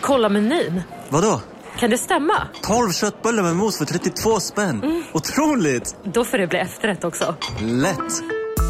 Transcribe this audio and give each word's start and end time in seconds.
Kolla 0.00 0.28
menyn. 0.28 0.82
Vadå? 1.08 1.40
Kan 1.78 1.90
det 1.90 1.98
stämma? 1.98 2.34
12 2.62 2.92
köttbullar 2.92 3.42
med 3.42 3.56
mos 3.56 3.78
för 3.78 3.84
32 3.84 4.40
spänn. 4.40 4.82
Mm. 4.82 5.02
Otroligt! 5.12 5.96
Då 6.04 6.24
får 6.24 6.38
det 6.38 6.46
bli 6.46 6.58
efterrätt 6.58 7.04
också. 7.04 7.34
Lätt! 7.60 8.22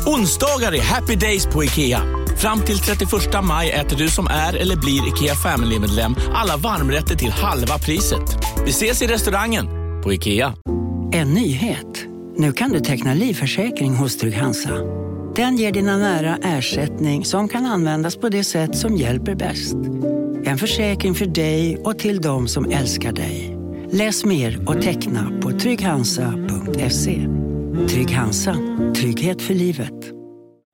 Onsdagar 0.06 0.74
är 0.74 0.82
happy 0.82 1.16
days 1.16 1.46
på 1.46 1.64
IKEA. 1.64 2.00
Fram 2.38 2.60
till 2.60 2.78
31 2.78 3.10
maj 3.42 3.70
äter 3.70 3.96
du 3.96 4.08
som 4.08 4.26
är 4.26 4.56
eller 4.56 4.76
blir 4.76 5.08
IKEA 5.08 5.34
Family-medlem 5.34 6.14
alla 6.34 6.56
varmrätter 6.56 7.16
till 7.16 7.30
halva 7.30 7.78
priset. 7.78 8.22
Vi 8.64 8.70
ses 8.70 9.02
i 9.02 9.06
restaurangen 9.06 9.66
på 10.02 10.12
IKEA. 10.12 10.54
En 11.12 11.34
nyhet. 11.34 12.06
Nu 12.36 12.52
kan 12.52 12.70
du 12.70 12.80
teckna 12.80 13.14
livförsäkring 13.14 13.94
hos 13.94 14.16
Trygg-Hansa. 14.18 14.70
Den 15.36 15.56
ger 15.56 15.72
dina 15.72 15.96
nära 15.96 16.36
ersättning 16.42 17.24
som 17.24 17.48
kan 17.48 17.66
användas 17.66 18.16
på 18.16 18.28
det 18.28 18.44
sätt 18.44 18.76
som 18.76 18.96
hjälper 18.96 19.34
bäst. 19.34 19.76
En 20.50 20.58
försäkring 20.58 21.14
för 21.14 21.26
dig 21.26 21.76
och 21.76 21.98
till 21.98 22.20
de 22.20 22.48
som 22.48 22.70
älskar 22.70 23.12
dig. 23.12 23.56
Läs 23.92 24.24
mer 24.24 24.68
och 24.68 24.82
teckna 24.82 25.40
på 25.42 25.50
trygghansa.se. 25.50 27.26
Trygg 27.88 28.10
Hansa. 28.10 28.56
Trygghet 28.96 29.42
för 29.42 29.54
livet. 29.54 29.94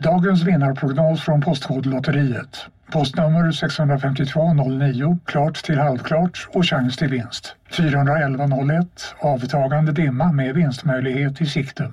Dagens 0.04 0.42
vinnarprognos 0.42 1.20
från 1.20 1.40
Postkodlotteriet. 1.40 2.66
Postnummer 2.92 3.52
65209, 3.52 5.18
klart 5.24 5.64
till 5.64 5.78
halvklart 5.78 6.48
och 6.52 6.66
chans 6.66 6.96
till 6.96 7.08
vinst. 7.08 7.54
41101, 7.70 8.86
avtagande 9.18 9.92
dimma 9.92 10.32
med 10.32 10.54
vinstmöjlighet 10.54 11.40
i 11.40 11.46
sikte. 11.46 11.92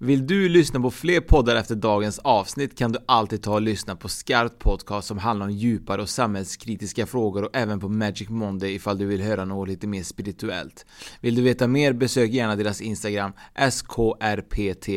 Vill 0.00 0.26
du 0.26 0.48
lyssna 0.48 0.80
på 0.80 0.90
fler 0.90 1.20
poddar 1.20 1.56
efter 1.56 1.74
dagens 1.74 2.18
avsnitt 2.18 2.78
kan 2.78 2.92
du 2.92 2.98
alltid 3.06 3.42
ta 3.42 3.54
och 3.54 3.62
lyssna 3.62 3.96
på 3.96 4.08
Skarpt 4.08 4.58
Podcast 4.58 5.08
som 5.08 5.18
handlar 5.18 5.46
om 5.46 5.52
djupare 5.52 6.02
och 6.02 6.08
samhällskritiska 6.08 7.06
frågor 7.06 7.44
och 7.44 7.50
även 7.52 7.80
på 7.80 7.88
Magic 7.88 8.28
Monday 8.28 8.74
ifall 8.74 8.98
du 8.98 9.06
vill 9.06 9.22
höra 9.22 9.44
något 9.44 9.68
lite 9.68 9.86
mer 9.86 10.02
spirituellt. 10.02 10.86
Vill 11.20 11.34
du 11.34 11.42
veta 11.42 11.66
mer 11.66 11.92
besök 11.92 12.30
gärna 12.30 12.56
deras 12.56 12.80
Instagram 12.80 13.32
skrpt.se 13.70 14.92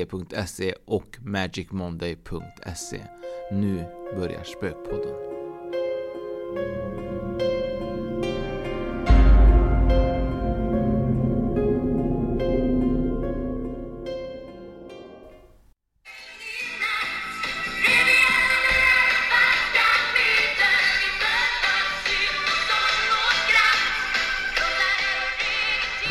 och 0.86 1.18
magicmonday.se. 1.22 3.02
Nu 3.52 3.86
börjar 4.18 4.44
Spökpodden. 4.44 5.16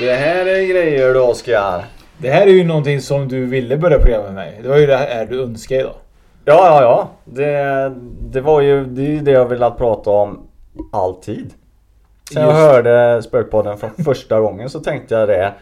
Det 0.01 0.15
här 0.15 0.47
är 0.47 0.67
grejer 0.67 1.15
du 1.15 1.21
Oskar. 1.21 1.85
Det 2.19 2.31
här 2.31 2.47
är 2.47 2.51
ju 2.51 2.65
någonting 2.65 3.01
som 3.01 3.29
du 3.29 3.47
ville 3.47 3.77
börja 3.77 3.99
programmet 3.99 4.27
med 4.27 4.35
mig. 4.35 4.61
Det 4.63 4.69
var 4.69 4.77
ju 4.77 4.87
det 4.87 4.97
här 4.97 5.27
du 5.27 5.43
önskade 5.43 5.81
idag. 5.81 5.95
Ja, 6.45 6.55
ja, 6.55 6.83
ja. 6.83 7.09
Det, 7.25 7.93
det 8.21 8.41
var 8.41 8.61
ju 8.61 8.85
det, 8.85 9.03
är 9.03 9.11
ju 9.11 9.21
det 9.21 9.31
jag 9.31 9.47
velat 9.47 9.79
prata 9.79 10.11
om 10.11 10.49
alltid. 10.93 11.51
Sen 12.33 12.43
jag 12.43 12.53
hörde 12.53 13.23
Spökpodden 13.23 13.79
från 13.79 13.91
första 14.05 14.41
gången 14.41 14.71
så 14.71 14.81
tänkte 14.81 15.15
jag 15.15 15.29
det. 15.29 15.53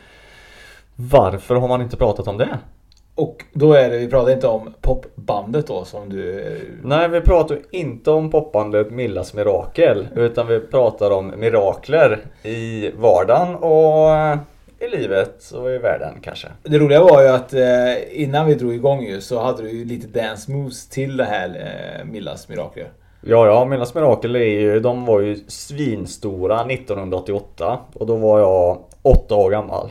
Varför 0.95 1.55
har 1.55 1.69
man 1.69 1.83
inte 1.83 1.97
pratat 1.97 2.29
om 2.29 2.39
det? 2.39 2.59
Och 3.19 3.45
då 3.53 3.73
är 3.73 3.91
det, 3.91 3.99
vi 3.99 4.09
pratar 4.09 4.33
inte 4.33 4.47
om 4.47 4.75
popbandet 4.81 5.67
då 5.67 5.85
som 5.85 6.09
du... 6.09 6.45
Nej, 6.83 7.09
vi 7.09 7.21
pratar 7.21 7.59
inte 7.71 8.11
om 8.11 8.31
popbandet 8.31 8.91
Millas 8.91 9.35
Mirakel. 9.35 10.09
Utan 10.17 10.47
vi 10.47 10.61
pratar 10.61 11.11
om 11.11 11.33
mirakler 11.37 12.19
i 12.43 12.91
vardagen 12.99 13.55
och 13.55 14.39
i 14.79 14.97
livet 14.97 15.51
och 15.55 15.71
i 15.71 15.79
världen 15.79 16.15
kanske. 16.23 16.49
Det 16.63 16.79
roliga 16.79 17.03
var 17.03 17.23
ju 17.23 17.29
att 17.29 17.53
eh, 17.53 18.23
innan 18.23 18.47
vi 18.47 18.55
drog 18.55 18.75
igång 18.75 19.03
ju 19.03 19.21
så 19.21 19.41
hade 19.41 19.63
du 19.63 19.71
ju 19.71 19.85
lite 19.85 20.21
dance 20.21 20.51
moves 20.51 20.89
till 20.89 21.17
det 21.17 21.25
här 21.25 21.49
eh, 21.49 22.05
Millas 22.05 22.49
Mirakler. 22.49 22.89
Ja, 23.21 23.47
ja, 23.47 23.65
Millas 23.65 23.95
Mirakel 23.95 24.37
är 24.37 24.41
ju, 24.41 24.81
de 24.81 25.07
var 25.07 25.21
ju 25.21 25.37
svinstora 25.49 26.61
1988 26.61 27.79
och 27.95 28.07
då 28.07 28.17
var 28.17 28.39
jag 28.39 28.79
åtta 29.03 29.35
år 29.35 29.51
gammal 29.51 29.91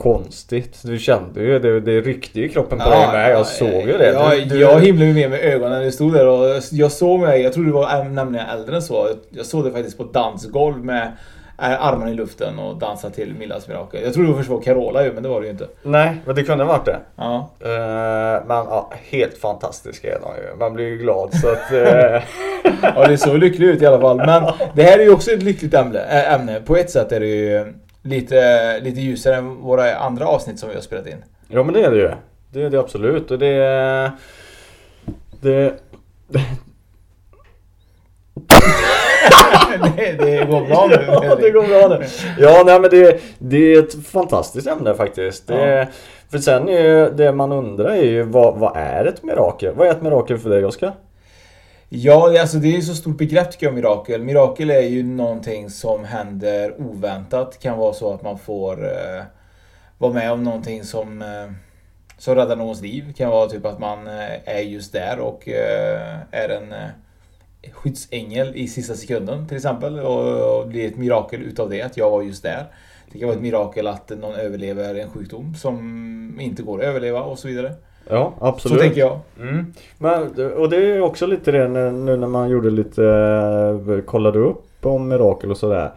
konstigt. 0.00 0.80
Du 0.82 0.98
kände 0.98 1.42
ju 1.42 1.58
det, 1.58 1.80
det 1.80 2.00
ryckte 2.00 2.40
i 2.40 2.48
kroppen 2.48 2.78
på 2.78 2.84
ja, 2.84 2.98
dig 2.98 3.12
med. 3.12 3.30
Jag 3.30 3.46
såg 3.46 3.86
ju 3.86 3.98
det. 3.98 4.12
Ja, 4.12 4.32
du, 4.48 4.60
jag 4.60 4.80
himlade 4.80 5.06
ju 5.06 5.14
med 5.14 5.30
med 5.30 5.40
ögonen 5.40 5.78
när 5.78 5.84
du 5.84 5.92
stod 5.92 6.12
där 6.12 6.26
och 6.26 6.62
jag 6.70 6.92
såg 6.92 7.20
mig. 7.20 7.42
Jag 7.42 7.52
trodde 7.52 7.68
du 7.68 7.72
var 7.72 8.04
nämligen 8.04 8.46
äldre 8.46 8.76
än 8.76 8.82
så. 8.82 9.08
Jag 9.30 9.46
såg 9.46 9.64
det 9.64 9.70
faktiskt 9.70 9.98
på 9.98 10.04
dansgolv 10.04 10.84
med 10.84 11.12
armarna 11.60 12.10
i 12.10 12.14
luften 12.14 12.58
och 12.58 12.76
dansa 12.76 13.10
till 13.10 13.34
Millas 13.34 13.68
Mirakel. 13.68 14.02
Jag 14.04 14.14
trodde 14.14 14.28
det 14.28 14.36
först 14.36 14.48
var 14.48 14.60
Carola 14.60 15.04
ju, 15.04 15.12
men 15.12 15.22
det 15.22 15.28
var 15.28 15.40
det 15.40 15.46
ju 15.46 15.52
inte. 15.52 15.66
Nej, 15.82 16.20
men 16.24 16.34
det 16.34 16.42
kunde 16.42 16.64
ha 16.64 16.72
varit 16.72 16.84
det. 16.84 16.98
Ja. 17.16 17.50
Uh, 17.64 18.46
men 18.46 18.56
ja, 18.56 18.92
helt 19.10 19.38
fantastiska 19.38 20.08
är 20.08 20.20
de 20.20 20.42
ju. 20.42 20.56
Man 20.58 20.74
blir 20.74 20.86
ju 20.86 20.98
glad 20.98 21.34
så 21.34 21.48
att... 21.48 21.72
Uh... 21.72 22.22
ja, 22.96 23.08
det 23.08 23.18
såg 23.18 23.38
lyckligt 23.38 23.74
ut 23.74 23.82
i 23.82 23.86
alla 23.86 24.00
fall. 24.00 24.16
Men 24.16 24.42
det 24.74 24.82
här 24.82 24.98
är 24.98 25.02
ju 25.02 25.12
också 25.12 25.30
ett 25.30 25.42
lyckligt 25.42 25.74
ämne. 25.74 26.00
ämne. 26.00 26.60
På 26.60 26.76
ett 26.76 26.90
sätt 26.90 27.12
är 27.12 27.20
det 27.20 27.26
ju 27.26 27.74
lite, 28.02 28.80
lite 28.80 29.00
ljusare 29.00 29.36
än 29.36 29.56
våra 29.56 29.96
andra 29.96 30.26
avsnitt 30.26 30.58
som 30.58 30.68
vi 30.68 30.74
har 30.74 30.82
spelat 30.82 31.06
in. 31.06 31.24
Ja 31.48 31.62
men 31.62 31.74
det 31.74 31.84
är 31.84 31.90
det 31.90 31.96
ju. 31.96 32.10
Det 32.52 32.62
är 32.62 32.70
det 32.70 32.80
absolut 32.80 33.30
och 33.30 33.38
det... 33.38 34.12
Det... 35.40 35.74
det, 39.96 40.12
det 40.18 40.44
går 40.44 40.66
bra 40.66 40.86
nu. 40.90 41.04
Ja, 41.06 41.34
det 41.34 41.50
går 41.50 41.62
bra 41.62 41.98
nu. 41.98 42.06
Ja, 42.38 42.62
nej 42.66 42.80
men 42.80 42.90
det, 42.90 43.20
det 43.38 43.74
är 43.74 43.78
ett 43.78 44.06
fantastiskt 44.06 44.66
ämne 44.66 44.94
faktiskt. 44.94 45.46
Det, 45.46 45.78
ja. 45.78 45.86
För 46.30 46.38
sen 46.38 46.68
är 46.68 46.82
ju 46.82 47.10
det 47.10 47.32
man 47.32 47.52
undrar 47.52 47.90
är 47.90 48.04
ju 48.04 48.22
vad, 48.22 48.58
vad 48.58 48.76
är 48.76 49.04
ett 49.04 49.22
mirakel? 49.22 49.74
Vad 49.74 49.86
är 49.86 49.90
ett 49.90 50.02
mirakel 50.02 50.38
för 50.38 50.50
dig 50.50 50.64
Oskar? 50.64 50.92
Ja, 51.92 52.40
alltså 52.40 52.58
det 52.58 52.76
är 52.76 52.80
så 52.80 52.94
stort 52.94 53.18
begrepp 53.18 53.50
tycker 53.50 53.66
jag, 53.66 53.74
mirakel. 53.74 54.22
Mirakel 54.22 54.70
är 54.70 54.80
ju 54.80 55.02
någonting 55.02 55.70
som 55.70 56.04
händer 56.04 56.80
oväntat. 56.80 57.52
Det 57.52 57.58
kan 57.58 57.78
vara 57.78 57.92
så 57.92 58.12
att 58.14 58.22
man 58.22 58.38
får 58.38 58.84
eh, 58.84 59.22
vara 59.98 60.12
med 60.12 60.32
om 60.32 60.44
någonting 60.44 60.84
som, 60.84 61.22
eh, 61.22 61.52
som 62.18 62.34
räddar 62.34 62.56
någons 62.56 62.82
liv. 62.82 63.04
Det 63.06 63.12
kan 63.12 63.30
vara 63.30 63.48
typ 63.48 63.66
att 63.66 63.78
man 63.78 64.06
eh, 64.06 64.48
är 64.56 64.60
just 64.60 64.92
där 64.92 65.18
och 65.18 65.48
eh, 65.48 66.16
är 66.30 66.48
en 66.48 66.72
eh, 66.72 67.72
skyddsängel 67.72 68.56
i 68.56 68.68
sista 68.68 68.94
sekunden 68.94 69.48
till 69.48 69.56
exempel. 69.56 69.98
Och, 69.98 70.58
och 70.58 70.68
blir 70.68 70.88
ett 70.88 70.96
mirakel 70.96 71.42
utav 71.42 71.70
det, 71.70 71.82
att 71.82 71.96
jag 71.96 72.10
var 72.10 72.22
just 72.22 72.42
där. 72.42 72.66
Det 73.12 73.18
kan 73.18 73.28
vara 73.28 73.36
ett 73.36 73.42
mirakel 73.42 73.86
att 73.86 74.10
någon 74.10 74.34
överlever 74.34 74.94
en 74.94 75.10
sjukdom 75.10 75.54
som 75.54 76.40
inte 76.40 76.62
går 76.62 76.78
att 76.78 76.84
överleva 76.84 77.22
och 77.22 77.38
så 77.38 77.48
vidare. 77.48 77.74
Ja, 78.10 78.34
absolut. 78.40 78.78
Så 78.78 78.82
tänker 78.82 79.00
jag. 79.00 79.18
Mm. 79.40 79.72
Men, 79.98 80.22
och 80.52 80.70
det 80.70 80.76
är 80.76 81.00
också 81.00 81.26
lite 81.26 81.52
det 81.52 81.68
nu 81.68 82.16
när 82.16 82.26
man 82.26 82.50
gjorde 82.50 82.70
lite, 82.70 83.04
eh, 83.88 84.00
kollade 84.00 84.38
upp 84.38 84.86
om 84.86 85.08
mirakel 85.08 85.50
och 85.50 85.56
sådär. 85.56 85.90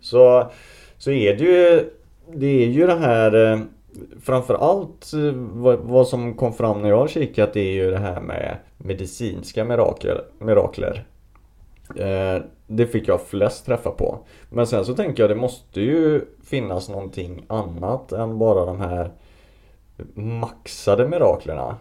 Så, 0.00 0.50
så 0.98 1.10
är 1.10 1.36
det 1.36 1.44
ju, 1.44 1.90
det 2.34 2.46
är 2.46 2.66
ju 2.66 2.86
det 2.86 2.96
här 2.96 3.52
eh, 3.52 3.58
Framförallt 4.22 5.12
eh, 5.12 5.32
vad, 5.34 5.78
vad 5.78 6.08
som 6.08 6.34
kom 6.34 6.52
fram 6.52 6.82
när 6.82 6.88
jag 6.88 6.96
har 6.96 7.08
kikat 7.08 7.52
det 7.52 7.60
är 7.60 7.72
ju 7.72 7.90
det 7.90 7.98
här 7.98 8.20
med 8.20 8.56
medicinska 8.78 9.64
mirakel, 9.64 10.20
mirakler. 10.38 11.04
Eh, 11.96 12.42
det 12.66 12.86
fick 12.86 13.08
jag 13.08 13.20
flest 13.22 13.66
träffa 13.66 13.90
på. 13.90 14.18
Men 14.50 14.66
sen 14.66 14.84
så 14.84 14.94
tänker 14.94 15.22
jag 15.22 15.30
det 15.30 15.34
måste 15.34 15.80
ju 15.80 16.20
finnas 16.44 16.88
någonting 16.88 17.44
annat 17.46 18.12
än 18.12 18.38
bara 18.38 18.64
de 18.64 18.80
här 18.80 19.10
maxade 20.14 21.08
miraklerna. 21.08 21.76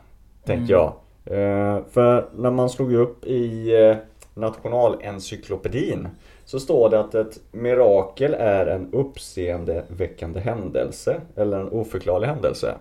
Tänker 0.45 0.74
mm. 0.74 0.81
jag. 0.81 0.94
Eh, 1.25 1.83
för 1.92 2.30
när 2.36 2.51
man 2.51 2.69
slog 2.69 2.94
upp 2.94 3.25
i 3.25 3.75
eh, 3.75 3.98
Nationalencyklopedin 4.33 6.07
så 6.45 6.60
står 6.60 6.89
det 6.89 7.00
att 7.00 7.15
ett 7.15 7.39
mirakel 7.51 8.33
är 8.33 8.65
en 8.65 8.94
uppseendeväckande 8.94 10.39
händelse 10.39 11.21
eller 11.36 11.60
en 11.60 11.69
oförklarlig 11.69 12.27
händelse. 12.27 12.75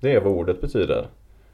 Det 0.00 0.14
är 0.14 0.20
vad 0.20 0.32
ordet 0.32 0.60
betyder. 0.60 1.06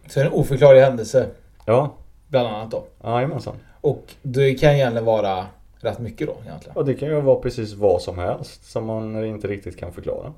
Så 0.07 0.21
en 0.21 0.33
oförklarlig 0.33 0.81
händelse? 0.81 1.27
Ja. 1.67 1.95
Bland 2.29 2.49
annat 2.49 2.71
då? 2.71 2.85
Jajamensan. 3.05 3.55
Och 3.81 4.15
det 4.23 4.55
kan 4.55 4.71
egentligen 4.71 5.05
vara 5.05 5.47
rätt 5.81 5.99
mycket 5.99 6.27
då 6.27 6.37
egentligen? 6.45 6.73
Ja, 6.77 6.83
det 6.83 6.95
kan 6.95 7.09
ju 7.09 7.21
vara 7.21 7.41
precis 7.41 7.75
vad 7.75 8.03
som 8.03 8.19
helst 8.19 8.71
som 8.71 8.87
man 8.87 9.25
inte 9.25 9.49
riktigt 9.49 9.79
kan 9.79 9.93
förklara. 9.93 10.33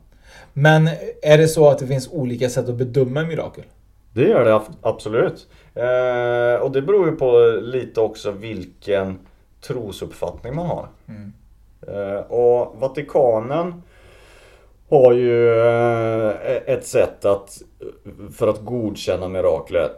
Men 0.60 0.88
är 1.22 1.38
det 1.38 1.48
så 1.48 1.68
att 1.68 1.78
det 1.78 1.86
finns 1.86 2.12
olika 2.12 2.48
sätt 2.48 2.68
att 2.68 2.74
bedöma 2.74 3.22
mirakel? 3.22 3.64
Det 4.12 4.22
gör 4.28 4.44
det 4.44 4.54
ab- 4.54 4.76
absolut. 4.82 5.48
Eh, 5.74 6.62
och 6.62 6.72
det 6.72 6.82
beror 6.82 7.10
ju 7.10 7.16
på 7.16 7.58
lite 7.62 8.00
också 8.00 8.30
vilken 8.30 9.18
trosuppfattning 9.66 10.54
man 10.54 10.66
har. 10.66 10.88
Mm. 11.08 11.32
Eh, 11.88 12.20
och 12.20 12.76
Vatikanen 12.80 13.82
har 14.90 15.12
ju 15.12 15.60
eh, 15.60 16.34
ett 16.66 16.86
sätt 16.86 17.24
att, 17.24 17.62
för 18.36 18.48
att 18.48 18.64
godkänna 18.64 19.28
mirakler. 19.28 19.88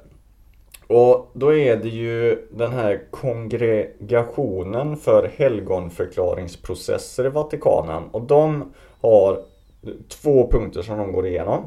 Och 0.86 1.30
då 1.32 1.54
är 1.54 1.76
det 1.76 1.88
ju 1.88 2.46
den 2.50 2.72
här 2.72 3.00
kongregationen 3.10 4.96
för 4.96 5.30
helgonförklaringsprocesser 5.36 7.26
i 7.26 7.28
Vatikanen. 7.28 8.02
Och 8.10 8.22
de 8.22 8.72
har 9.00 9.42
två 10.08 10.50
punkter 10.50 10.82
som 10.82 10.98
de 10.98 11.12
går 11.12 11.26
igenom. 11.26 11.66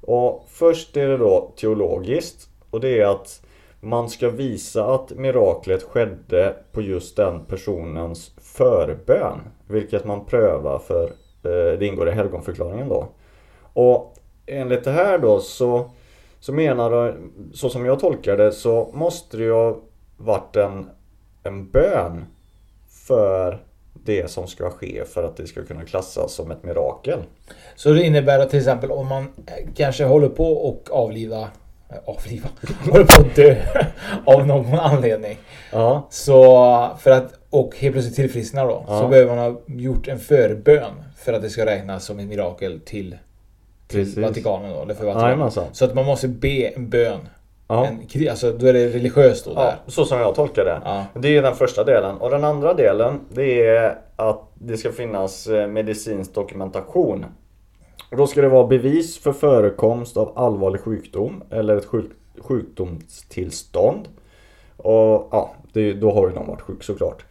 Och 0.00 0.44
först 0.48 0.96
är 0.96 1.08
det 1.08 1.16
då 1.16 1.52
teologiskt. 1.56 2.48
Och 2.70 2.80
det 2.80 3.00
är 3.00 3.06
att 3.06 3.42
man 3.80 4.08
ska 4.08 4.30
visa 4.30 4.94
att 4.94 5.10
miraklet 5.10 5.82
skedde 5.82 6.56
på 6.72 6.82
just 6.82 7.16
den 7.16 7.44
personens 7.44 8.32
förbön. 8.36 9.38
Vilket 9.66 10.04
man 10.04 10.24
prövar 10.24 10.78
för, 10.78 11.04
eh, 11.42 11.78
det 11.78 11.86
ingår 11.86 12.08
i 12.08 12.12
helgonförklaringen 12.12 12.88
då. 12.88 13.08
Och 13.72 14.14
enligt 14.46 14.84
det 14.84 14.90
här 14.90 15.18
då 15.18 15.40
så, 15.40 15.90
så 16.40 16.52
menar 16.52 16.90
de, 16.90 17.14
så 17.54 17.68
som 17.68 17.86
jag 17.86 18.00
tolkar 18.00 18.36
det, 18.36 18.52
så 18.52 18.90
måste 18.94 19.36
det 19.36 19.42
ju 19.42 19.52
ha 19.52 19.76
varit 20.16 20.56
en, 20.56 20.90
en 21.42 21.70
bön 21.70 22.24
för 22.88 23.62
det 24.04 24.30
som 24.30 24.46
ska 24.46 24.70
ske 24.70 25.04
för 25.04 25.24
att 25.24 25.36
det 25.36 25.46
ska 25.46 25.64
kunna 25.64 25.84
klassas 25.84 26.32
som 26.32 26.50
ett 26.50 26.64
mirakel. 26.64 27.18
Så 27.76 27.90
det 27.90 28.02
innebär 28.02 28.38
att 28.38 28.50
till 28.50 28.58
exempel 28.58 28.90
om 28.90 29.06
man 29.06 29.22
eh, 29.22 29.68
kanske 29.76 30.04
håller 30.04 30.28
på 30.28 30.52
och 30.52 30.88
avliva 30.90 31.40
eh, 31.88 31.96
Avliva? 32.04 32.48
håller 32.90 33.04
på 33.04 33.22
att 33.22 33.36
dö 33.36 33.56
av 34.24 34.46
någon 34.46 34.74
anledning. 34.74 35.38
Ja. 35.72 36.06
Så 36.10 36.90
för 36.98 37.10
att 37.10 37.34
och 37.50 37.76
helt 37.76 37.92
plötsligt 37.92 38.16
tillfrisknar 38.16 38.66
då. 38.66 38.84
Ja. 38.88 39.00
Så 39.00 39.08
behöver 39.08 39.36
man 39.36 39.52
ha 39.52 39.60
gjort 39.66 40.08
en 40.08 40.18
förbön 40.18 40.92
för 41.16 41.32
att 41.32 41.42
det 41.42 41.50
ska 41.50 41.66
räknas 41.66 42.04
som 42.04 42.18
ett 42.18 42.26
mirakel 42.26 42.80
till, 42.80 43.16
till 43.86 43.98
Precis. 43.98 44.18
Vatikanen 44.18 44.72
då. 44.72 44.82
Eller 44.82 44.94
för 44.94 45.04
Vatikanen. 45.04 45.28
Jajamensan. 45.30 45.64
Så 45.72 45.84
att 45.84 45.94
man 45.94 46.06
måste 46.06 46.28
be 46.28 46.68
en 46.68 46.90
bön. 46.90 47.28
Ja. 47.68 47.86
En, 47.86 48.28
alltså 48.30 48.52
då 48.52 48.66
är 48.66 48.72
det 48.72 48.88
religiöst 48.88 49.44
då 49.44 49.52
Ja, 49.54 49.60
där. 49.62 49.76
så 49.86 50.04
som 50.04 50.18
jag 50.18 50.34
tolkar 50.34 50.64
det. 50.64 50.80
Ja. 50.84 51.04
Det 51.14 51.36
är 51.36 51.42
den 51.42 51.54
första 51.54 51.84
delen. 51.84 52.16
Och 52.16 52.30
den 52.30 52.44
andra 52.44 52.74
delen 52.74 53.20
det 53.28 53.66
är 53.66 53.98
att 54.16 54.40
det 54.54 54.76
ska 54.76 54.92
finnas 54.92 55.46
eh, 55.46 55.66
medicinsk 55.68 56.34
dokumentation. 56.34 57.26
Och 58.10 58.16
då 58.16 58.26
ska 58.26 58.40
det 58.42 58.48
vara 58.48 58.66
bevis 58.66 59.18
för 59.18 59.32
förekomst 59.32 60.16
av 60.16 60.32
allvarlig 60.36 60.80
sjukdom 60.80 61.42
eller 61.50 61.76
ett 61.76 61.84
sjuk 61.86 62.10
sjukdomstillstånd. 62.40 64.08
Och 64.76 65.28
ja, 65.30 65.54
det, 65.72 65.92
då 65.92 66.12
har 66.12 66.28
ju 66.28 66.34
någon 66.34 66.46
varit 66.46 66.60
sjuk 66.60 66.82
såklart. 66.82 67.24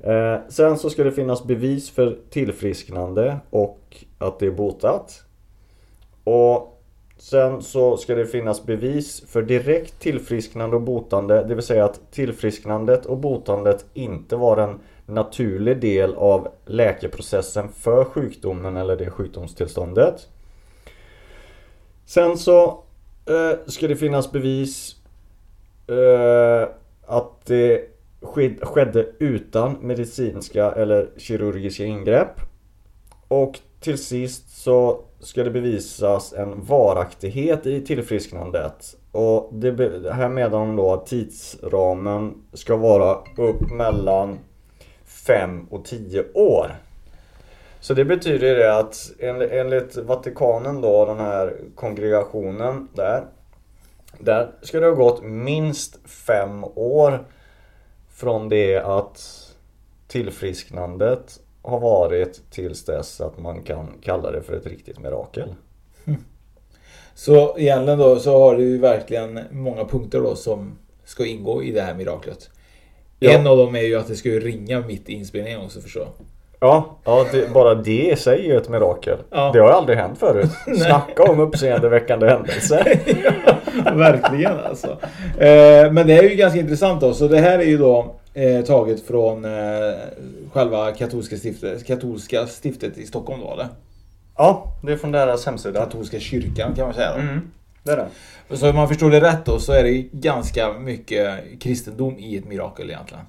Eh, 0.00 0.36
sen 0.48 0.78
så 0.78 0.90
ska 0.90 1.04
det 1.04 1.12
finnas 1.12 1.44
bevis 1.44 1.90
för 1.90 2.18
tillfrisknande 2.30 3.36
och 3.50 4.04
att 4.18 4.38
det 4.38 4.46
är 4.46 4.50
botat. 4.50 5.22
Och 6.24 6.73
Sen 7.24 7.62
så 7.62 7.96
ska 7.96 8.14
det 8.14 8.26
finnas 8.26 8.66
bevis 8.66 9.24
för 9.28 9.42
direkt 9.42 10.00
tillfrisknande 10.00 10.76
och 10.76 10.82
botande, 10.82 11.44
det 11.44 11.54
vill 11.54 11.64
säga 11.64 11.84
att 11.84 12.00
tillfrisknandet 12.12 13.06
och 13.06 13.18
botandet 13.18 13.86
inte 13.94 14.36
var 14.36 14.56
en 14.56 14.80
naturlig 15.06 15.80
del 15.80 16.14
av 16.14 16.48
läkeprocessen 16.66 17.68
för 17.68 18.04
sjukdomen 18.04 18.76
eller 18.76 18.96
det 18.96 19.10
sjukdomstillståndet. 19.10 20.28
Sen 22.06 22.38
så 22.38 22.82
eh, 23.26 23.58
ska 23.66 23.88
det 23.88 23.96
finnas 23.96 24.32
bevis 24.32 24.96
eh, 25.86 26.68
att 27.06 27.46
det 27.46 27.90
skedde 28.62 29.06
utan 29.18 29.72
medicinska 29.80 30.72
eller 30.72 31.10
kirurgiska 31.16 31.84
ingrepp. 31.84 32.40
Och 33.28 33.58
till 33.84 33.98
sist 33.98 34.62
så 34.62 35.00
ska 35.20 35.44
det 35.44 35.50
bevisas 35.50 36.32
en 36.32 36.64
varaktighet 36.64 37.66
i 37.66 37.80
tillfrisknandet. 37.80 38.96
Och 39.12 39.50
det, 39.52 40.12
här 40.12 40.28
menar 40.28 40.50
de 40.50 40.76
då 40.76 40.92
att 40.92 41.06
tidsramen 41.06 42.34
ska 42.52 42.76
vara 42.76 43.18
upp 43.36 43.70
mellan 43.70 44.38
5 45.04 45.66
och 45.70 45.84
10 45.84 46.24
år. 46.34 46.74
Så 47.80 47.94
det 47.94 48.04
betyder 48.04 48.56
det 48.56 48.78
att 48.78 49.12
enligt 49.50 49.96
Vatikanen 49.96 50.80
då, 50.80 51.06
den 51.06 51.18
här 51.18 51.56
kongregationen 51.74 52.88
där. 52.94 53.24
Där 54.18 54.50
ska 54.62 54.80
det 54.80 54.86
ha 54.86 54.94
gått 54.94 55.22
minst 55.22 56.08
5 56.08 56.64
år 56.74 57.24
från 58.10 58.48
det 58.48 58.76
att 58.76 59.20
tillfrisknandet 60.08 61.40
har 61.64 61.80
varit 61.80 62.50
tills 62.50 62.84
dess 62.84 63.20
att 63.20 63.38
man 63.38 63.62
kan 63.62 63.86
kalla 64.02 64.30
det 64.30 64.42
för 64.42 64.56
ett 64.56 64.66
riktigt 64.66 64.98
mirakel. 64.98 65.54
Så 67.14 67.58
egentligen 67.58 67.98
då 67.98 68.16
så 68.16 68.38
har 68.38 68.56
du 68.56 68.78
verkligen 68.78 69.40
många 69.50 69.84
punkter 69.84 70.20
då 70.20 70.36
som 70.36 70.78
ska 71.04 71.26
ingå 71.26 71.62
i 71.62 71.70
det 71.70 71.80
här 71.80 71.94
miraklet. 71.94 72.50
Ja. 73.18 73.30
En 73.30 73.46
av 73.46 73.56
dem 73.56 73.74
är 73.74 73.82
ju 73.82 73.96
att 73.96 74.08
det 74.08 74.16
ska 74.16 74.28
ju 74.28 74.40
ringa 74.40 74.80
mitt 74.80 75.08
i 75.08 75.12
inspelningen 75.12 75.60
också 75.60 75.80
förstår 75.80 76.02
jag. 76.02 76.12
Ja, 76.60 76.98
ja 77.04 77.26
det, 77.32 77.52
bara 77.52 77.74
det 77.74 78.10
i 78.12 78.16
sig 78.16 78.40
är 78.40 78.44
ju 78.44 78.56
ett 78.56 78.68
mirakel. 78.68 79.18
Ja. 79.30 79.50
Det 79.52 79.58
har 79.58 79.68
ju 79.68 79.74
aldrig 79.74 79.98
hänt 79.98 80.18
förut. 80.18 80.50
Snacka 80.86 81.22
om 81.22 81.40
uppseendeväckande 81.40 82.28
händelse. 82.28 82.84
Verkligen 83.94 84.58
alltså. 84.58 84.88
Eh, 85.38 85.92
men 85.92 86.06
det 86.06 86.18
är 86.18 86.22
ju 86.22 86.36
ganska 86.36 86.60
intressant 86.60 87.00
då. 87.00 87.14
Så 87.14 87.28
det 87.28 87.38
här 87.38 87.58
är 87.58 87.64
ju 87.64 87.78
då 87.78 88.14
eh, 88.34 88.64
taget 88.64 89.06
från 89.06 89.44
eh, 89.44 89.94
själva 90.52 90.92
katolska 90.92 91.36
stiftet, 91.36 91.86
katolska 91.86 92.46
stiftet 92.46 92.98
i 92.98 93.06
Stockholm 93.06 93.40
då 93.40 93.52
eller? 93.52 93.68
Ja, 94.36 94.72
det 94.82 94.92
är 94.92 94.96
från 94.96 95.12
deras 95.12 95.46
hemsida. 95.46 95.80
Katolska 95.80 96.20
kyrkan 96.20 96.74
kan 96.74 96.84
man 96.84 96.94
säga 96.94 97.12
då. 97.12 97.20
Mm, 97.20 97.50
det 97.82 97.92
är 97.92 97.96
det. 97.96 98.56
Så 98.56 98.70
om 98.70 98.76
man 98.76 98.88
förstår 98.88 99.10
det 99.10 99.20
rätt 99.20 99.44
då 99.44 99.58
så 99.58 99.72
är 99.72 99.82
det 99.82 99.92
ganska 100.12 100.72
mycket 100.72 101.40
kristendom 101.60 102.18
i 102.18 102.36
ett 102.36 102.44
mirakel 102.44 102.90
egentligen. 102.90 103.24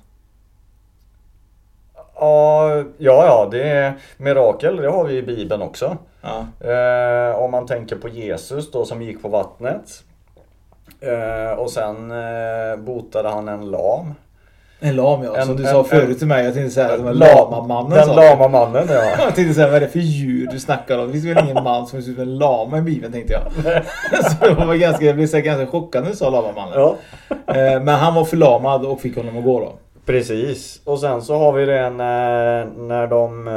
Ja, 2.15 2.83
ja, 2.97 3.47
det 3.51 3.63
är 3.63 3.93
mirakel. 4.17 4.75
Det 4.75 4.89
har 4.89 5.05
vi 5.05 5.17
i 5.17 5.21
Bibeln 5.21 5.61
också. 5.61 5.97
Ja. 6.21 6.47
Eh, 6.71 7.35
om 7.35 7.51
man 7.51 7.67
tänker 7.67 7.95
på 7.95 8.09
Jesus 8.09 8.71
då 8.71 8.85
som 8.85 9.01
gick 9.01 9.21
på 9.21 9.27
vattnet. 9.27 10.03
Eh, 10.99 11.59
och 11.59 11.71
sen 11.71 12.11
eh, 12.11 12.77
botade 12.77 13.29
han 13.29 13.47
en 13.47 13.71
lam. 13.71 14.13
En 14.79 14.95
lam 14.95 15.23
ja, 15.23 15.37
En- 15.37 15.45
som 15.45 15.55
du 15.55 15.63
en- 15.65 15.71
sa 15.71 15.79
en- 15.79 15.85
förut 15.85 16.17
till 16.17 16.27
mig. 16.27 16.45
Jag 16.45 16.53
tänkte 16.53 16.71
säga 16.73 16.93
att 16.93 16.99
Lam- 16.99 17.13
lamamannen. 17.13 17.89
Den 17.89 18.05
sa 18.05 18.15
du. 18.21 18.29
lama 18.29 18.47
mannen 18.47 18.87
ja. 18.89 19.03
Jag 19.19 19.35
tänkte 19.35 19.53
säga 19.53 19.67
vad 19.67 19.75
är 19.75 19.79
det 19.79 19.87
för 19.87 19.99
djur 19.99 20.47
du 20.51 20.59
snackar 20.59 20.97
om? 20.99 21.07
Det 21.07 21.11
finns 21.13 21.25
väl 21.25 21.43
ingen 21.49 21.63
man 21.63 21.87
som 21.87 22.01
ser 22.01 22.09
ut 22.09 22.15
som 22.15 22.23
en 22.23 22.37
lama 22.37 22.77
i 22.77 22.81
Bibeln 22.81 23.13
tänkte 23.13 23.33
jag. 23.33 23.41
Så 24.31 24.45
det 24.59 24.65
var 24.65 24.75
ganska, 24.75 25.05
jag 25.05 25.15
blev 25.15 25.27
så 25.27 25.39
ganska 25.39 25.67
chockad 25.67 26.03
när 26.03 26.09
du 26.11 26.15
sa 26.17 26.29
lamamannen. 26.29 26.73
ja. 26.79 26.95
Eh, 27.47 27.81
Men 27.81 27.87
han 27.95 28.15
var 28.15 28.25
förlamad 28.25 28.85
och 28.85 29.01
fick 29.01 29.15
honom 29.17 29.37
att 29.37 29.43
gå 29.43 29.59
då. 29.59 29.73
Precis. 30.05 30.81
Och 30.83 30.99
sen 30.99 31.21
så 31.21 31.37
har 31.37 31.53
vi 31.53 31.65
det 31.65 31.89
när, 31.89 32.65
när 32.65 33.07
de 33.07 33.47
eh, 33.47 33.53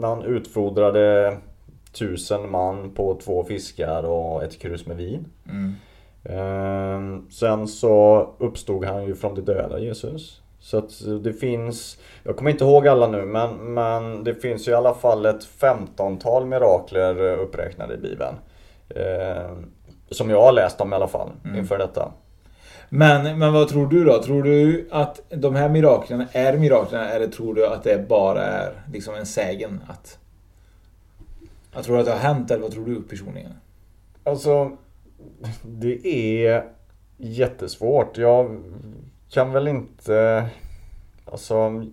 när 0.00 0.08
han 0.08 0.22
utfodrade 0.22 1.36
tusen 1.98 2.50
man 2.50 2.90
på 2.90 3.18
två 3.24 3.44
fiskar 3.44 4.02
och 4.02 4.44
ett 4.44 4.58
krus 4.58 4.86
med 4.86 4.96
vin. 4.96 5.24
Mm. 5.50 5.74
Eh, 6.24 7.00
Sen 7.30 7.68
så 7.68 8.28
uppstod 8.38 8.84
han 8.84 9.04
ju 9.04 9.14
från 9.14 9.34
de 9.34 9.40
döda 9.40 9.78
Jesus. 9.78 10.40
Så 10.60 10.78
att 10.78 11.22
det 11.24 11.32
finns, 11.32 11.98
jag 12.22 12.36
kommer 12.36 12.50
inte 12.50 12.64
ihåg 12.64 12.88
alla 12.88 13.06
nu 13.06 13.24
men, 13.24 13.74
men 13.74 14.24
det 14.24 14.34
finns 14.34 14.68
ju 14.68 14.72
i 14.72 14.74
alla 14.74 14.94
fall 14.94 15.26
ett 15.26 15.48
15-tal 15.60 16.46
mirakler 16.46 17.32
eh, 17.32 17.40
uppräknade 17.40 17.94
i 17.94 17.96
Bibeln. 17.96 18.34
Eh, 18.88 19.52
som 20.10 20.30
jag 20.30 20.42
har 20.42 20.52
läst 20.52 20.80
om 20.80 20.92
i 20.92 20.96
alla 20.96 21.08
fall 21.08 21.28
inför 21.56 21.78
detta. 21.78 22.12
Men, 22.88 23.38
men 23.38 23.52
vad 23.52 23.68
tror 23.68 23.86
du 23.86 24.04
då? 24.04 24.22
Tror 24.22 24.42
du 24.42 24.88
att 24.90 25.20
de 25.28 25.54
här 25.54 25.68
miraklerna 25.68 26.26
är 26.32 26.56
miraklerna 26.58 27.10
eller 27.10 27.26
tror 27.26 27.54
du 27.54 27.66
att 27.66 27.82
det 27.82 28.08
bara 28.08 28.44
är 28.44 28.72
liksom 28.92 29.14
en 29.14 29.26
sägen? 29.26 29.80
Att, 29.88 30.18
jag 31.74 31.84
tror 31.84 31.98
att 31.98 32.04
det 32.04 32.12
har 32.12 32.18
hänt 32.18 32.50
eller 32.50 32.62
vad 32.62 32.72
tror 32.72 32.84
du 32.84 33.02
personligen? 33.02 33.52
Alltså, 34.24 34.76
det 35.62 36.06
är 36.06 36.64
jättesvårt. 37.16 38.18
Jag 38.18 38.60
kan 39.30 39.52
väl 39.52 39.68
inte... 39.68 40.46
Alltså... 41.24 41.84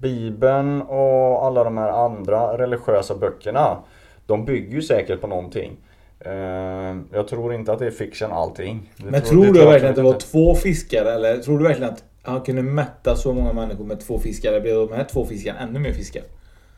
Bibeln 0.00 0.82
och 0.82 1.46
alla 1.46 1.64
de 1.64 1.76
här 1.78 1.88
andra 1.88 2.58
religiösa 2.58 3.14
böckerna. 3.14 3.78
De 4.26 4.44
bygger 4.44 4.74
ju 4.74 4.82
säkert 4.82 5.20
på 5.20 5.26
någonting. 5.26 5.76
Eh, 6.20 6.96
Jag 7.12 7.28
tror 7.28 7.54
inte 7.54 7.72
att 7.72 7.78
det 7.78 7.86
är 7.86 7.90
fiction 7.90 8.32
allting. 8.32 8.92
Det 8.96 9.10
Men 9.10 9.22
tror, 9.22 9.44
det 9.44 9.52
du 9.52 9.64
verkligen 9.64 9.90
att 9.90 9.96
det 9.96 10.02
var 10.02 10.12
två 10.18 10.54
fiskar 10.54 11.04
eller 11.04 11.38
tror 11.38 11.58
du 11.58 11.64
verkligen 11.64 11.92
att 11.92 12.04
han 12.22 12.40
kunde 12.40 12.62
mätta 12.62 13.16
så 13.16 13.32
många 13.32 13.52
människor 13.52 13.84
med 13.84 14.00
två 14.00 14.18
fiskar? 14.18 14.48
Eller 14.48 14.60
blev 14.60 14.74
de 14.88 14.92
här 14.92 15.04
två 15.04 15.24
fiskarna 15.24 15.58
ännu 15.58 15.78
mer 15.78 15.92
fiskar? 15.92 16.22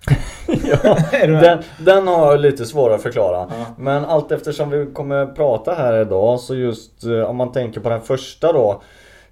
ja, 0.46 0.98
den, 1.26 1.62
den 1.78 2.06
har 2.06 2.30
jag 2.30 2.40
lite 2.40 2.66
svårare 2.66 2.94
att 2.94 3.02
förklara. 3.02 3.50
Men 3.76 4.04
allt 4.04 4.32
eftersom 4.32 4.70
vi 4.70 4.86
kommer 4.92 5.26
prata 5.26 5.74
här 5.74 6.00
idag 6.00 6.40
så 6.40 6.54
just 6.54 7.04
eh, 7.04 7.30
om 7.30 7.36
man 7.36 7.52
tänker 7.52 7.80
på 7.80 7.88
den 7.88 8.00
första 8.00 8.52
då 8.52 8.82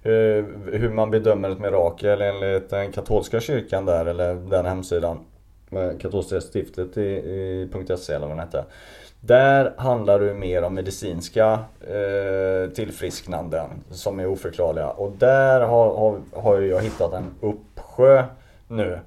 eh, 0.03 0.45
hur 0.71 0.89
man 0.89 1.11
bedömer 1.11 1.49
ett 1.49 1.59
mirakel 1.59 2.21
enligt 2.21 2.69
den 2.69 2.91
katolska 2.91 3.39
kyrkan 3.39 3.85
där 3.85 4.05
eller 4.05 4.35
den 4.35 4.65
hemsidan. 4.65 5.19
med 5.69 6.01
Katolska 6.01 6.41
stiftet 6.41 6.97
i, 6.97 7.01
i 7.01 7.69
.se 7.97 8.13
eller 8.13 8.27
vad 8.27 8.37
den 8.37 8.39
hette. 8.39 8.65
Där 9.19 9.73
handlar 9.77 10.19
det 10.19 10.33
mer 10.33 10.63
om 10.63 10.75
medicinska 10.75 11.59
eh, 11.81 12.73
tillfrisknanden 12.73 13.69
som 13.91 14.19
är 14.19 14.27
oförklarliga. 14.27 14.89
Och 14.89 15.11
där 15.17 15.61
har, 15.61 15.97
har, 15.97 16.19
har 16.41 16.61
jag 16.61 16.81
hittat 16.81 17.13
en 17.13 17.35
uppsjö 17.41 18.23
nu. 18.67 18.99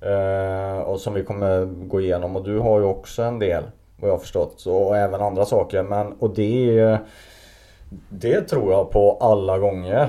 Eh, 0.00 0.80
och 0.80 1.00
som 1.00 1.14
vi 1.14 1.24
kommer 1.24 1.64
gå 1.64 2.00
igenom 2.00 2.36
och 2.36 2.44
du 2.44 2.58
har 2.58 2.80
ju 2.80 2.84
också 2.84 3.22
en 3.22 3.38
del 3.38 3.64
vad 4.00 4.10
jag 4.10 4.14
har 4.14 4.20
förstått. 4.20 4.66
Och 4.66 4.96
även 4.96 5.20
andra 5.20 5.44
saker. 5.44 5.82
Men, 5.82 6.12
och 6.12 6.34
det 6.34 6.78
är 6.78 6.98
Det 8.08 8.40
tror 8.40 8.72
jag 8.72 8.90
på 8.90 9.18
alla 9.20 9.58
gånger. 9.58 10.08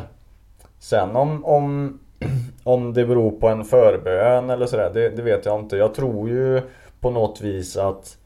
Sen 0.80 1.16
om, 1.16 1.46
om, 1.46 2.00
om 2.64 2.94
det 2.94 3.06
beror 3.06 3.32
på 3.32 3.48
en 3.48 3.66
förbön 3.66 4.50
eller 4.50 4.66
sådär, 4.66 4.92
det, 4.94 5.10
det 5.10 5.22
vet 5.22 5.46
jag 5.46 5.60
inte. 5.60 5.78
Jag 5.78 5.94
tror 5.94 6.30
ju 6.30 6.62
på 7.00 7.10
något 7.10 7.42
vis 7.42 7.78
att 7.78 8.18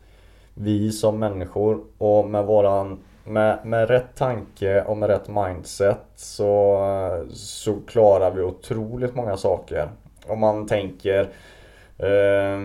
vi 0.53 0.91
som 0.91 1.19
människor 1.19 1.79
och 1.97 2.29
med 2.29 2.45
våran 2.45 2.99
med, 3.23 3.59
med 3.65 3.89
rätt 3.89 4.15
tanke 4.15 4.81
och 4.81 4.97
med 4.97 5.09
rätt 5.09 5.27
mindset 5.27 6.01
så, 6.15 6.79
så 7.33 7.75
klarar 7.87 8.31
vi 8.31 8.41
otroligt 8.41 9.15
många 9.15 9.37
saker. 9.37 9.89
Om 10.27 10.39
man 10.39 10.67
tänker 10.67 11.29
eh, 11.97 12.59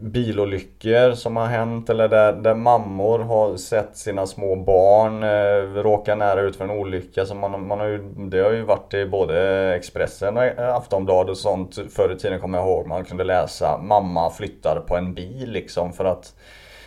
bilolyckor 0.00 1.12
som 1.12 1.36
har 1.36 1.46
hänt 1.46 1.90
eller 1.90 2.08
där, 2.08 2.32
där 2.32 2.54
mammor 2.54 3.18
har 3.18 3.56
sett 3.56 3.96
sina 3.96 4.26
små 4.26 4.56
barn 4.56 5.22
eh, 5.22 5.82
råka 5.82 6.14
nära 6.14 6.40
ut 6.40 6.56
för 6.56 6.64
en 6.64 6.70
olycka. 6.70 7.26
Så 7.26 7.34
man, 7.34 7.66
man 7.66 7.80
har 7.80 7.86
ju, 7.86 7.98
det 8.16 8.40
har 8.40 8.52
ju 8.52 8.62
varit 8.62 8.94
i 8.94 9.06
både 9.06 9.74
Expressen 9.74 10.36
och 10.36 10.44
Aftonbladet 10.58 11.30
och 11.30 11.38
sånt 11.38 11.78
förr 11.90 12.12
i 12.12 12.18
tiden 12.18 12.40
kommer 12.40 12.58
jag 12.58 12.66
ihåg. 12.66 12.86
Man 12.86 13.04
kunde 13.04 13.24
läsa 13.24 13.78
mamma 13.78 14.30
flyttar 14.30 14.80
på 14.80 14.96
en 14.96 15.14
bil 15.14 15.50
liksom 15.50 15.92
för 15.92 16.04
att 16.04 16.34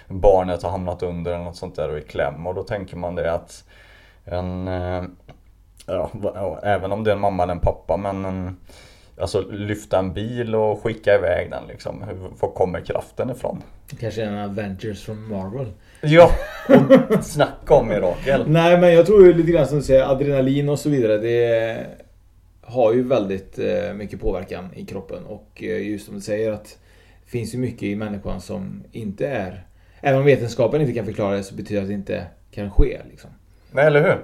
barnet 0.08 0.64
har 0.64 0.70
hamnat 0.70 1.04
under 1.04 1.34
eller 1.34 1.44
något 1.44 1.56
sånt 1.56 1.76
där 1.76 1.92
och 1.92 1.98
i 1.98 2.02
kläm. 2.02 2.48
Och 2.48 2.56
då 2.56 2.64
tänker 2.64 2.98
man 2.98 3.16
det 3.16 3.34
att 3.34 3.64
en, 4.26 4.68
eh, 4.68 5.04
ja, 5.88 6.10
även 6.64 6.92
om 6.92 7.04
det 7.04 7.12
är 7.12 7.16
en 7.16 7.22
mamma 7.22 7.44
eller 7.44 7.54
en 7.54 7.60
pappa 7.60 7.98
men 7.98 8.26
en, 8.26 8.58
Alltså 9.20 9.42
lyfta 9.42 10.00
en 10.00 10.14
bil 10.14 10.56
och 10.56 10.84
skicka 10.84 11.16
iväg 11.16 11.52
den 11.52 11.68
liksom. 11.68 12.04
Var 12.40 12.52
kommer 12.52 12.82
kraften 12.82 13.30
ifrån? 13.30 13.64
Kanske 14.00 14.24
en 14.24 14.38
Avengers 14.38 15.04
från 15.06 15.28
Marvel. 15.28 15.68
Ja, 16.02 16.32
och 17.18 17.24
snacka 17.24 17.74
om 17.74 17.88
mirakel. 17.88 18.44
Nej 18.48 18.80
men 18.80 18.94
jag 18.94 19.06
tror 19.06 19.26
ju 19.26 19.34
lite 19.34 19.52
grann 19.52 19.68
som 19.68 19.78
du 19.78 19.84
säger, 19.84 20.12
adrenalin 20.12 20.70
och 20.70 20.80
så 20.80 20.90
vidare. 20.90 21.18
Det 21.18 21.86
har 22.62 22.94
ju 22.94 23.04
väldigt 23.04 23.60
eh, 23.60 23.94
mycket 23.94 24.22
påverkan 24.22 24.70
i 24.76 24.86
kroppen. 24.86 25.26
Och 25.26 25.64
eh, 25.64 25.88
just 25.88 26.06
som 26.06 26.16
du 26.16 26.22
säger 26.22 26.52
att 26.52 26.78
det 27.26 27.32
finns 27.32 27.54
ju 27.54 27.58
mycket 27.58 27.84
i 27.84 27.96
människan 27.96 28.42
som 28.42 28.84
inte 28.92 29.28
är... 29.28 29.66
Även 30.02 30.20
om 30.20 30.26
vetenskapen 30.26 30.82
inte 30.82 30.94
kan 30.94 31.06
förklara 31.06 31.36
det 31.36 31.44
så 31.44 31.56
betyder 31.56 31.82
det 31.82 31.84
att 31.84 31.90
det 31.90 31.94
inte 31.94 32.26
kan 32.52 32.72
ske. 32.72 33.00
Liksom. 33.10 33.30
Nej, 33.72 33.86
eller 33.86 34.02
hur? 34.02 34.18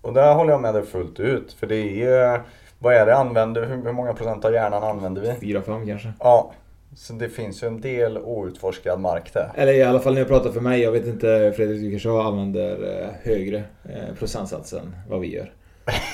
Och 0.00 0.14
där 0.14 0.34
håller 0.34 0.50
jag 0.50 0.60
med 0.60 0.74
dig 0.74 0.82
fullt 0.82 1.20
ut. 1.20 1.52
För 1.52 1.66
det 1.66 2.02
är 2.02 2.42
vad 2.82 2.94
är 2.94 3.06
det 3.06 3.16
använder, 3.16 3.66
hur, 3.66 3.92
många 3.92 4.14
procent 4.14 4.44
av 4.44 4.52
hjärnan 4.52 4.82
använder 4.82 5.22
vi? 5.40 5.54
4-5 5.54 5.86
kanske. 5.86 6.12
Ja. 6.18 6.52
Så 6.96 7.12
det 7.12 7.28
finns 7.28 7.62
ju 7.62 7.66
en 7.66 7.80
del 7.80 8.18
outforskad 8.18 9.00
mark 9.00 9.32
där. 9.32 9.52
Eller 9.54 9.72
i 9.72 9.82
alla 9.82 10.00
fall 10.00 10.12
när 10.14 10.20
jag 10.20 10.28
pratar 10.28 10.50
för 10.50 10.60
mig. 10.60 10.80
Jag 10.80 10.92
vet 10.92 11.06
inte 11.06 11.52
Fredrik, 11.56 11.80
du 11.80 11.90
kanske 11.90 12.10
använder 12.10 13.08
högre 13.22 13.56
eh, 13.84 14.14
procentsats 14.18 14.72
än 14.72 14.96
vad 15.08 15.20
vi 15.20 15.34
gör. 15.34 15.52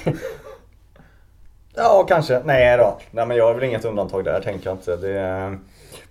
ja, 1.77 2.07
kanske. 2.09 2.43
Nej 2.45 2.77
då. 2.77 2.99
Nej 3.11 3.27
men 3.27 3.37
jag 3.37 3.51
är 3.51 3.55
väl 3.55 3.65
inget 3.65 3.85
undantag 3.85 4.25
där 4.25 4.41
tänker 4.41 4.71
jag 4.71 4.75
inte. 4.75 4.97
Det 4.97 5.19
är, 5.19 5.59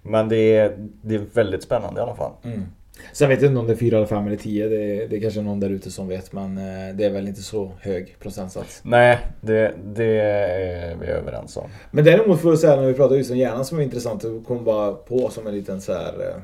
men 0.02 0.30
det 0.30 0.58
är, 0.58 0.76
det 0.78 1.16
är 1.16 1.26
väldigt 1.34 1.64
spännande 1.64 2.00
i 2.00 2.04
alla 2.04 2.16
fall. 2.16 2.32
Mm. 2.44 2.66
Sen 3.14 3.30
vet 3.30 3.42
jag 3.42 3.52
inte 3.52 3.60
om 3.60 3.68
det 3.68 3.74
är 3.74 3.78
4 3.78 3.98
eller 3.98 4.08
5 4.08 4.28
eller 4.28 4.38
10. 4.38 4.68
Det, 4.68 5.08
det 5.08 5.16
är 5.16 5.22
kanske 5.22 5.42
någon 5.42 5.60
där 5.60 5.70
ute 5.70 5.92
som 5.92 6.08
vet. 6.08 6.34
Men 6.34 6.58
eh, 6.58 6.96
det 6.96 7.06
är 7.06 7.10
väl 7.10 7.28
inte 7.28 7.42
så 7.42 7.72
hög 7.82 8.16
procentsats. 8.20 8.82
Nej, 8.84 9.20
det, 9.42 9.74
det 9.86 10.20
är 10.20 10.96
vi 11.02 11.08
överens 11.08 11.58
om. 11.58 11.70
Men 11.92 12.06
däremot 12.06 12.42
får 12.42 12.52
jag 12.52 12.60
säga 12.60 12.76
när 12.76 12.88
vi 12.88 12.94
pratar 12.94 13.16
just 13.16 13.32
om 13.32 13.38
hjärnan 13.38 13.66
som 13.66 13.80
är 13.80 13.84
intressant. 13.84 14.22
Det 14.22 14.42
kom 14.48 14.64
bara 14.64 14.94
på 14.94 15.30
som 15.30 15.48
en 15.48 15.54
liten 15.56 15.82
så 15.82 15.94
här 15.94 16.14
eh, 16.30 16.42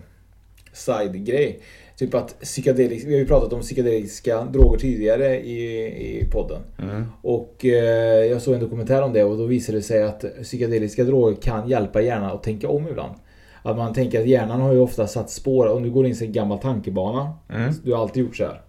side-grej. 0.74 1.60
Typ 1.98 2.14
att 2.14 2.40
psykedelisk, 2.40 3.08
vi 3.08 3.14
har 3.14 3.20
ju 3.20 3.28
pratat 3.28 3.54
om 3.54 3.62
psykedeliska 3.62 4.44
droger 4.44 4.80
tidigare 4.80 5.40
i, 5.40 5.86
i 6.20 6.30
podden. 6.32 6.62
Mm. 6.80 7.06
Och 7.22 7.66
eh, 7.66 8.26
jag 8.26 8.42
såg 8.42 8.54
en 8.54 8.60
dokumentär 8.60 9.02
om 9.02 9.14
det 9.14 9.24
och 9.24 9.38
då 9.38 9.46
visade 9.46 9.78
det 9.78 9.82
sig 9.82 10.04
att 10.04 10.26
psykedeliska 10.44 11.04
droger 11.04 11.42
kan 11.42 11.70
hjälpa 11.70 12.02
hjärnan 12.02 12.32
att 12.32 12.44
tänka 12.44 12.70
om 12.70 12.88
ibland. 12.88 13.16
Att 13.64 13.78
man 13.78 13.94
tänker 13.94 14.20
att 14.20 14.28
hjärnan 14.28 14.62
har 14.62 14.74
ju 14.74 14.80
ofta 14.80 15.08
satt 15.08 15.30
spår. 15.30 15.68
Om 15.68 15.84
du 15.84 15.92
går 15.92 16.06
in 16.06 16.16
i 16.22 16.26
en 16.26 16.32
gammal 16.32 16.60
tankebana. 16.60 17.34
Mm. 17.50 17.74
Du 17.84 17.94
har 17.94 18.02
alltid 18.02 18.24
gjort 18.24 18.36
så 18.36 18.44
här. 18.44 18.62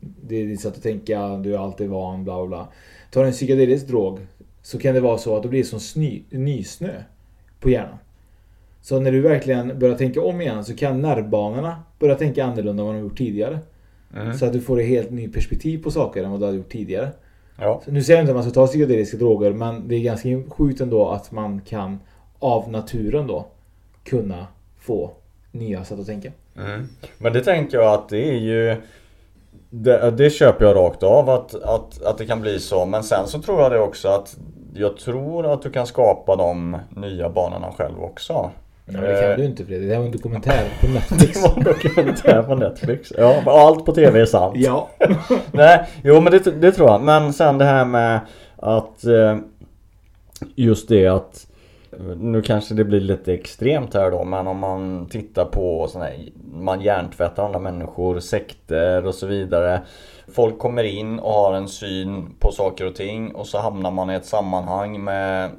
Det 0.00 0.36
är 0.36 0.46
ditt 0.46 0.60
sätt 0.60 0.76
att 0.76 0.82
tänka, 0.82 1.36
du 1.36 1.54
är 1.54 1.58
alltid 1.58 1.88
van, 1.88 2.24
bla 2.24 2.36
bla 2.36 2.46
bla. 2.46 2.68
Tar 3.10 3.24
en 3.24 3.32
psykedelisk 3.32 3.88
drog 3.88 4.18
så 4.62 4.78
kan 4.78 4.94
det 4.94 5.00
vara 5.00 5.18
så 5.18 5.36
att 5.36 5.42
det 5.42 5.48
blir 5.48 5.62
som 5.62 5.80
sny, 5.80 6.22
nysnö 6.30 6.92
på 7.60 7.70
hjärnan. 7.70 7.98
Så 8.80 9.00
när 9.00 9.12
du 9.12 9.20
verkligen 9.20 9.78
börjar 9.78 9.96
tänka 9.96 10.22
om 10.22 10.40
igen 10.40 10.64
så 10.64 10.76
kan 10.76 11.00
nervbanorna 11.00 11.82
börja 11.98 12.14
tänka 12.14 12.44
annorlunda 12.44 12.82
än 12.82 12.86
vad 12.86 12.94
de 12.94 13.00
gjort 13.00 13.18
tidigare. 13.18 13.58
Mm. 14.16 14.34
Så 14.34 14.46
att 14.46 14.52
du 14.52 14.60
får 14.60 14.80
ett 14.80 14.88
helt 14.88 15.10
nytt 15.10 15.32
perspektiv 15.32 15.82
på 15.82 15.90
saker 15.90 16.24
än 16.24 16.30
vad 16.30 16.40
du 16.40 16.46
har 16.46 16.52
gjort 16.52 16.72
tidigare. 16.72 17.08
Ja. 17.58 17.82
Nu 17.86 18.02
säger 18.02 18.18
jag 18.18 18.22
inte 18.22 18.32
att 18.32 18.36
man 18.36 18.44
ska 18.44 18.52
ta 18.52 18.66
psykedeliska 18.66 19.16
droger 19.16 19.52
men 19.52 19.88
det 19.88 19.94
är 19.94 20.00
ganska 20.00 20.28
sjukt 20.48 20.80
ändå 20.80 21.08
att 21.08 21.32
man 21.32 21.60
kan 21.60 21.98
av 22.38 22.70
naturen 22.70 23.26
då 23.26 23.46
kunna 24.04 24.46
få 24.80 25.10
nya 25.52 25.84
sätt 25.84 26.00
att 26.00 26.06
tänka. 26.06 26.32
Mm. 26.56 26.88
Men 27.18 27.32
det 27.32 27.40
tänker 27.40 27.78
jag 27.78 27.94
att 27.94 28.08
det 28.08 28.28
är 28.30 28.38
ju 28.38 28.76
det, 29.70 30.10
det 30.10 30.30
köper 30.30 30.64
jag 30.64 30.76
rakt 30.76 31.02
av 31.02 31.30
att, 31.30 31.54
att, 31.54 32.02
att 32.02 32.18
det 32.18 32.26
kan 32.26 32.40
bli 32.40 32.58
så. 32.58 32.84
Men 32.86 33.04
sen 33.04 33.26
så 33.26 33.42
tror 33.42 33.60
jag 33.60 33.72
det 33.72 33.78
också 33.78 34.08
att 34.08 34.36
jag 34.74 34.96
tror 34.96 35.52
att 35.52 35.62
du 35.62 35.70
kan 35.70 35.86
skapa 35.86 36.36
de 36.36 36.76
nya 36.90 37.28
banorna 37.30 37.72
själv 37.72 38.02
också. 38.02 38.50
Nej, 38.86 39.02
men 39.02 39.10
det 39.10 39.20
kan 39.20 39.38
du 39.38 39.44
inte 39.44 39.64
Fredrik. 39.64 39.88
Det 39.88 39.94
här 39.94 40.00
var 40.00 40.06
en 40.06 40.12
dokumentär 40.12 40.64
på 40.80 40.86
Netflix. 40.92 41.42
det 41.42 41.48
var 41.48 41.56
en 41.56 41.64
dokumentär 41.64 42.42
på 42.42 42.54
Netflix. 42.54 43.12
Ja, 43.18 43.42
allt 43.46 43.84
på 43.84 43.92
TV 43.92 44.20
är 44.20 44.26
sant. 44.26 44.54
Ja. 44.56 44.88
Nej, 45.52 45.86
jo 46.02 46.20
men 46.20 46.32
det, 46.32 46.60
det 46.60 46.72
tror 46.72 46.88
jag. 46.88 47.02
Men 47.02 47.32
sen 47.32 47.58
det 47.58 47.64
här 47.64 47.84
med 47.84 48.20
att 48.56 49.04
eh, 49.04 49.36
just 50.54 50.88
det 50.88 51.06
att 51.06 51.46
nu 52.16 52.42
kanske 52.42 52.74
det 52.74 52.84
blir 52.84 53.00
lite 53.00 53.34
extremt 53.34 53.94
här 53.94 54.10
då 54.10 54.24
men 54.24 54.46
om 54.46 54.58
man 54.58 55.06
tittar 55.06 55.44
på 55.44 55.88
sådana 55.88 56.10
här, 56.10 56.28
man 56.52 56.80
hjärntvättar 56.80 57.44
andra 57.44 57.58
människor, 57.58 58.20
sekter 58.20 59.06
och 59.06 59.14
så 59.14 59.26
vidare. 59.26 59.82
Folk 60.28 60.58
kommer 60.58 60.84
in 60.84 61.18
och 61.18 61.32
har 61.32 61.54
en 61.54 61.68
syn 61.68 62.34
på 62.38 62.52
saker 62.52 62.86
och 62.86 62.94
ting 62.94 63.34
och 63.34 63.46
så 63.46 63.58
hamnar 63.58 63.90
man 63.90 64.10
i 64.10 64.14
ett 64.14 64.26
sammanhang 64.26 65.04
med 65.04 65.50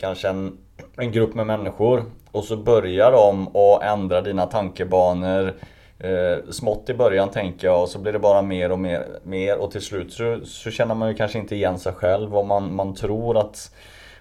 kanske 0.00 0.28
en, 0.28 0.58
en 0.96 1.12
grupp 1.12 1.34
med 1.34 1.46
människor 1.46 2.04
och 2.32 2.44
så 2.44 2.56
börjar 2.56 3.12
de 3.12 3.56
att 3.56 3.82
ändra 3.82 4.20
dina 4.20 4.46
tankebanor 4.46 5.54
eh, 5.98 6.50
smått 6.50 6.90
i 6.90 6.94
början 6.94 7.28
tänker 7.28 7.66
jag 7.66 7.82
och 7.82 7.88
så 7.88 7.98
blir 7.98 8.12
det 8.12 8.18
bara 8.18 8.42
mer 8.42 8.72
och 8.72 8.78
mer, 8.78 9.06
mer 9.22 9.58
och 9.58 9.70
till 9.70 9.82
slut 9.82 10.12
så, 10.12 10.40
så 10.44 10.70
känner 10.70 10.94
man 10.94 11.08
ju 11.08 11.14
kanske 11.14 11.38
inte 11.38 11.54
igen 11.54 11.78
sig 11.78 11.92
själv 11.92 12.36
och 12.36 12.46
man, 12.46 12.74
man 12.74 12.94
tror 12.94 13.38
att 13.38 13.74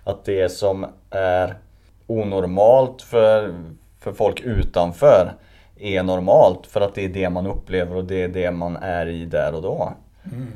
att 0.04 0.26
det 0.26 0.50
som 0.50 0.86
är 1.10 1.56
onormalt 2.08 3.02
för, 3.02 3.54
för 4.00 4.14
folk 4.14 4.42
utanför 4.42 5.34
är 5.80 6.04
normalt 6.04 6.68
för 6.68 6.82
att 6.82 6.96
det 6.96 7.06
är 7.06 7.10
det 7.10 7.30
man 7.30 7.48
upplever 7.48 7.96
och 7.96 8.06
det 8.06 8.24
är 8.24 8.28
det 8.28 8.52
man 8.52 8.76
är 8.76 9.08
i 9.08 9.26
där 9.26 9.56
och 9.56 9.62
då. 9.62 9.94
Mm. 10.32 10.48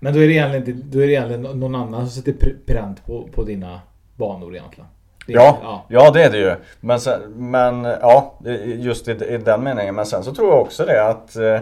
Men 0.00 0.14
då 0.14 0.20
är, 0.20 0.26
det 0.26 0.32
egentligen, 0.32 0.82
då 0.90 0.98
är 0.98 1.06
det 1.06 1.12
egentligen 1.12 1.42
någon 1.42 1.74
annan 1.74 2.08
som 2.08 2.22
sätter 2.22 2.54
pränt 2.66 3.06
på, 3.06 3.28
på 3.32 3.44
dina 3.44 3.80
banor 4.16 4.56
egentligen? 4.56 4.88
Det, 5.26 5.32
ja, 5.32 5.58
ja, 5.62 5.84
ja. 5.88 6.10
det 6.10 6.24
är 6.24 6.30
det 6.30 6.38
ju. 6.38 6.54
Men, 6.80 7.00
sen, 7.00 7.20
men 7.50 7.84
ja, 7.84 8.38
just 8.64 9.08
i, 9.08 9.10
i, 9.10 9.38
den 9.38 9.62
meningen. 9.62 9.94
Men 9.94 10.06
sen 10.06 10.24
så 10.24 10.34
tror 10.34 10.48
jag 10.48 10.60
också 10.60 10.84
det 10.84 11.04
att 11.04 11.36
eh, 11.36 11.60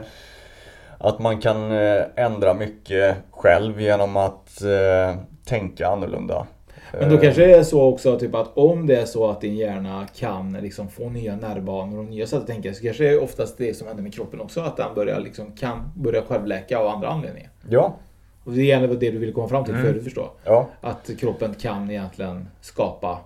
att 0.98 1.18
man 1.18 1.40
kan 1.40 1.72
eh, 1.72 2.02
ändra 2.16 2.54
mycket 2.54 3.16
själv 3.30 3.80
genom 3.80 4.16
att 4.16 4.62
eh, 4.62 5.16
tänka 5.44 5.88
annorlunda. 5.88 6.46
Men 6.92 7.10
då 7.10 7.18
kanske 7.18 7.46
det 7.46 7.54
är 7.54 7.62
så 7.62 7.82
också 7.82 8.18
typ 8.18 8.34
att 8.34 8.56
om 8.56 8.86
det 8.86 8.96
är 8.96 9.04
så 9.04 9.30
att 9.30 9.40
din 9.40 9.56
hjärna 9.56 10.06
kan 10.16 10.52
liksom 10.52 10.88
få 10.88 11.10
nya 11.10 11.36
nervbanor 11.36 11.98
och 11.98 12.04
nya 12.04 12.26
sätt 12.26 12.38
att 12.38 12.46
tänka 12.46 12.74
så 12.74 12.82
kanske 12.82 13.04
det 13.04 13.10
är 13.10 13.22
oftast 13.22 13.58
det 13.58 13.74
som 13.74 13.86
händer 13.86 14.02
med 14.02 14.14
kroppen 14.14 14.40
också. 14.40 14.60
Att 14.60 14.76
den 14.76 14.94
börjar 14.94 15.20
liksom, 15.20 15.52
kan 15.52 15.92
börja 15.94 16.22
självläka 16.22 16.78
av 16.78 16.86
andra 16.86 17.08
anledningar. 17.08 17.50
Ja. 17.70 17.96
Och 18.44 18.52
det 18.52 18.70
är 18.72 18.88
det 18.88 19.10
du 19.10 19.18
ville 19.18 19.32
komma 19.32 19.48
fram 19.48 19.64
till 19.64 19.74
mm. 19.74 19.86
förut 19.86 20.04
förstå. 20.04 20.30
Ja. 20.44 20.68
Att 20.80 21.10
kroppen 21.18 21.54
kan 21.54 21.90
egentligen 21.90 22.48
skapa 22.60 23.18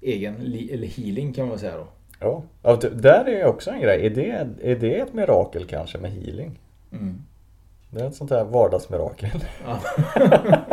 egen 0.00 0.34
eller 0.72 0.86
healing 0.86 1.32
kan 1.32 1.48
man 1.48 1.58
säga 1.58 1.76
då. 1.76 1.86
Ja, 2.20 2.42
ja 2.62 2.76
där 2.92 3.24
är 3.24 3.38
ju 3.38 3.44
också 3.44 3.70
en 3.70 3.80
grej. 3.80 4.06
Är 4.06 4.10
det, 4.10 4.46
är 4.70 4.76
det 4.76 5.00
ett 5.00 5.14
mirakel 5.14 5.66
kanske 5.66 5.98
med 5.98 6.10
healing? 6.10 6.58
Mm. 6.92 7.22
Det 7.90 8.00
är 8.00 8.06
ett 8.06 8.14
sånt 8.14 8.30
här 8.30 8.44
vardagsmirakel. 8.44 9.44
Ja. 9.66 9.78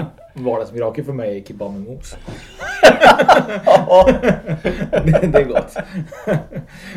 Vardagsmirakel 0.34 1.06
för 1.06 1.14
mig 1.14 1.38
är 1.40 1.44
kebab 1.44 1.72
med 1.72 1.82
mos. 1.82 2.16
det, 4.92 5.28
det 5.28 5.38
är 5.40 5.44
gott. 5.46 5.76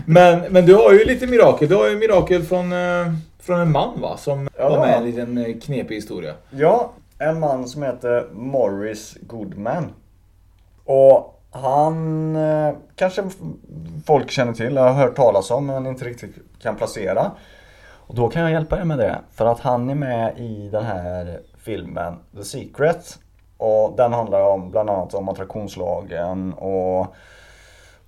men, 0.06 0.40
men 0.52 0.66
du 0.66 0.74
har 0.74 0.92
ju 0.92 1.04
lite 1.04 1.26
mirakel. 1.26 1.68
Du 1.68 1.74
har 1.74 1.88
ju 1.88 1.96
mirakel 1.98 2.42
från, 2.42 2.72
eh, 2.72 3.12
från 3.38 3.60
en 3.60 3.72
man 3.72 4.00
va? 4.00 4.16
Som 4.16 4.48
Ja. 4.58 4.68
var 4.68 4.78
med 4.86 4.94
i 4.94 4.96
en 4.98 5.04
liten 5.04 5.38
eh, 5.38 5.58
knepig 5.60 5.94
historia. 5.94 6.34
Ja, 6.50 6.92
en 7.18 7.40
man 7.40 7.68
som 7.68 7.82
heter 7.82 8.28
Morris 8.32 9.16
Goodman. 9.20 9.92
Och 10.84 11.42
han 11.50 12.36
eh, 12.36 12.74
kanske 12.96 13.22
folk 14.06 14.30
känner 14.30 14.52
till, 14.52 14.76
har 14.76 14.92
hört 14.92 15.16
talas 15.16 15.50
om 15.50 15.66
men 15.66 15.86
inte 15.86 16.04
riktigt 16.04 16.34
kan 16.62 16.76
placera. 16.76 17.30
Och 18.08 18.14
då 18.14 18.28
kan 18.28 18.42
jag 18.42 18.50
hjälpa 18.50 18.80
er 18.80 18.84
med 18.84 18.98
det. 18.98 19.18
För 19.34 19.46
att 19.46 19.60
han 19.60 19.90
är 19.90 19.94
med 19.94 20.38
i 20.38 20.68
den 20.72 20.84
här 20.84 21.40
filmen 21.64 22.14
The 22.36 22.44
Secret. 22.44 23.18
Och 23.56 23.96
den 23.96 24.12
handlar 24.12 24.40
om 24.40 24.70
bland 24.70 24.90
annat 24.90 25.14
om 25.14 25.28
attraktionslagen 25.28 26.52
och 26.52 27.14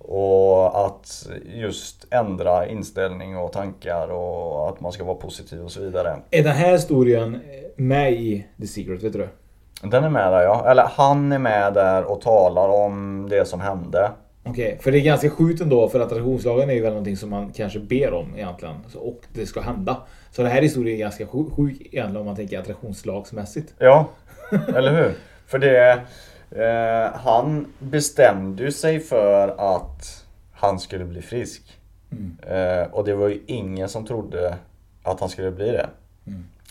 och 0.09 0.85
att 0.85 1.27
just 1.45 2.07
ändra 2.11 2.67
inställning 2.67 3.37
och 3.37 3.51
tankar 3.51 4.07
och 4.07 4.69
att 4.69 4.81
man 4.81 4.91
ska 4.91 5.03
vara 5.03 5.15
positiv 5.15 5.63
och 5.63 5.71
så 5.71 5.81
vidare. 5.81 6.15
Är 6.31 6.43
den 6.43 6.55
här 6.55 6.71
historien 6.71 7.39
med 7.75 8.13
i 8.13 8.45
The 8.61 8.67
Secret? 8.67 9.03
Vet 9.03 9.13
du 9.13 9.19
det? 9.19 9.29
Den 9.81 10.03
är 10.03 10.09
med 10.09 10.31
där 10.31 10.41
ja. 10.41 10.71
Eller 10.71 10.83
han 10.83 11.31
är 11.31 11.39
med 11.39 11.73
där 11.73 12.11
och 12.11 12.21
talar 12.21 12.69
om 12.69 13.27
det 13.29 13.45
som 13.45 13.59
hände. 13.59 14.11
Okej, 14.43 14.77
för 14.81 14.91
det 14.91 14.97
är 14.97 15.01
ganska 15.01 15.29
sjukt 15.29 15.61
ändå 15.61 15.89
för 15.89 15.99
attraktionslagen 15.99 16.69
är 16.69 16.73
ju 16.73 16.81
väl 16.81 16.91
någonting 16.91 17.17
som 17.17 17.29
man 17.29 17.51
kanske 17.51 17.79
ber 17.79 18.13
om 18.13 18.35
egentligen. 18.35 18.75
Och 18.95 19.21
det 19.33 19.45
ska 19.45 19.61
hända. 19.61 19.97
Så 20.31 20.41
den 20.41 20.51
här 20.51 20.61
historien 20.61 20.95
är 20.95 20.99
ganska 20.99 21.27
sjuk, 21.27 21.47
sjuk 21.57 21.81
egentligen 21.81 22.17
om 22.17 22.25
man 22.25 22.35
tänker 22.35 22.59
attraktionslagsmässigt. 22.59 23.73
Ja, 23.79 24.05
eller 24.75 24.91
hur? 24.91 25.13
För 25.49 25.59
det... 25.59 26.01
Eh, 26.51 27.19
han 27.19 27.73
bestämde 27.79 28.63
ju 28.63 28.71
sig 28.71 28.99
för 28.99 29.55
att 29.57 30.25
han 30.53 30.79
skulle 30.79 31.05
bli 31.05 31.21
frisk. 31.21 31.79
Mm. 32.11 32.37
Eh, 32.47 32.87
och 32.91 33.05
det 33.05 33.15
var 33.15 33.27
ju 33.27 33.43
ingen 33.47 33.89
som 33.89 34.05
trodde 34.05 34.55
att 35.03 35.19
han 35.19 35.29
skulle 35.29 35.51
bli 35.51 35.71
det. 35.71 35.89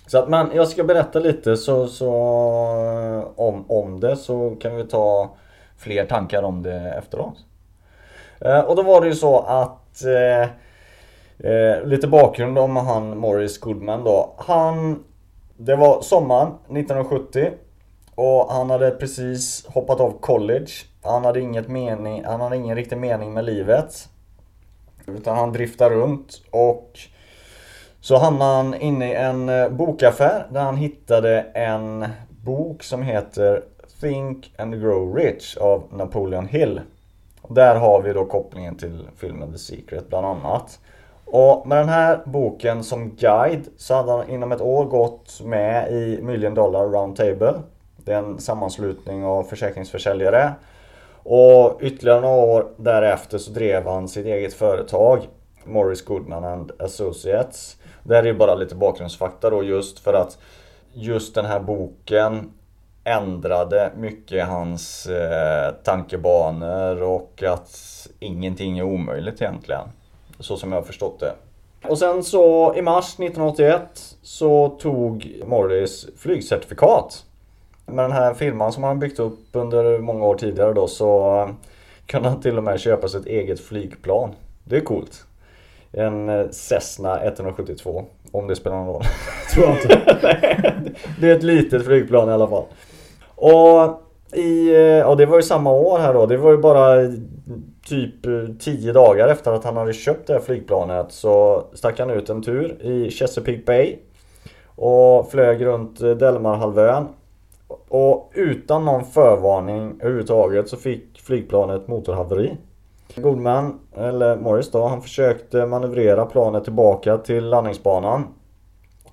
Så 0.06 0.18
att, 0.18 0.28
men 0.28 0.50
jag 0.54 0.68
ska 0.68 0.84
berätta 0.84 1.18
lite 1.18 1.56
så, 1.56 1.86
så, 1.86 2.12
om, 3.36 3.64
om 3.68 4.00
det 4.00 4.16
så 4.16 4.56
kan 4.60 4.76
vi 4.76 4.84
ta 4.84 5.30
fler 5.76 6.04
tankar 6.04 6.42
om 6.42 6.62
det 6.62 6.94
efteråt. 6.98 7.36
Eh, 8.40 8.60
och 8.60 8.76
då 8.76 8.82
var 8.82 9.00
det 9.00 9.06
ju 9.06 9.14
så 9.14 9.38
att 9.38 10.04
eh, 10.04 10.42
eh, 11.50 11.84
lite 11.84 12.08
bakgrund 12.08 12.58
om 12.58 12.76
han 12.76 13.18
Morris 13.18 13.60
Goodman 13.60 14.04
då. 14.04 14.34
Han 14.38 15.04
Det 15.56 15.76
var 15.76 16.02
sommaren 16.02 16.48
1970 16.48 17.50
och 18.18 18.52
han 18.52 18.70
hade 18.70 18.90
precis 18.90 19.66
hoppat 19.66 20.00
av 20.00 20.18
college. 20.20 20.70
Han 21.02 21.24
hade, 21.24 21.40
inget 21.40 21.68
mening, 21.68 22.24
han 22.24 22.40
hade 22.40 22.56
ingen 22.56 22.76
riktig 22.76 22.98
mening 22.98 23.32
med 23.32 23.44
livet. 23.44 24.08
Utan 25.06 25.36
han 25.36 25.52
driftar 25.52 25.90
runt 25.90 26.42
och 26.50 26.98
så 28.00 28.16
hamnade 28.16 28.56
han 28.56 28.74
inne 28.74 29.10
i 29.10 29.14
en 29.14 29.48
eh, 29.48 29.68
bokaffär 29.68 30.46
där 30.50 30.60
han 30.60 30.76
hittade 30.76 31.40
en 31.40 32.06
bok 32.44 32.82
som 32.82 33.02
heter 33.02 33.62
Think 34.00 34.52
and 34.58 34.80
Grow 34.82 35.16
Rich 35.16 35.56
av 35.56 35.84
Napoleon 35.90 36.46
Hill. 36.46 36.80
Och 37.42 37.54
Där 37.54 37.74
har 37.74 38.02
vi 38.02 38.12
då 38.12 38.24
kopplingen 38.24 38.76
till 38.76 39.08
filmen 39.16 39.52
The 39.52 39.58
Secret 39.58 40.08
bland 40.08 40.26
annat. 40.26 40.78
Och 41.24 41.66
med 41.66 41.78
den 41.78 41.88
här 41.88 42.20
boken 42.24 42.84
som 42.84 43.10
guide 43.10 43.68
så 43.76 43.94
hade 43.94 44.12
han 44.12 44.30
inom 44.30 44.52
ett 44.52 44.60
år 44.60 44.84
gått 44.84 45.40
med 45.44 45.92
i 45.92 46.22
Million 46.22 46.54
Dollar 46.54 46.84
Round 46.88 47.16
Table. 47.16 47.54
Det 48.08 48.14
är 48.14 48.18
en 48.18 48.40
sammanslutning 48.40 49.24
av 49.24 49.42
försäkringsförsäljare. 49.42 50.52
Och 51.22 51.78
ytterligare 51.82 52.20
några 52.20 52.36
år 52.36 52.66
därefter 52.76 53.38
så 53.38 53.50
drev 53.50 53.86
han 53.86 54.08
sitt 54.08 54.26
eget 54.26 54.54
företag 54.54 55.28
Morris 55.64 56.04
Goodman 56.04 56.44
and 56.44 56.72
Associates. 56.78 57.76
Det 58.02 58.14
här 58.14 58.22
är 58.22 58.26
ju 58.26 58.34
bara 58.34 58.54
lite 58.54 58.74
bakgrundsfakta 58.74 59.50
då 59.50 59.62
just 59.62 59.98
för 59.98 60.14
att 60.14 60.38
just 60.92 61.34
den 61.34 61.44
här 61.44 61.60
boken 61.60 62.52
ändrade 63.04 63.92
mycket 63.96 64.48
hans 64.48 65.06
eh, 65.06 65.74
tankebanor 65.84 67.02
och 67.02 67.42
att 67.42 68.06
ingenting 68.20 68.78
är 68.78 68.82
omöjligt 68.82 69.42
egentligen. 69.42 69.88
Så 70.40 70.56
som 70.56 70.72
jag 70.72 70.78
har 70.78 70.86
förstått 70.86 71.20
det. 71.20 71.32
Och 71.88 71.98
sen 71.98 72.24
så 72.24 72.74
i 72.74 72.82
mars 72.82 73.14
1981 73.14 74.16
så 74.22 74.68
tog 74.68 75.42
Morris 75.46 76.06
flygcertifikat. 76.18 77.24
Med 77.90 78.04
den 78.04 78.12
här 78.12 78.34
firman 78.34 78.72
som 78.72 78.84
han 78.84 78.98
byggt 78.98 79.18
upp 79.18 79.38
under 79.52 79.98
många 79.98 80.24
år 80.24 80.34
tidigare 80.34 80.72
då 80.72 80.86
så 80.86 81.40
eh, 81.40 81.48
kunde 82.06 82.28
han 82.28 82.40
till 82.40 82.58
och 82.58 82.64
med 82.64 82.80
köpa 82.80 83.08
sitt 83.08 83.26
eget 83.26 83.60
flygplan. 83.60 84.30
Det 84.64 84.76
är 84.76 84.80
coolt. 84.80 85.24
En 85.92 86.28
eh, 86.28 86.48
Cessna 86.50 87.22
172. 87.22 88.04
Om 88.32 88.46
det 88.46 88.56
spelar 88.56 88.76
någon 88.76 88.86
roll. 88.86 89.02
Tror 89.54 89.66
jag 89.66 89.76
inte. 89.76 90.00
det 91.20 91.30
är 91.30 91.36
ett 91.36 91.42
litet 91.42 91.84
flygplan 91.84 92.28
i 92.28 92.32
alla 92.32 92.48
fall. 92.48 92.64
Och 93.34 94.02
i, 94.32 94.68
eh, 94.68 94.80
ja 94.80 95.14
det 95.14 95.26
var 95.26 95.36
ju 95.36 95.42
samma 95.42 95.72
år 95.72 95.98
här 95.98 96.14
då. 96.14 96.26
Det 96.26 96.36
var 96.36 96.50
ju 96.50 96.58
bara 96.58 96.96
typ 97.88 98.14
10 98.60 98.92
dagar 98.92 99.28
efter 99.28 99.52
att 99.52 99.64
han 99.64 99.76
hade 99.76 99.92
köpt 99.92 100.26
det 100.26 100.32
här 100.32 100.40
flygplanet 100.40 101.06
så 101.12 101.64
stack 101.74 101.98
han 101.98 102.10
ut 102.10 102.30
en 102.30 102.42
tur 102.42 102.82
i 102.82 103.10
Chesapeake 103.10 103.62
Bay. 103.66 103.96
Och 104.66 105.30
flög 105.30 105.64
runt 105.64 106.00
Delmarhalvön. 106.00 107.08
Och 107.68 108.30
utan 108.34 108.84
någon 108.84 109.04
förvarning 109.04 110.00
överhuvudtaget 110.00 110.68
så 110.68 110.76
fick 110.76 111.20
flygplanet 111.20 111.88
motorhaveri. 111.88 112.56
Goodman, 113.16 113.80
eller 113.96 114.36
Morris 114.36 114.70
då, 114.70 114.86
han 114.86 115.02
försökte 115.02 115.66
manövrera 115.66 116.26
planet 116.26 116.64
tillbaka 116.64 117.18
till 117.18 117.44
landningsbanan. 117.44 118.24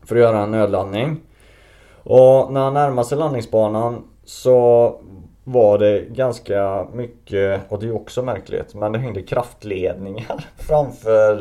För 0.04 0.16
att 0.16 0.22
göra 0.22 0.40
en 0.40 0.52
nödlandning. 0.52 1.18
Och 2.04 2.52
när 2.52 2.62
han 2.62 2.74
närmade 2.74 3.08
sig 3.08 3.18
landningsbanan 3.18 4.04
så 4.24 4.96
var 5.44 5.78
det 5.78 6.02
ganska 6.10 6.88
mycket, 6.94 7.62
och 7.70 7.80
det 7.80 7.88
är 7.88 7.96
också 7.96 8.22
märkligt, 8.24 8.76
men 8.76 8.92
det 8.92 9.00
hängde 9.00 9.22
kraftledningar 9.22 10.46
framför 10.58 11.34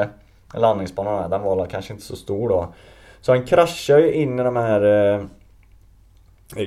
eh, 0.00 0.06
landningsbanan. 0.54 1.30
Den 1.30 1.42
var 1.42 1.66
kanske 1.66 1.92
inte 1.92 2.04
så 2.04 2.16
stor 2.16 2.48
då. 2.48 2.74
Så 3.20 3.32
han 3.32 3.44
kraschade 3.44 4.00
ju 4.00 4.12
in 4.12 4.38
i 4.38 4.42
de 4.42 4.56
här 4.56 5.14
eh, 5.14 5.24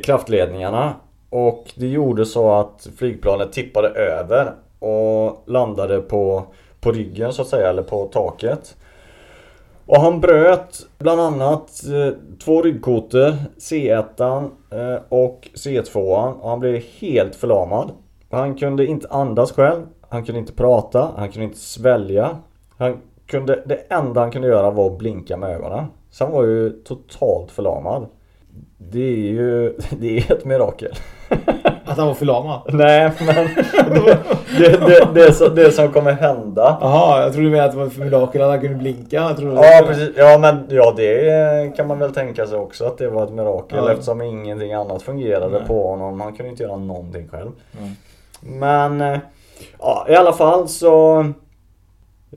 kraftledningarna. 0.03 0.93
Och 1.29 1.73
det 1.75 1.87
gjorde 1.87 2.25
så 2.25 2.51
att 2.51 2.87
flygplanet 2.97 3.53
tippade 3.53 3.89
över 3.89 4.53
och 4.79 5.43
landade 5.45 6.01
på, 6.01 6.43
på 6.79 6.91
ryggen 6.91 7.33
så 7.33 7.41
att 7.41 7.47
säga, 7.47 7.69
eller 7.69 7.83
på 7.83 8.05
taket. 8.05 8.75
Och 9.85 10.01
han 10.01 10.21
bröt 10.21 10.87
bland 10.97 11.21
annat 11.21 11.83
eh, 11.85 12.13
två 12.43 12.61
ryggkotor, 12.61 13.33
C1 13.57 14.49
eh, 14.71 15.01
och 15.09 15.49
C2 15.53 15.97
och 16.41 16.49
han 16.49 16.59
blev 16.59 16.81
helt 16.99 17.35
förlamad. 17.35 17.91
Han 18.31 18.55
kunde 18.55 18.85
inte 18.85 19.07
andas 19.09 19.51
själv, 19.51 19.81
han 20.09 20.25
kunde 20.25 20.39
inte 20.39 20.53
prata, 20.53 21.11
han 21.17 21.31
kunde 21.31 21.45
inte 21.45 21.59
svälja. 21.59 22.37
Han 22.77 23.01
kunde, 23.25 23.63
det 23.65 23.75
enda 23.75 24.21
han 24.21 24.31
kunde 24.31 24.47
göra 24.47 24.71
var 24.71 24.91
att 24.91 24.97
blinka 24.97 25.37
med 25.37 25.49
ögonen. 25.49 25.85
Så 26.09 26.23
han 26.23 26.33
var 26.33 26.43
ju 26.43 26.69
totalt 26.69 27.51
förlamad. 27.51 28.05
Det 28.91 29.03
är 29.03 29.17
ju 29.17 29.73
det 29.99 30.17
är 30.17 30.31
ett 30.31 30.45
mirakel. 30.45 30.91
Att 31.85 31.97
han 31.97 32.07
var 32.07 32.13
förlamad? 32.13 32.61
Nej, 32.73 33.11
men 33.19 33.35
det, 33.95 34.19
det, 34.57 34.85
det, 34.87 35.07
det, 35.13 35.33
som, 35.33 35.55
det 35.55 35.71
som 35.71 35.91
kommer 35.91 36.11
hända. 36.11 36.77
Jaha, 36.81 37.21
jag 37.21 37.33
trodde 37.33 37.47
du 37.47 37.51
menade 37.51 37.65
att 37.69 37.71
det 37.71 37.77
var 37.79 37.85
ett 37.87 37.97
mirakel 37.97 38.41
att 38.41 38.49
han 38.49 38.61
kunde 38.61 38.75
blinka. 38.77 39.15
Jag 39.15 39.37
trodde 39.37 39.55
Ja 39.55 39.85
precis, 39.87 40.09
ja 40.17 40.37
men 40.37 40.65
ja 40.69 40.93
det 40.97 41.75
kan 41.77 41.87
man 41.87 41.99
väl 41.99 42.13
tänka 42.13 42.45
sig 42.45 42.57
också 42.57 42.85
att 42.85 42.97
det 42.97 43.09
var 43.09 43.23
ett 43.23 43.31
mirakel 43.31 43.77
Ja. 43.85 43.91
eftersom 43.91 44.21
ingenting 44.21 44.73
annat 44.73 45.01
fungerade 45.01 45.57
Nej. 45.57 45.67
på 45.67 45.87
honom. 45.89 46.21
Han 46.21 46.33
kunde 46.35 46.49
inte 46.51 46.63
göra 46.63 46.75
någonting 46.77 47.27
själv. 47.27 47.51
Nej. 47.71 47.91
Men 48.41 49.01
eh, 49.01 49.19
ja, 49.79 50.05
i 50.09 50.15
alla 50.15 50.33
fall 50.33 50.67
så 50.67 51.19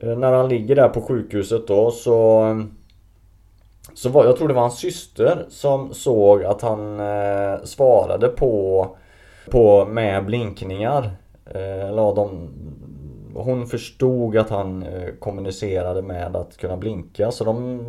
eh, 0.01 0.17
när 0.17 0.31
han 0.31 0.49
ligger 0.49 0.75
där 0.75 0.89
på 0.89 1.01
sjukhuset 1.01 1.67
då 1.67 1.91
så 1.91 2.43
så 3.93 4.09
var, 4.09 4.25
jag 4.25 4.37
tror 4.37 4.47
det 4.47 4.53
var 4.53 4.61
hans 4.61 4.79
syster 4.79 5.45
som 5.49 5.93
såg 5.93 6.43
att 6.43 6.61
han 6.61 6.99
eh, 6.99 7.63
svarade 7.63 8.27
på, 8.27 8.87
på 9.51 9.85
med 9.85 10.25
blinkningar. 10.25 11.11
Eh, 11.45 11.89
eller 11.89 12.15
de, 12.15 12.49
hon 13.33 13.67
förstod 13.67 14.37
att 14.37 14.49
han 14.49 14.83
eh, 14.83 15.09
kommunicerade 15.19 16.01
med 16.01 16.35
att 16.35 16.57
kunna 16.57 16.77
blinka. 16.77 17.31
Så 17.31 17.43
de, 17.43 17.79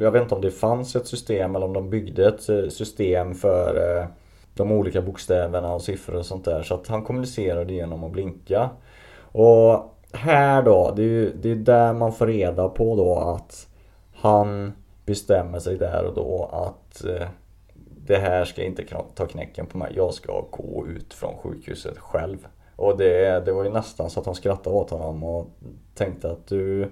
jag 0.00 0.10
vet 0.10 0.22
inte 0.22 0.34
om 0.34 0.40
det 0.40 0.50
fanns 0.50 0.96
ett 0.96 1.06
system 1.06 1.56
eller 1.56 1.66
om 1.66 1.72
de 1.72 1.90
byggde 1.90 2.28
ett 2.28 2.48
eh, 2.48 2.68
system 2.68 3.34
för 3.34 3.98
eh, 3.98 4.06
de 4.54 4.72
olika 4.72 5.02
bokstäverna 5.02 5.74
och 5.74 5.82
siffror 5.82 6.16
och 6.16 6.26
sånt 6.26 6.44
där. 6.44 6.62
Så 6.62 6.74
att 6.74 6.88
han 6.88 7.04
kommunicerade 7.04 7.72
genom 7.72 8.04
att 8.04 8.12
blinka. 8.12 8.70
Och 9.22 9.94
här 10.12 10.62
då, 10.62 10.92
det 10.96 11.02
är 11.02 11.06
ju 11.06 11.32
det 11.42 11.50
är 11.50 11.56
där 11.56 11.92
man 11.92 12.12
får 12.12 12.26
reda 12.26 12.68
på 12.68 12.96
då 12.96 13.18
att 13.18 13.68
han 14.12 14.72
bestämmer 15.06 15.58
sig 15.58 15.78
där 15.78 16.04
och 16.04 16.14
då 16.14 16.50
att 16.52 17.04
eh, 17.04 17.28
det 18.06 18.16
här 18.16 18.44
ska 18.44 18.64
inte 18.64 18.84
ta 19.14 19.26
knäcken 19.26 19.66
på 19.66 19.78
mig. 19.78 19.92
Jag 19.96 20.14
ska 20.14 20.44
gå 20.50 20.86
ut 20.88 21.14
från 21.14 21.36
sjukhuset 21.36 21.98
själv. 21.98 22.46
Och 22.76 22.98
det, 22.98 23.44
det 23.44 23.52
var 23.52 23.64
ju 23.64 23.70
nästan 23.70 24.10
så 24.10 24.20
att 24.20 24.24
de 24.24 24.34
skrattade 24.34 24.76
åt 24.76 24.90
honom 24.90 25.24
och 25.24 25.50
tänkte 25.94 26.30
att 26.30 26.46
du 26.46 26.90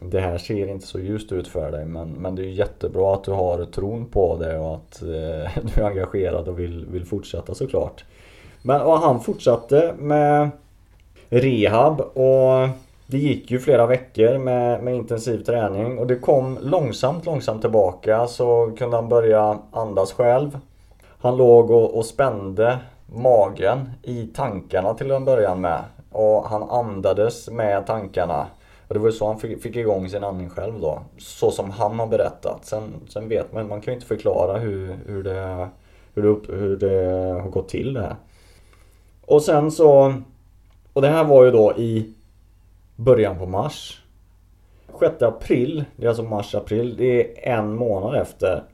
det 0.00 0.20
här 0.20 0.38
ser 0.38 0.68
inte 0.68 0.86
så 0.86 0.98
ljust 0.98 1.32
ut 1.32 1.48
för 1.48 1.70
dig 1.70 1.84
men, 1.84 2.10
men 2.10 2.34
det 2.34 2.42
är 2.42 2.46
ju 2.46 2.52
jättebra 2.52 3.14
att 3.14 3.24
du 3.24 3.30
har 3.30 3.64
tron 3.64 4.06
på 4.06 4.36
det 4.36 4.58
och 4.58 4.74
att 4.74 5.02
eh, 5.02 5.08
du 5.74 5.82
är 5.82 5.86
engagerad 5.86 6.48
och 6.48 6.58
vill, 6.58 6.86
vill 6.86 7.04
fortsätta 7.04 7.54
såklart. 7.54 8.04
Men 8.62 8.80
och 8.80 8.98
han 8.98 9.20
fortsatte 9.20 9.94
med 9.98 10.50
rehab 11.28 12.00
och 12.00 12.68
det 13.06 13.18
gick 13.18 13.50
ju 13.50 13.58
flera 13.58 13.86
veckor 13.86 14.38
med, 14.38 14.82
med 14.82 14.94
intensiv 14.94 15.44
träning 15.44 15.98
och 15.98 16.06
det 16.06 16.16
kom 16.16 16.58
långsamt, 16.62 17.26
långsamt 17.26 17.62
tillbaka 17.62 18.26
så 18.26 18.72
kunde 18.78 18.96
han 18.96 19.08
börja 19.08 19.58
andas 19.70 20.12
själv. 20.12 20.58
Han 21.18 21.36
låg 21.36 21.70
och, 21.70 21.98
och 21.98 22.04
spände 22.04 22.78
magen 23.06 23.90
i 24.02 24.26
tankarna 24.26 24.94
till 24.94 25.10
en 25.10 25.24
början 25.24 25.60
med. 25.60 25.80
Och 26.12 26.44
han 26.44 26.62
andades 26.62 27.50
med 27.50 27.86
tankarna. 27.86 28.46
Och 28.88 28.94
det 28.94 29.00
var 29.00 29.06
ju 29.06 29.12
så 29.12 29.26
han 29.26 29.38
fick, 29.38 29.62
fick 29.62 29.76
igång 29.76 30.08
sin 30.08 30.24
andning 30.24 30.50
själv 30.50 30.80
då. 30.80 31.00
Så 31.18 31.50
som 31.50 31.70
han 31.70 31.98
har 31.98 32.06
berättat. 32.06 32.66
Sen, 32.66 32.82
sen 33.08 33.28
vet 33.28 33.52
man, 33.52 33.68
man 33.68 33.80
kan 33.80 33.92
ju 33.92 33.94
inte 33.94 34.06
förklara 34.06 34.58
hur, 34.58 34.96
hur, 35.06 35.22
det, 35.22 35.68
hur, 36.14 36.22
det, 36.22 36.28
upp- 36.28 36.50
hur 36.50 36.76
det 36.76 37.40
har 37.42 37.50
gått 37.50 37.68
till 37.68 37.94
det 37.94 38.00
här. 38.00 38.16
Och 39.26 39.42
sen 39.42 39.70
så... 39.70 40.14
Och 40.92 41.02
det 41.02 41.08
här 41.08 41.24
var 41.24 41.44
ju 41.44 41.50
då 41.50 41.72
i 41.76 42.14
början 42.96 43.38
på 43.38 43.46
mars. 43.46 44.02
6 45.00 45.22
april, 45.22 45.84
det 45.96 46.04
är 46.04 46.08
alltså 46.08 46.22
mars-april, 46.22 46.96
det 46.96 47.48
är 47.48 47.58
en 47.58 47.76
månad 47.76 48.14
efter. 48.14 48.64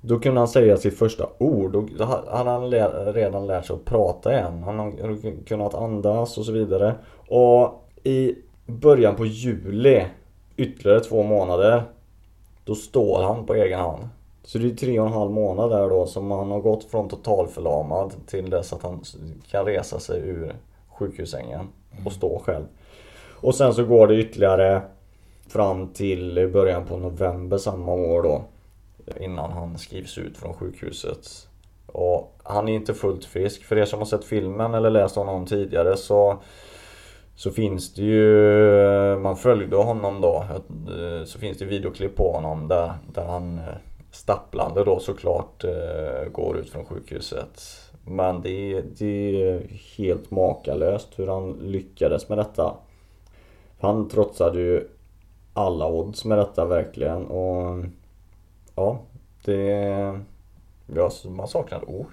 Då 0.00 0.18
kunde 0.18 0.40
han 0.40 0.48
säga 0.48 0.76
sitt 0.76 0.98
första 0.98 1.28
ord. 1.38 1.72
Då 1.98 2.04
hade 2.04 2.50
han 2.50 2.70
redan 3.14 3.46
lärt 3.46 3.66
sig 3.66 3.76
att 3.76 3.84
prata 3.84 4.32
igen. 4.32 4.62
Han 4.62 4.78
hade 4.78 5.32
kunnat 5.46 5.74
andas 5.74 6.38
och 6.38 6.44
så 6.44 6.52
vidare. 6.52 6.94
Och 7.28 7.88
i 8.02 8.34
början 8.66 9.16
på 9.16 9.26
juli, 9.26 10.06
ytterligare 10.56 11.00
två 11.00 11.22
månader, 11.22 11.82
då 12.64 12.74
står 12.74 13.22
han 13.22 13.46
på 13.46 13.54
egen 13.54 13.80
hand. 13.80 14.08
Så 14.44 14.58
det 14.58 14.66
är 14.66 14.74
tre 14.74 15.00
och 15.00 15.06
en 15.06 15.12
halv 15.12 15.30
månad 15.30 15.70
där 15.70 15.88
då 15.88 16.06
som 16.06 16.30
han 16.30 16.50
har 16.50 16.60
gått 16.60 16.84
från 16.84 17.08
totalförlamad 17.08 18.12
till 18.26 18.50
dess 18.50 18.72
att 18.72 18.82
han 18.82 19.02
kan 19.50 19.64
resa 19.64 19.98
sig 19.98 20.20
ur 20.20 20.52
sjukhussängen 20.88 21.68
och 22.06 22.12
stå 22.12 22.38
själv. 22.38 22.64
Och 23.40 23.54
sen 23.54 23.74
så 23.74 23.84
går 23.84 24.06
det 24.06 24.16
ytterligare 24.16 24.82
fram 25.48 25.88
till 25.88 26.50
början 26.52 26.86
på 26.86 26.96
november 26.96 27.58
samma 27.58 27.92
år 27.92 28.22
då. 28.22 28.44
Innan 29.20 29.52
han 29.52 29.78
skrivs 29.78 30.18
ut 30.18 30.36
från 30.36 30.54
sjukhuset. 30.54 31.48
Och 31.86 32.36
han 32.42 32.68
är 32.68 32.72
inte 32.72 32.94
fullt 32.94 33.24
frisk. 33.24 33.64
För 33.64 33.78
er 33.78 33.84
som 33.84 33.98
har 33.98 34.06
sett 34.06 34.24
filmen 34.24 34.74
eller 34.74 34.90
läst 34.90 35.16
honom 35.16 35.46
tidigare 35.46 35.96
så 35.96 36.42
så 37.40 37.50
finns 37.50 37.94
det 37.94 38.02
ju, 38.02 39.18
man 39.18 39.36
följde 39.36 39.76
honom 39.76 40.20
då, 40.20 40.44
så 41.24 41.38
finns 41.38 41.58
det 41.58 41.64
videoklipp 41.64 42.16
på 42.16 42.32
honom 42.32 42.68
där, 42.68 42.92
där 43.14 43.24
han 43.24 43.58
eh, 43.58 43.64
stapplande 44.10 44.84
då 44.84 44.98
såklart 44.98 45.64
eh, 45.64 46.28
går 46.32 46.58
ut 46.58 46.70
från 46.70 46.84
sjukhuset. 46.84 47.62
Men 48.04 48.42
det 48.42 48.72
är, 48.72 48.84
det 48.98 49.42
är 49.42 49.62
helt 49.96 50.30
makalöst 50.30 51.08
hur 51.16 51.26
han 51.26 51.52
lyckades 51.52 52.28
med 52.28 52.38
detta. 52.38 52.74
Han 53.80 54.08
trotsade 54.08 54.60
ju 54.60 54.88
alla 55.52 55.86
odds 55.86 56.24
med 56.24 56.38
detta 56.38 56.64
verkligen 56.64 57.26
och 57.26 57.84
ja, 58.74 58.98
det... 59.44 60.20
Ja, 60.94 61.10
man 61.28 61.48
saknar 61.48 61.90
ord. 61.90 62.06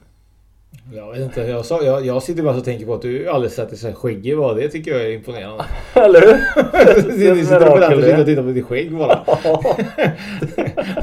Jag 0.94 1.12
vet 1.12 1.20
inte, 1.22 1.42
jag, 1.42 1.66
sa, 1.66 1.82
jag, 1.84 2.06
jag 2.06 2.24
sitter 2.24 2.44
bara 2.44 2.56
och 2.58 2.64
tänker 2.66 2.86
på 2.86 2.94
att 2.94 3.02
du 3.02 3.30
aldrig 3.30 3.52
sett 3.52 3.70
dig 3.70 3.78
så 3.78 3.88
här 3.88 3.94
skäggig 3.94 4.38
var. 4.38 4.56
Det 4.56 4.68
tycker 4.70 4.92
jag 4.92 5.02
är 5.02 5.12
imponerande. 5.12 5.64
Eller 5.94 6.22
hur? 6.22 6.38
Du 7.36 7.44
sitter 7.44 7.72
och 7.72 7.82
väntar 7.82 8.20
och 8.20 8.26
tittar 8.26 8.44
på 8.44 8.50
ditt 8.50 8.66
skägg 8.66 8.98
bara. 8.98 9.20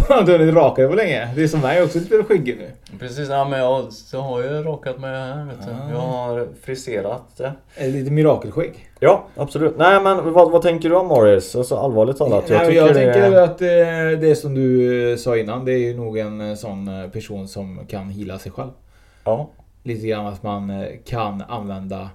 Du 0.09 0.15
har 0.15 0.21
inte 0.21 0.53
rakat 0.53 0.77
dig 0.77 0.89
på 0.89 0.95
länge. 0.95 1.29
Det 1.37 1.43
är 1.43 1.49
som 1.49 1.61
mig 1.61 1.83
också 1.83 1.99
lite 1.99 2.23
skäggig 2.23 2.57
nu. 2.59 2.99
Precis, 2.99 3.29
ja 3.29 3.49
men 3.49 3.59
jag, 3.59 3.85
jag 4.13 4.21
har 4.21 4.43
ju 4.43 4.49
rakat 4.63 5.01
mig 5.01 5.11
här 5.11 5.45
vet 5.47 5.67
du. 5.67 5.73
Jag 5.95 6.01
har 6.01 6.49
friserat 6.63 7.23
det. 7.37 7.53
Är 7.77 7.87
det 7.87 7.93
lite 7.93 8.11
mirakelskägg? 8.11 8.89
Ja, 9.01 9.25
absolut. 9.37 9.75
Nej 9.79 10.01
men 10.03 10.33
vad, 10.33 10.51
vad 10.51 10.63
tänker 10.63 10.89
du 10.89 10.95
om 10.97 11.07
Morris? 11.07 11.57
Alltså 11.57 11.77
allvarligt 11.77 12.17
talat. 12.19 12.51
Jag, 12.51 12.61
tycker 12.61 12.73
jag 12.77 12.89
det- 12.89 12.95
tänker 12.95 13.37
att 13.41 13.63
eh, 13.63 14.21
det 14.21 14.39
som 14.39 14.55
du 14.55 15.11
eh, 15.13 15.17
sa 15.17 15.37
innan, 15.37 15.65
det 15.65 15.73
är 15.73 15.79
ju 15.79 15.97
nog 15.97 16.19
en 16.19 16.41
eh, 16.51 16.55
sån 16.57 17.11
person 17.13 17.49
som 17.49 17.87
kan 17.89 18.09
hila 18.11 18.39
sig 18.39 18.53
själv. 18.53 18.71
Ja. 19.25 19.51
Lite 19.83 20.07
grann 20.07 20.27
att 20.27 20.43
man 20.43 20.71
eh, 20.71 20.89
kan 21.05 21.43
använda 21.43 22.11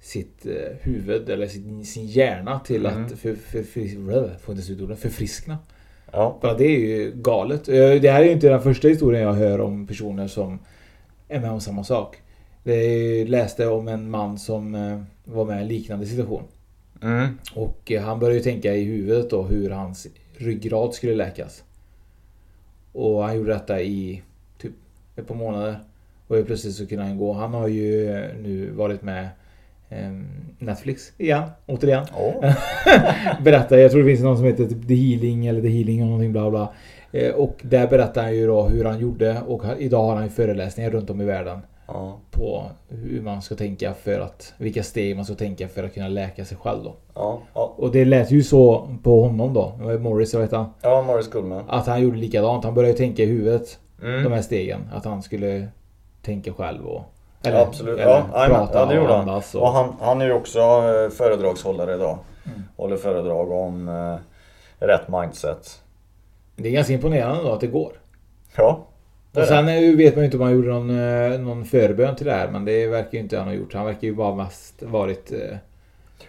sitt 0.00 0.46
eh, 0.46 0.52
huvud 0.80 1.30
eller 1.30 1.46
sin, 1.46 1.84
sin 1.86 2.06
hjärna 2.06 2.60
till 2.60 2.86
Mm. 2.86 3.04
att 3.04 3.12
för, 3.12 3.34
för, 3.34 3.62
för, 3.62 4.38
får 4.38 4.54
inte 4.58 4.84
orden, 4.84 4.96
förfriskna. 4.96 5.58
Ja. 6.12 6.38
Bara 6.42 6.54
det 6.54 6.64
är 6.64 6.78
ju 6.78 7.12
galet. 7.14 7.68
Eh, 7.68 7.74
Det 7.74 8.10
här 8.10 8.20
är 8.20 8.24
ju 8.24 8.32
inte 8.32 8.48
den 8.48 8.62
första 8.62 8.88
historien 8.88 9.22
jag 9.22 9.32
hör 9.32 9.60
om 9.60 9.86
personer 9.86 10.26
som 10.28 10.58
är 11.28 11.40
med 11.40 11.50
om 11.50 11.60
samma 11.60 11.84
sak. 11.84 12.16
Jag 12.64 13.28
läste 13.28 13.66
om 13.66 13.88
en 13.88 14.10
man 14.10 14.38
som 14.38 14.72
var 15.24 15.44
med 15.44 15.58
i 15.58 15.60
en 15.62 15.68
liknande 15.68 16.06
situation. 16.06 16.42
Mm. 17.02 17.38
Och 17.54 17.92
han 18.00 18.18
började 18.18 18.36
ju 18.36 18.42
tänka 18.42 18.74
i 18.74 18.84
huvudet 18.84 19.30
då 19.30 19.42
hur 19.42 19.70
hans 19.70 20.06
ryggrad 20.36 20.94
skulle 20.94 21.14
läkas. 21.14 21.62
Och 22.92 23.22
han 23.24 23.36
gjorde 23.36 23.52
detta 23.52 23.80
i 23.82 24.22
typ 24.58 24.72
ett 25.16 25.28
par 25.28 25.34
månader. 25.34 25.78
Och 26.28 26.46
plötsligt 26.46 26.74
så 26.74 26.86
kunde 26.86 27.04
han 27.04 27.18
gå. 27.18 27.32
Han 27.32 27.54
har 27.54 27.68
ju 27.68 28.10
nu 28.42 28.70
varit 28.70 29.02
med 29.02 29.28
ehm, 29.88 30.26
Netflix 30.58 31.12
igen, 31.18 31.42
återigen. 31.66 32.04
Åh. 32.16 32.52
berättar, 33.44 33.76
jag 33.76 33.90
tror 33.90 34.02
det 34.02 34.08
finns 34.08 34.22
någon 34.22 34.36
som 34.36 34.46
heter 34.46 34.64
typ 34.64 34.88
The 34.88 34.94
Healing 34.94 35.46
eller 35.46 35.60
The 35.62 35.68
Healing 35.68 36.00
och 36.02 36.06
någonting 36.06 36.32
bla 36.32 36.50
bla. 36.50 36.72
Eh, 37.12 37.34
Och 37.34 37.56
där 37.62 37.86
berättar 37.86 38.22
han 38.22 38.36
ju 38.36 38.46
då 38.46 38.62
hur 38.62 38.84
han 38.84 38.98
gjorde 39.00 39.40
och 39.46 39.62
idag 39.78 40.02
har 40.02 40.14
han 40.14 40.24
ju 40.24 40.30
föreläsningar 40.30 40.90
runt 40.90 41.10
om 41.10 41.20
i 41.20 41.24
världen. 41.24 41.58
Ja. 41.88 42.18
På 42.30 42.62
hur 42.88 43.22
man 43.22 43.42
ska 43.42 43.54
tänka 43.54 43.94
för 43.94 44.20
att, 44.20 44.54
vilka 44.58 44.82
steg 44.82 45.16
man 45.16 45.24
ska 45.24 45.34
tänka 45.34 45.68
för 45.68 45.84
att 45.84 45.94
kunna 45.94 46.08
läka 46.08 46.44
sig 46.44 46.56
själv 46.56 46.84
då. 46.84 46.96
Ja. 47.14 47.42
Och 47.54 47.92
det 47.92 48.04
lät 48.04 48.30
ju 48.30 48.42
så 48.42 48.88
på 49.02 49.22
honom 49.22 49.54
då, 49.54 49.72
Morris, 50.00 50.32
jag 50.32 50.40
vet 50.40 50.52
han. 50.52 50.66
Ja, 50.82 51.02
Morris 51.02 51.30
Goodman. 51.30 51.64
Att 51.68 51.86
han 51.86 52.02
gjorde 52.02 52.16
likadant. 52.18 52.64
Han 52.64 52.74
började 52.74 52.92
ju 52.92 52.98
tänka 52.98 53.22
i 53.22 53.26
huvudet. 53.26 53.78
Mm. 54.02 54.24
De 54.24 54.32
här 54.32 54.42
stegen. 54.42 54.80
Att 54.92 55.04
han 55.04 55.22
skulle 55.22 55.68
tänka 56.26 56.52
själv 56.52 56.86
och... 56.86 57.02
ja, 57.42 57.60
absolut. 57.60 57.98
eller 57.98 58.10
Ja, 58.10 58.46
prata 58.48 58.78
ja, 58.78 58.86
det 58.86 58.94
gjorde 58.94 59.14
han. 59.14 59.28
Och, 59.28 59.42
Och, 59.54 59.68
han, 59.68 59.96
han 60.00 60.20
är 60.20 60.26
ju 60.26 60.32
också 60.32 60.58
eh, 60.60 61.10
föredragshållare 61.10 61.94
idag. 61.94 62.18
Mm. 62.46 62.62
Håller 62.76 62.96
föredrag 62.96 63.50
om 63.50 63.88
eh, 63.88 64.16
rätt 64.86 65.08
mindset. 65.08 65.80
Det 66.56 66.68
är 66.68 66.72
ganska 66.72 66.92
imponerande 66.92 67.42
då 67.42 67.52
att 67.52 67.60
det 67.60 67.66
går. 67.66 67.92
Ja. 68.56 68.86
det 69.32 69.40
Och 69.40 69.46
det. 69.46 69.48
sen 69.52 69.68
eh, 69.68 69.96
vet 69.96 70.14
man 70.14 70.22
ju 70.22 70.24
inte 70.24 70.36
om 70.36 70.42
han 70.42 70.52
gjorde 70.52 70.68
någon, 70.68 70.90
eh, 70.90 71.40
någon 71.40 71.64
förbön 71.64 72.16
till 72.16 72.26
det 72.26 72.32
här. 72.32 72.48
Men 72.48 72.64
det 72.64 72.86
verkar 72.86 73.12
ju 73.12 73.18
inte 73.18 73.38
han 73.38 73.46
ha 73.46 73.54
gjort. 73.54 73.74
Han 73.74 73.86
verkar 73.86 74.02
ju 74.06 74.14
bara 74.14 74.34
mest 74.34 74.82
varit... 74.82 75.32
eh, 75.32 75.56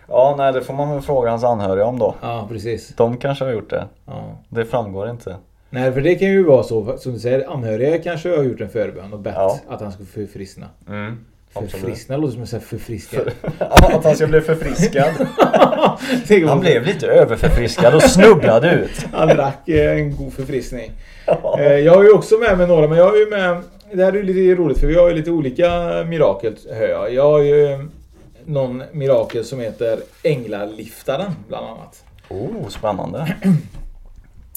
Ja, 0.09 0.35
nej 0.37 0.53
det 0.53 0.61
får 0.61 0.73
man 0.73 0.91
väl 0.91 1.01
fråga 1.01 1.29
hans 1.29 1.43
anhöriga 1.43 1.85
om 1.85 1.99
då. 1.99 2.15
Ja, 2.21 2.45
precis. 2.49 2.95
De 2.95 3.17
kanske 3.17 3.45
har 3.45 3.51
gjort 3.51 3.69
det. 3.69 3.85
Ja. 4.05 4.23
Det 4.49 4.65
framgår 4.65 5.09
inte. 5.09 5.35
Nej, 5.69 5.91
för 5.93 6.01
det 6.01 6.15
kan 6.15 6.27
ju 6.27 6.43
vara 6.43 6.63
så. 6.63 6.97
Som 6.97 7.13
du 7.13 7.19
säger, 7.19 7.49
anhöriga 7.53 7.97
kanske 7.97 8.29
har 8.37 8.43
gjort 8.43 8.61
en 8.61 8.69
förbön 8.69 9.13
och 9.13 9.19
bett 9.19 9.33
Ja. 9.37 9.59
att 9.69 9.81
han 9.81 9.91
ska 9.91 10.03
förfriskna. 10.05 10.65
Mm. 10.89 11.17
absolut. 11.53 11.71
Förfriskna 11.71 12.17
låter 12.17 12.33
som 12.33 12.43
att 12.43 12.49
säga 12.49 12.59
förfriskad. 12.61 13.31
Ja, 13.59 13.65
att 13.97 14.03
han 14.03 14.15
ska 14.15 14.27
bli 14.27 14.41
förfriskad. 14.41 15.13
Han 16.47 16.59
blev 16.59 16.83
lite 16.85 17.07
överförfriskad 17.07 17.95
och 17.95 18.01
snubblade 18.03 18.71
ut. 18.73 19.05
Han 19.13 19.27
drack 19.27 19.69
eh, 19.69 19.91
en 19.97 20.15
god 20.17 20.33
förfriskning. 20.33 20.91
Eh, 21.59 21.63
Jag 21.73 21.95
har 21.95 22.03
ju 22.03 22.11
också 22.11 22.37
med 22.37 22.57
mig 22.57 22.67
några, 22.67 22.87
men 22.87 22.97
jag 22.97 23.05
har 23.09 23.15
ju 23.17 23.29
med... 23.29 23.61
Det 23.93 24.03
här 24.03 24.11
är 24.11 24.15
ju 24.17 24.23
lite 24.23 24.61
roligt 24.61 24.77
för 24.79 24.87
vi 24.87 24.95
har 24.95 25.07
ju 25.09 25.13
lite 25.15 25.31
olika 25.31 25.69
mirakel, 26.07 26.55
hör 26.69 26.87
jag. 26.87 27.13
Jag 27.13 27.23
har 27.23 27.39
ju 27.39 27.73
eh, 27.73 27.79
någon 28.45 28.83
mirakel 28.91 29.43
som 29.45 29.59
heter 29.59 29.99
Änglaliftaren, 30.23 31.31
bland 31.47 31.65
annat. 31.65 32.03
Oh, 32.29 32.67
spännande. 32.69 33.35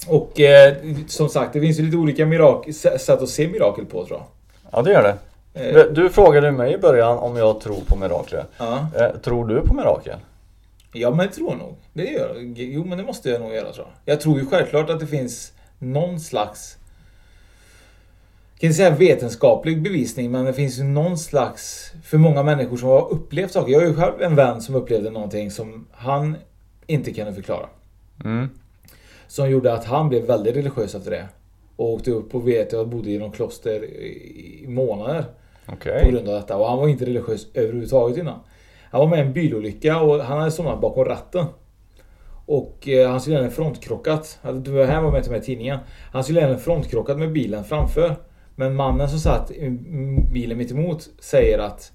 Och 0.09 0.41
eh, 0.41 0.75
som 1.09 1.29
sagt, 1.29 1.53
det 1.53 1.61
finns 1.61 1.79
ju 1.79 1.83
lite 1.83 1.97
olika 1.97 2.27
mirakel, 2.27 2.75
sätt 2.75 3.23
att 3.23 3.29
se 3.29 3.49
mirakel 3.49 3.85
på 3.87 4.07
tror 4.07 4.19
jag. 4.19 4.27
Ja, 4.71 4.83
det 4.83 4.93
gör 4.93 5.03
det. 5.03 5.17
Eh. 5.55 5.85
Du 5.93 6.09
frågade 6.09 6.53
mig 6.53 6.75
i 6.75 6.79
början 6.79 7.19
om 7.19 7.37
jag 7.37 7.61
tror 7.61 7.81
på 7.87 7.97
mirakler. 7.97 8.45
Ja. 8.59 8.87
Eh, 8.97 9.17
Tror 9.23 9.47
du 9.47 9.61
på 9.61 9.75
mirakel? 9.75 10.19
Ja, 10.93 11.11
men 11.11 11.27
det 11.27 11.33
tror 11.33 11.51
jag 11.51 11.59
nog. 11.59 11.75
Det 11.93 12.05
gör 12.05 12.35
jag. 12.35 12.59
Jo, 12.59 12.85
men 12.85 12.99
det 12.99 13.05
måste 13.05 13.31
jag 13.31 13.41
nog 13.41 13.55
göra 13.55 13.73
tror 13.73 13.87
jag. 14.05 14.15
Jag 14.15 14.21
tror 14.21 14.39
ju 14.39 14.47
självklart 14.47 14.91
att 14.91 15.01
det 15.01 15.07
finns 15.07 15.53
någon 15.79 16.21
slags 16.21 16.77
kan 18.61 18.67
inte 18.67 18.77
säga 18.77 18.91
vetenskaplig 18.91 19.83
bevisning 19.83 20.31
men 20.31 20.45
det 20.45 20.53
finns 20.53 20.79
ju 20.79 20.85
någon 20.85 21.19
slags, 21.19 21.93
för 22.05 22.19
många 22.19 22.43
människor 22.43 22.77
som 22.77 22.89
har 22.89 23.13
upplevt 23.13 23.53
saker. 23.53 23.73
Jag 23.73 23.81
har 23.81 23.87
ju 23.87 23.95
själv 23.95 24.23
en 24.23 24.35
vän 24.37 24.63
som 24.63 24.75
upplevde 24.75 25.11
någonting 25.11 25.51
som 25.51 25.87
han 25.93 26.37
inte 26.87 27.13
kunde 27.13 27.35
förklara. 27.35 27.67
Mm. 28.25 28.49
Som 29.31 29.51
gjorde 29.51 29.73
att 29.73 29.85
han 29.85 30.09
blev 30.09 30.23
väldigt 30.23 30.57
religiös 30.57 30.95
efter 30.95 31.11
det. 31.11 31.29
Och 31.77 31.93
åkte 31.93 32.11
upp 32.11 32.35
och 32.35 32.49
vet 32.49 32.73
jag 32.73 32.89
bodde 32.89 33.11
i 33.11 33.19
någon 33.19 33.33
kloster 33.33 33.85
i 33.85 34.65
månader. 34.69 35.25
Okej. 35.67 36.05
På 36.05 36.11
grund 36.11 36.29
av 36.29 36.35
detta. 36.35 36.57
Och 36.57 36.69
han 36.69 36.79
var 36.79 36.89
inte 36.89 37.07
religiös 37.07 37.47
överhuvudtaget 37.55 38.19
innan. 38.19 38.39
Han 38.91 39.01
var 39.01 39.09
med 39.09 39.19
i 39.19 39.23
en 39.23 39.33
bilolycka 39.33 40.01
och 40.01 40.25
han 40.25 40.39
hade 40.39 40.51
somnat 40.51 40.81
bakom 40.81 41.05
ratten. 41.05 41.47
Och 42.47 42.89
eh, 42.89 43.11
han 43.11 43.21
skulle 43.21 43.37
göra 43.37 43.47
en 43.47 43.53
frontkrockat. 43.53 44.39
Alltså, 44.43 44.73
Det 44.73 44.87
här 44.87 45.03
var 45.03 45.13
med 45.13 45.23
till 45.23 45.33
med 45.33 45.43
tidningen. 45.43 45.79
Han 46.13 46.25
skulle 46.25 46.41
göra 46.41 46.53
en 46.53 46.61
frontkrockat 46.61 47.19
med 47.19 47.33
bilen 47.33 47.65
framför. 47.65 48.17
Men 48.57 48.75
mannen 48.75 49.09
som 49.09 49.19
satt 49.19 49.51
i 49.51 49.71
bilen 50.33 50.59
mitt 50.59 50.71
emot 50.71 51.09
säger 51.21 51.59
att 51.59 51.93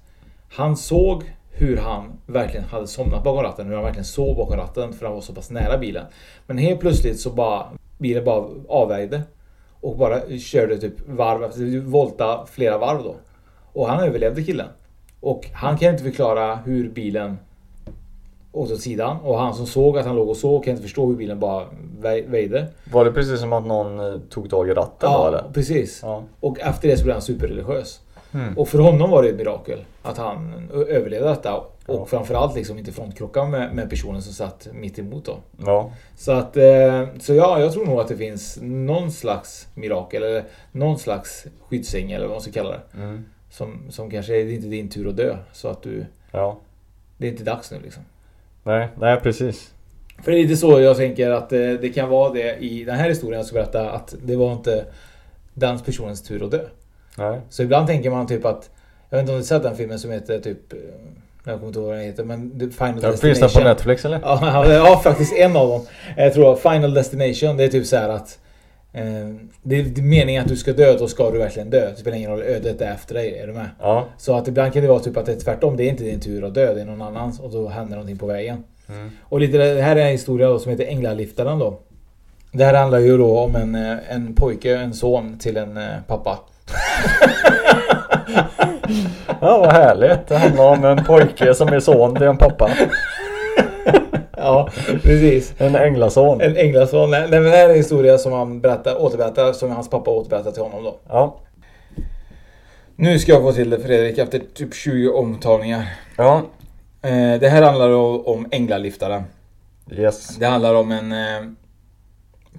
han 0.50 0.76
såg 0.76 1.35
hur 1.58 1.76
han 1.76 2.12
verkligen 2.26 2.64
hade 2.66 2.86
somnat 2.86 3.24
bakom 3.24 3.42
ratten. 3.42 3.66
Hur 3.66 3.74
han 3.74 3.84
verkligen 3.84 4.04
sov 4.04 4.36
bakom 4.36 4.56
ratten 4.56 4.92
för 4.92 5.06
han 5.06 5.14
var 5.14 5.20
så 5.22 5.34
pass 5.34 5.50
nära 5.50 5.78
bilen. 5.78 6.04
Men 6.46 6.58
helt 6.58 6.80
plötsligt 6.80 7.20
så 7.20 7.30
bara 7.30 7.66
bilen 7.98 8.24
bara 8.24 8.44
avvägde. 8.68 9.22
Och 9.80 9.96
bara 9.96 10.20
körde 10.38 10.78
typ 10.78 11.08
varv 11.08 11.44
efter 11.44 11.80
volta 11.80 12.46
flera 12.46 12.78
varv 12.78 13.02
då. 13.02 13.14
Och 13.72 13.88
han 13.88 14.04
överlevde 14.08 14.42
killen. 14.42 14.66
Och 15.20 15.46
han 15.52 15.78
kan 15.78 15.90
inte 15.90 16.02
förklara 16.04 16.56
hur 16.56 16.88
bilen 16.90 17.38
åkte 18.52 18.74
åt 18.74 18.80
sidan. 18.80 19.16
Och 19.20 19.38
han 19.38 19.54
som 19.54 19.66
såg 19.66 19.98
att 19.98 20.06
han 20.06 20.16
låg 20.16 20.28
och 20.28 20.36
sov 20.36 20.62
kan 20.62 20.70
inte 20.70 20.82
förstå 20.82 21.06
hur 21.06 21.16
bilen 21.16 21.40
bara 21.40 21.64
väj- 22.00 22.30
väjde. 22.30 22.66
Var 22.92 23.04
det 23.04 23.12
precis 23.12 23.40
som 23.40 23.52
att 23.52 23.66
någon 23.66 24.00
eh, 24.00 24.20
tog 24.30 24.50
tag 24.50 24.68
i 24.68 24.72
ratten 24.72 25.10
då 25.10 25.16
Ja, 25.16 25.28
eller? 25.28 25.44
precis. 25.52 26.00
Ja. 26.02 26.22
Och 26.40 26.60
efter 26.60 26.88
det 26.88 26.96
så 26.96 27.04
blev 27.04 27.14
han 27.14 27.22
superreligiös. 27.22 28.00
Mm. 28.36 28.58
Och 28.58 28.68
för 28.68 28.78
honom 28.78 29.10
var 29.10 29.22
det 29.22 29.28
ett 29.28 29.36
mirakel 29.36 29.84
att 30.02 30.18
han 30.18 30.70
överlevde 30.88 31.28
detta. 31.28 31.62
Och 31.86 32.08
framförallt 32.10 32.54
liksom 32.56 32.78
inte 32.78 32.92
frontkrocka 32.92 33.44
med, 33.44 33.74
med 33.74 33.90
personen 33.90 34.22
som 34.22 34.32
satt 34.32 34.68
mitt 34.72 34.98
emot 34.98 35.24
då. 35.24 35.38
Ja. 35.64 35.90
Så 36.16 36.32
att, 36.32 36.56
eh, 36.56 37.04
så 37.20 37.34
ja, 37.34 37.60
jag 37.60 37.72
tror 37.72 37.86
nog 37.86 38.00
att 38.00 38.08
det 38.08 38.16
finns 38.16 38.58
någon 38.62 39.12
slags 39.12 39.66
mirakel 39.74 40.22
eller 40.22 40.44
någon 40.72 40.98
slags 40.98 41.46
skyddsäng 41.68 42.12
eller 42.12 42.26
vad 42.26 42.34
man 42.34 42.40
ska 42.40 42.52
kalla 42.52 42.70
det. 42.70 42.80
Mm. 43.02 43.24
Som, 43.50 43.80
som 43.90 44.10
kanske 44.10 44.36
är 44.36 44.52
inte 44.52 44.66
din 44.66 44.88
tur 44.88 45.08
att 45.08 45.16
dö. 45.16 45.36
Så 45.52 45.68
att 45.68 45.82
du, 45.82 46.06
Ja. 46.32 46.58
det 47.18 47.26
är 47.26 47.30
inte 47.30 47.44
dags 47.44 47.70
nu 47.70 47.78
liksom. 47.82 48.02
Nej, 48.62 48.88
nej 49.00 49.20
precis. 49.20 49.72
För 50.22 50.32
det 50.32 50.38
är 50.38 50.42
lite 50.42 50.56
så 50.56 50.80
jag 50.80 50.96
tänker 50.96 51.30
att 51.30 51.52
eh, 51.52 51.58
det 51.58 51.94
kan 51.94 52.08
vara 52.08 52.32
det 52.32 52.56
i 52.56 52.84
den 52.84 52.96
här 52.96 53.08
historien 53.08 53.38
jag 53.38 53.46
ska 53.46 53.54
berätta 53.54 53.90
att 53.90 54.14
det 54.24 54.36
var 54.36 54.52
inte 54.52 54.84
den 55.54 55.78
personens 55.78 56.22
tur 56.22 56.44
att 56.44 56.50
dö. 56.50 56.60
Nej. 57.16 57.40
Så 57.48 57.62
ibland 57.62 57.86
tänker 57.86 58.10
man 58.10 58.26
typ 58.26 58.44
att 58.44 58.70
Jag 59.10 59.18
vet 59.18 59.22
inte 59.22 59.32
om 59.32 59.38
du 59.38 59.44
sett 59.44 59.62
den 59.62 59.76
filmen 59.76 59.98
som 59.98 60.10
heter 60.10 60.38
typ 60.38 60.72
eh, 60.72 60.78
Jag 61.44 61.54
kommer 61.54 61.66
inte 61.66 61.78
ihåg 61.78 61.88
vad 61.88 61.96
den 61.96 62.04
heter 62.04 62.24
men 62.24 62.72
Final 62.78 62.98
Ja, 63.02 63.12
finns 63.12 63.40
den 63.40 63.50
på 63.50 63.60
Netflix 63.60 64.04
eller? 64.04 64.20
Ja, 64.22 64.72
ja 64.72 65.00
faktiskt 65.04 65.32
en 65.32 65.56
av 65.56 65.68
dem. 65.68 65.80
Jag 66.16 66.34
tror 66.34 66.56
Final 66.56 66.94
Destination 66.94 67.56
det 67.56 67.64
är 67.64 67.68
typ 67.68 67.86
så 67.86 67.96
här 67.96 68.08
att 68.08 68.38
eh, 68.92 69.02
Det 69.62 69.76
är 69.80 70.02
meningen 70.02 70.42
att 70.42 70.48
du 70.48 70.56
ska 70.56 70.72
dö, 70.72 70.96
då 70.98 71.08
ska 71.08 71.30
du 71.30 71.38
verkligen 71.38 71.70
dö. 71.70 71.90
Det 71.90 71.96
spelar 71.96 72.16
ingen 72.16 72.30
roll, 72.30 72.42
ödet 72.42 72.80
är 72.80 72.92
efter 72.92 73.14
dig. 73.14 73.38
Är 73.38 73.46
du 73.46 73.52
med? 73.52 73.68
Ja. 73.80 74.06
Så 74.18 74.36
att 74.36 74.48
ibland 74.48 74.72
kan 74.72 74.82
det 74.82 74.88
vara 74.88 75.00
typ 75.00 75.16
att 75.16 75.26
det 75.26 75.32
är 75.32 75.40
tvärtom. 75.40 75.76
Det 75.76 75.84
är 75.84 75.88
inte 75.88 76.04
din 76.04 76.20
tur 76.20 76.44
att 76.44 76.54
dö, 76.54 76.74
det 76.74 76.80
är 76.80 76.84
någon 76.84 77.02
annans. 77.02 77.40
Och 77.40 77.50
då 77.50 77.68
händer 77.68 77.94
någonting 77.94 78.18
på 78.18 78.26
vägen. 78.26 78.64
Mm. 78.88 79.10
Och 79.22 79.40
lite, 79.40 79.74
det 79.74 79.82
här 79.82 79.96
är 79.96 80.00
en 80.00 80.12
historia 80.12 80.48
då 80.48 80.58
som 80.58 80.70
heter 80.70 80.84
Änglaliftaren 80.84 81.58
då. 81.58 81.78
Det 82.52 82.64
här 82.64 82.74
handlar 82.74 82.98
ju 82.98 83.18
då 83.18 83.38
om 83.38 83.56
en, 83.56 83.74
eh, 83.74 84.14
en 84.14 84.34
pojke, 84.34 84.76
en 84.76 84.94
son 84.94 85.38
till 85.38 85.56
en 85.56 85.76
eh, 85.76 85.88
pappa. 86.06 86.38
Ja, 89.40 89.58
vad 89.58 89.72
härligt. 89.72 90.26
Det 90.26 90.36
handlar 90.36 90.64
om 90.64 90.84
en 90.84 91.04
pojke 91.04 91.54
som 91.54 91.68
är 91.68 91.80
son 91.80 92.14
till 92.14 92.26
en 92.26 92.38
pappa. 92.38 92.70
Ja, 94.36 94.68
precis. 95.02 95.54
En 95.58 95.76
änglason. 95.76 96.40
En 96.40 96.56
änglason. 96.56 97.10
Nej, 97.10 97.28
men 97.30 97.42
det 97.42 97.50
här 97.50 97.64
är 97.64 97.70
en 97.70 97.76
historia 97.76 98.18
som 98.18 98.32
han 98.32 98.60
berättar, 98.60 99.02
återberättar, 99.02 99.52
som 99.52 99.70
hans 99.70 99.90
pappa 99.90 100.10
återberättar 100.10 100.50
till 100.50 100.62
honom 100.62 100.84
då. 100.84 100.98
Ja. 101.08 101.40
Nu 102.96 103.18
ska 103.18 103.32
jag 103.32 103.42
få 103.42 103.52
till 103.52 103.70
det 103.70 103.78
Fredrik 103.78 104.18
efter 104.18 104.40
typ 104.54 104.74
20 104.74 105.08
omtagningar. 105.08 105.86
Ja. 106.16 106.42
Eh, 107.02 107.40
det 107.40 107.48
här 107.48 107.62
handlar 107.62 107.90
om 108.28 108.46
änglaliftaren. 108.50 109.22
Yes. 109.92 110.36
Det 110.36 110.46
handlar 110.46 110.74
om 110.74 110.92
en 110.92 111.12
eh, 111.12 111.50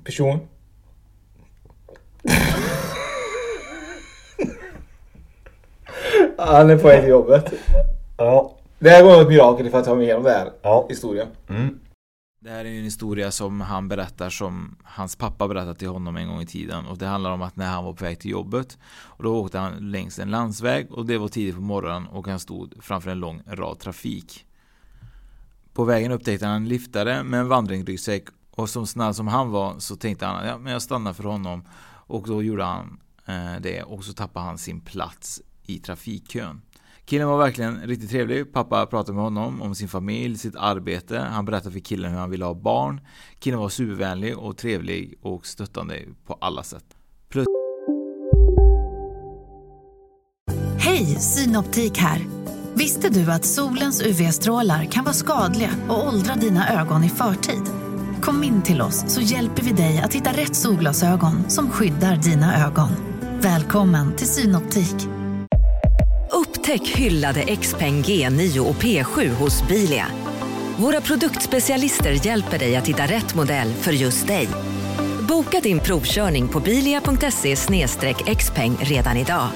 person. 0.03 0.39
Han 6.37 6.69
är 6.69 6.77
på 6.77 6.87
väg 6.87 7.01
till 7.01 7.09
jobbet. 7.09 7.53
Ja. 8.17 8.53
Det 8.79 8.89
här 8.89 9.03
går 9.03 9.21
ett 9.21 9.27
mirakel 9.27 9.69
för 9.69 9.79
att 9.79 9.85
ta 9.85 9.95
mig 9.95 10.03
igenom 10.03 10.23
det 10.23 10.31
här 10.31 10.51
Ja. 10.61 10.85
historien. 10.89 11.27
Mm. 11.49 11.79
Det 12.39 12.49
här 12.49 12.65
är 12.65 12.69
ju 12.69 12.77
en 12.77 12.83
historia 12.83 13.31
som 13.31 13.61
han 13.61 13.87
berättar 13.87 14.29
som 14.29 14.75
hans 14.83 15.15
pappa 15.15 15.47
berättat 15.47 15.79
till 15.79 15.87
honom 15.87 16.17
en 16.17 16.27
gång 16.27 16.41
i 16.41 16.45
tiden 16.45 16.85
och 16.85 16.97
det 16.97 17.05
handlar 17.05 17.31
om 17.31 17.41
att 17.41 17.55
när 17.55 17.65
han 17.67 17.83
var 17.83 17.93
på 17.93 18.03
väg 18.05 18.19
till 18.19 18.31
jobbet 18.31 18.77
och 18.87 19.23
då 19.23 19.35
åkte 19.37 19.57
han 19.59 19.91
längs 19.91 20.19
en 20.19 20.31
landsväg 20.31 20.91
och 20.91 21.05
det 21.05 21.17
var 21.17 21.27
tidigt 21.27 21.55
på 21.55 21.61
morgonen 21.61 22.07
och 22.07 22.27
han 22.27 22.39
stod 22.39 22.73
framför 22.83 23.11
en 23.11 23.19
lång 23.19 23.41
rad 23.47 23.79
trafik. 23.79 24.45
På 25.73 25.83
vägen 25.83 26.11
upptäckte 26.11 26.45
han 26.45 26.55
en 26.55 26.67
liftare 26.67 27.23
med 27.23 27.39
en 27.39 27.47
vandringsryggsäck 27.47 28.23
och 28.51 28.69
som 28.69 28.87
snabb 28.87 29.15
som 29.15 29.27
han 29.27 29.51
var 29.51 29.79
så 29.79 29.95
tänkte 29.95 30.25
han 30.25 30.47
ja, 30.47 30.57
men 30.57 30.73
jag 30.73 30.81
stannar 30.81 31.13
för 31.13 31.23
honom 31.23 31.63
och 32.07 32.27
då 32.27 32.43
gjorde 32.43 32.63
han 32.63 32.99
eh, 33.25 33.61
det 33.61 33.83
och 33.83 34.03
så 34.03 34.13
tappade 34.13 34.45
han 34.45 34.57
sin 34.57 34.81
plats 34.81 35.41
i 35.67 35.79
trafikkön. 35.79 36.61
Killen 37.05 37.27
var 37.27 37.37
verkligen 37.37 37.81
riktigt 37.81 38.09
trevlig. 38.09 38.53
Pappa 38.53 38.85
pratade 38.85 39.13
med 39.15 39.23
honom 39.23 39.61
om 39.61 39.75
sin 39.75 39.87
familj, 39.87 40.37
sitt 40.37 40.55
arbete. 40.55 41.19
Han 41.19 41.45
berättade 41.45 41.71
för 41.71 41.79
killen 41.79 42.11
hur 42.11 42.19
han 42.19 42.29
ville 42.29 42.45
ha 42.45 42.53
barn. 42.53 43.01
Killen 43.39 43.59
var 43.59 43.69
supervänlig 43.69 44.37
och 44.37 44.57
trevlig 44.57 45.19
och 45.21 45.45
stöttande 45.45 45.99
på 46.25 46.33
alla 46.33 46.63
sätt. 46.63 46.85
Plus 47.29 47.45
Hej, 50.79 51.05
Synoptik 51.05 51.97
här. 51.97 52.21
Visste 52.73 53.09
du 53.09 53.31
att 53.31 53.45
solens 53.45 54.01
UV-strålar 54.01 54.85
kan 54.85 55.03
vara 55.03 55.13
skadliga 55.13 55.71
och 55.89 56.07
åldra 56.07 56.35
dina 56.35 56.81
ögon 56.81 57.03
i 57.03 57.09
förtid? 57.09 57.63
Kom 58.21 58.43
in 58.43 58.61
till 58.61 58.81
oss 58.81 59.03
så 59.07 59.21
hjälper 59.21 59.63
vi 59.63 59.71
dig 59.71 59.99
att 59.99 60.13
hitta 60.13 60.29
rätt 60.29 60.55
solglasögon 60.55 61.49
som 61.49 61.69
skyddar 61.69 62.15
dina 62.15 62.65
ögon. 62.67 62.89
Välkommen 63.41 64.15
till 64.15 64.27
Synoptik. 64.27 65.16
Upptäck 66.67 66.87
hyllade 66.87 67.55
XPeng 67.55 68.03
G9 68.03 68.59
och 68.59 68.75
P7 68.75 69.29
hos 69.29 69.67
Bilia. 69.67 70.07
Våra 70.77 71.01
produktspecialister 71.01 72.25
hjälper 72.25 72.59
dig 72.59 72.75
att 72.75 72.87
hitta 72.87 73.03
rätt 73.03 73.35
modell 73.35 73.73
för 73.73 73.91
just 73.91 74.27
dig. 74.27 74.47
Boka 75.27 75.59
din 75.59 75.79
provkörning 75.79 76.47
på 76.47 76.59
bilia.se 76.59 77.55
xpeng 78.35 78.77
redan 78.81 79.17
idag. 79.17 79.47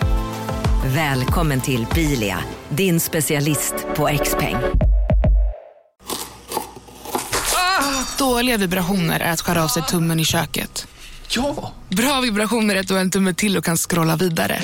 Välkommen 0.86 1.62
till 1.62 1.88
Bilia, 1.95 2.39
din 2.69 3.00
specialist 3.00 3.74
på 3.95 4.10
XPeng. 4.24 4.58
Dåliga 8.17 8.58
vibrationer 8.58 9.19
är 9.19 9.32
att 9.32 9.41
skära 9.41 9.63
av 9.63 9.67
sig 9.67 9.84
tummen 9.84 10.19
i 10.19 10.26
köket. 10.26 10.88
Ja! 11.30 11.71
Bra 11.89 12.21
vibrationer 12.21 12.76
är 12.76 12.80
att 12.80 12.88
du 12.88 12.93
har 12.93 13.02
en 13.02 13.12
tumme 13.12 13.34
till 13.34 13.58
och 13.58 13.65
kan 13.65 13.78
scrolla 13.78 14.15
vidare. 14.15 14.62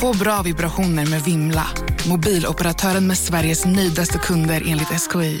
Få 0.00 0.18
bra 0.18 0.42
vibrationer 0.44 1.10
med 1.10 1.22
Vimla. 1.22 1.66
Mobiloperatören 2.10 3.06
med 3.06 3.16
Sveriges 3.16 3.66
nöjdaste 3.66 4.18
kunder 4.18 4.62
enligt 4.66 4.88
SKI. 4.88 5.40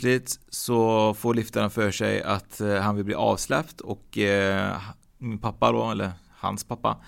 plötsligt 0.00 0.40
så 0.48 1.14
får 1.14 1.34
liftaren 1.34 1.70
för 1.70 1.90
sig 1.90 2.22
att 2.22 2.60
eh, 2.60 2.74
han 2.74 2.96
vill 2.96 3.04
bli 3.04 3.14
avsläppt 3.14 3.80
och 3.80 4.18
eh, 4.18 4.76
min 5.18 5.38
pappa 5.38 5.72
då, 5.72 5.90
eller 5.90 6.12
hans 6.30 6.64
pappa, 6.64 6.98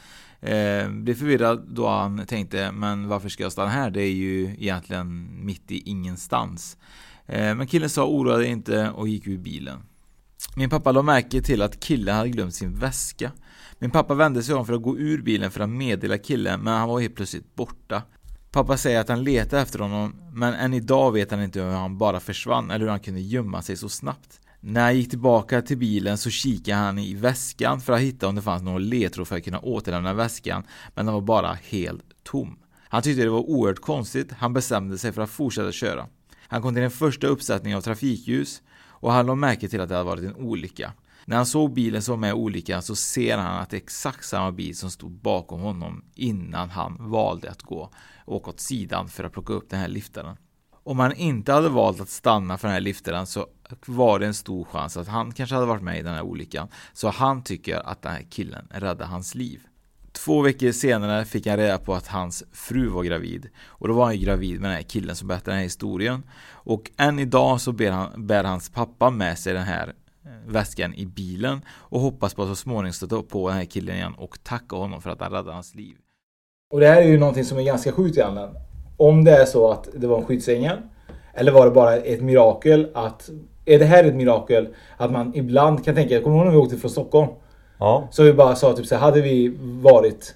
eh, 0.41 0.89
blev 0.91 1.15
förvirrad 1.15 1.67
då 1.69 1.89
han 1.89 2.27
tänkte 2.27 2.73
men 2.73 3.09
varför 3.09 3.29
ska 3.29 3.43
jag 3.43 3.53
stanna 3.53 3.71
här? 3.71 3.91
Det 3.91 4.03
är 4.03 4.13
ju 4.13 4.45
egentligen 4.45 5.29
mitt 5.47 5.71
i 5.71 5.91
ingenstans. 5.91 6.77
Eh, 7.27 7.55
men 7.55 7.67
killen 7.67 7.91
sa 7.91 8.07
oroa 8.07 8.37
dig 8.37 8.47
inte 8.47 8.91
och 8.91 9.09
gick 9.09 9.27
ur 9.27 9.39
bilen. 9.39 9.79
Min 10.57 10.71
pappa 10.71 10.93
la 10.93 11.03
märke 11.03 11.43
till 11.43 11.63
att 11.63 11.81
killen 11.81 12.17
hade 12.17 12.29
glömt 12.29 12.55
sin 12.55 12.79
väska. 12.79 13.31
Min 13.83 13.91
pappa 13.91 14.15
vände 14.15 14.43
sig 14.43 14.55
om 14.55 14.67
för 14.67 14.73
att 14.73 14.83
gå 14.83 14.99
ur 14.99 15.23
bilen 15.23 15.51
för 15.51 15.61
att 15.61 15.69
meddela 15.69 16.19
killen 16.19 16.61
men 16.61 16.75
han 16.75 16.89
var 16.89 17.01
helt 17.01 17.15
plötsligt 17.15 17.55
borta. 17.55 18.03
Pappa 18.53 18.77
säger 18.77 19.01
att 19.01 19.09
han 19.09 19.25
letar 19.25 19.59
efter 19.59 19.79
honom 19.79 20.15
men 20.33 20.55
än 20.55 20.75
idag 20.75 21.13
vet 21.13 21.31
han 21.31 21.43
inte 21.43 21.61
hur 21.61 21.71
han 21.71 21.99
bara 21.99 22.21
försvann 22.21 22.71
eller 22.71 22.85
hur 22.85 22.91
han 22.91 23.01
kunde 23.01 23.21
gömma 23.21 23.63
sig 23.63 23.77
så 23.77 23.89
snabbt. 23.89 24.41
När 24.61 24.81
han 24.83 24.97
gick 24.97 25.11
tillbaka 25.11 25.63
till 25.63 25.79
bilen 25.79 26.19
så 26.19 26.31
kikade 26.31 26.79
han 26.79 26.99
i 26.99 27.15
väskan 27.15 27.81
för 27.81 27.93
att 27.93 28.01
hitta 28.01 28.29
om 28.29 28.35
det 28.35 28.43
fanns 28.43 28.63
någon 28.63 28.89
ledtråd 28.89 29.29
för 29.29 29.37
att 29.37 29.45
kunna 29.45 29.61
återlämna 29.61 30.15
väskan 30.15 30.65
men 30.95 31.07
den 31.07 31.15
var 31.15 31.21
bara 31.21 31.59
helt 31.63 32.05
tom. 32.23 32.59
Han 32.89 33.03
tyckte 33.03 33.23
det 33.23 33.31
var 33.31 33.51
oerhört 33.51 33.81
konstigt, 33.81 34.33
han 34.33 34.53
bestämde 34.53 34.99
sig 34.99 35.13
för 35.13 35.23
att 35.23 35.31
fortsätta 35.31 35.73
köra. 35.73 36.07
Han 36.39 36.63
kom 36.63 36.75
till 36.75 36.83
den 36.83 36.91
första 36.91 37.27
uppsättningen 37.27 37.79
av 37.79 37.83
trafikljus 37.83 38.63
och 38.85 39.13
han 39.13 39.27
lade 39.27 39.37
märke 39.37 39.69
till 39.69 39.81
att 39.81 39.89
det 39.89 39.95
hade 39.95 40.07
varit 40.07 40.25
en 40.25 40.37
olycka. 40.37 40.93
När 41.33 41.37
han 41.37 41.47
såg 41.47 41.73
bilen 41.73 42.03
som 42.03 42.13
var 42.13 42.19
med 42.19 42.31
i 42.31 42.33
olyckan 42.33 42.83
så 42.83 42.97
ser 42.97 43.39
han 43.39 43.61
att 43.61 43.71
det 43.71 43.77
är 43.77 43.81
exakt 43.81 44.25
samma 44.25 44.53
bil 44.53 44.77
som 44.77 44.91
stod 44.91 45.11
bakom 45.11 45.61
honom 45.61 46.05
innan 46.15 46.71
han 46.71 47.11
valde 47.11 47.51
att 47.51 47.63
gå 47.63 47.91
och 48.25 48.37
åka 48.37 48.51
åt 48.51 48.61
sidan 48.61 49.09
för 49.09 49.25
att 49.25 49.33
plocka 49.33 49.53
upp 49.53 49.71
den 49.71 49.81
här 49.81 49.89
liftaren. 49.89 50.37
Om 50.83 50.99
han 50.99 51.13
inte 51.13 51.53
hade 51.53 51.69
valt 51.69 52.01
att 52.01 52.09
stanna 52.09 52.59
för 52.59 52.69
den 52.69 52.73
här 52.73 52.81
liftaren 52.81 53.27
så 53.27 53.47
var 53.87 54.19
det 54.19 54.27
en 54.27 54.35
stor 54.35 54.65
chans 54.65 54.97
att 54.97 55.09
han 55.09 55.33
kanske 55.33 55.55
hade 55.55 55.67
varit 55.67 55.83
med 55.83 55.99
i 55.99 56.03
den 56.03 56.15
här 56.15 56.23
olyckan. 56.23 56.69
Så 56.93 57.09
han 57.09 57.43
tycker 57.43 57.87
att 57.87 58.03
den 58.03 58.13
här 58.13 58.27
killen 58.31 58.67
räddade 58.71 59.05
hans 59.05 59.35
liv. 59.35 59.61
Två 60.13 60.43
veckor 60.43 60.73
senare 60.73 61.25
fick 61.25 61.47
han 61.47 61.57
reda 61.57 61.79
på 61.79 61.95
att 61.95 62.07
hans 62.07 62.45
fru 62.53 62.89
var 62.89 63.03
gravid. 63.03 63.49
Och 63.65 63.89
då 63.89 63.95
var 63.95 64.05
han 64.05 64.17
ju 64.17 64.25
gravid 64.25 64.61
med 64.61 64.71
den 64.71 64.77
här 64.77 64.83
killen 64.83 65.17
som 65.17 65.29
berättade 65.29 65.51
den 65.51 65.57
här 65.57 65.65
historien. 65.65 66.23
Och 66.51 66.91
än 66.97 67.19
idag 67.19 67.61
så 67.61 67.73
bär, 67.73 67.91
han, 67.91 68.27
bär 68.27 68.45
hans 68.45 68.71
pappa 68.71 69.11
med 69.11 69.39
sig 69.39 69.55
den 69.55 69.65
här 69.65 69.95
väskan 70.47 70.95
i 70.95 71.07
bilen 71.07 71.61
och 71.69 72.01
hoppas 72.01 72.35
på 72.35 72.43
att 72.43 72.49
så 72.49 72.57
småningom 72.57 72.93
stöta 72.93 73.23
på 73.23 73.49
den 73.49 73.57
här 73.57 73.65
killen 73.65 73.97
igen 73.97 74.15
och 74.19 74.39
tacka 74.43 74.77
honom 74.77 75.03
för 75.03 75.11
att 75.11 75.21
han 75.21 75.33
räddade 75.33 75.53
hans 75.53 75.75
liv. 75.75 75.97
Och 76.73 76.81
det 76.81 76.87
här 76.87 77.03
är 77.03 77.07
ju 77.07 77.19
någonting 77.19 77.45
som 77.45 77.59
är 77.59 77.63
ganska 77.63 77.93
sjukt 77.93 78.19
egentligen. 78.19 78.51
Om 78.97 79.25
det 79.25 79.37
är 79.37 79.45
så 79.45 79.71
att 79.71 79.89
det 79.95 80.07
var 80.07 80.19
en 80.19 80.25
skyddsängel. 80.25 80.79
Eller 81.35 81.53
var 81.53 81.65
det 81.67 81.73
bara 81.73 81.97
ett 81.97 82.23
mirakel 82.23 82.91
att... 82.95 83.31
Är 83.65 83.79
det 83.79 83.85
här 83.85 84.05
ett 84.05 84.15
mirakel 84.15 84.69
att 84.97 85.13
man 85.13 85.35
ibland 85.35 85.85
kan 85.85 85.95
tänka... 85.95 86.21
Kommer 86.21 86.37
du 86.37 86.43
ihåg 86.43 86.47
när 86.47 86.53
vi 86.53 86.59
åkte 86.59 86.77
från 86.77 86.91
Stockholm? 86.91 87.29
Ja. 87.79 88.09
Så 88.11 88.23
vi 88.23 88.33
bara 88.33 88.55
sa 88.55 88.73
typ 88.73 88.87
så 88.87 88.95
här, 88.95 89.03
hade 89.03 89.21
vi 89.21 89.57
varit 89.83 90.35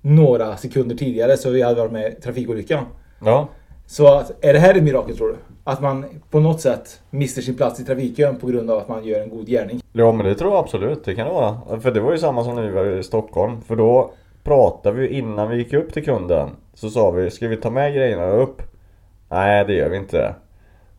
några 0.00 0.56
sekunder 0.56 0.96
tidigare 0.96 1.36
så 1.36 1.50
vi 1.50 1.62
hade 1.62 1.80
varit 1.80 1.92
med 1.92 2.12
i 2.12 2.20
trafikolyckan. 2.20 2.84
Ja. 3.24 3.48
Så 3.86 4.14
att, 4.14 4.44
är 4.44 4.52
det 4.52 4.58
här 4.58 4.74
ett 4.74 4.82
mirakel 4.82 5.16
tror 5.16 5.28
du? 5.28 5.36
Att 5.64 5.80
man 5.80 6.04
på 6.30 6.40
något 6.40 6.60
sätt 6.60 7.00
mister 7.10 7.42
sin 7.42 7.56
plats 7.56 7.80
i 7.80 7.84
trafikön 7.84 8.38
på 8.38 8.46
grund 8.46 8.70
av 8.70 8.78
att 8.78 8.88
man 8.88 9.04
gör 9.04 9.20
en 9.20 9.30
god 9.30 9.46
gärning? 9.46 9.80
Ja 9.92 10.12
men 10.12 10.26
det 10.26 10.34
tror 10.34 10.52
jag 10.52 10.58
absolut, 10.58 11.04
det 11.04 11.14
kan 11.14 11.26
det 11.26 11.32
vara. 11.32 11.80
För 11.80 11.90
det 11.90 12.00
var 12.00 12.12
ju 12.12 12.18
samma 12.18 12.44
som 12.44 12.54
när 12.54 12.62
vi 12.62 12.70
var 12.70 12.84
i 12.84 13.02
Stockholm. 13.02 13.60
För 13.60 13.76
då 13.76 14.10
pratade 14.44 14.96
vi 14.96 15.08
innan 15.08 15.50
vi 15.50 15.56
gick 15.56 15.72
upp 15.72 15.92
till 15.92 16.04
kunden. 16.04 16.50
Så 16.74 16.90
sa 16.90 17.10
vi, 17.10 17.30
ska 17.30 17.48
vi 17.48 17.56
ta 17.56 17.70
med 17.70 17.94
grejerna 17.94 18.26
upp? 18.26 18.62
Nej 19.28 19.64
det 19.64 19.74
gör 19.74 19.88
vi 19.88 19.96
inte. 19.96 20.34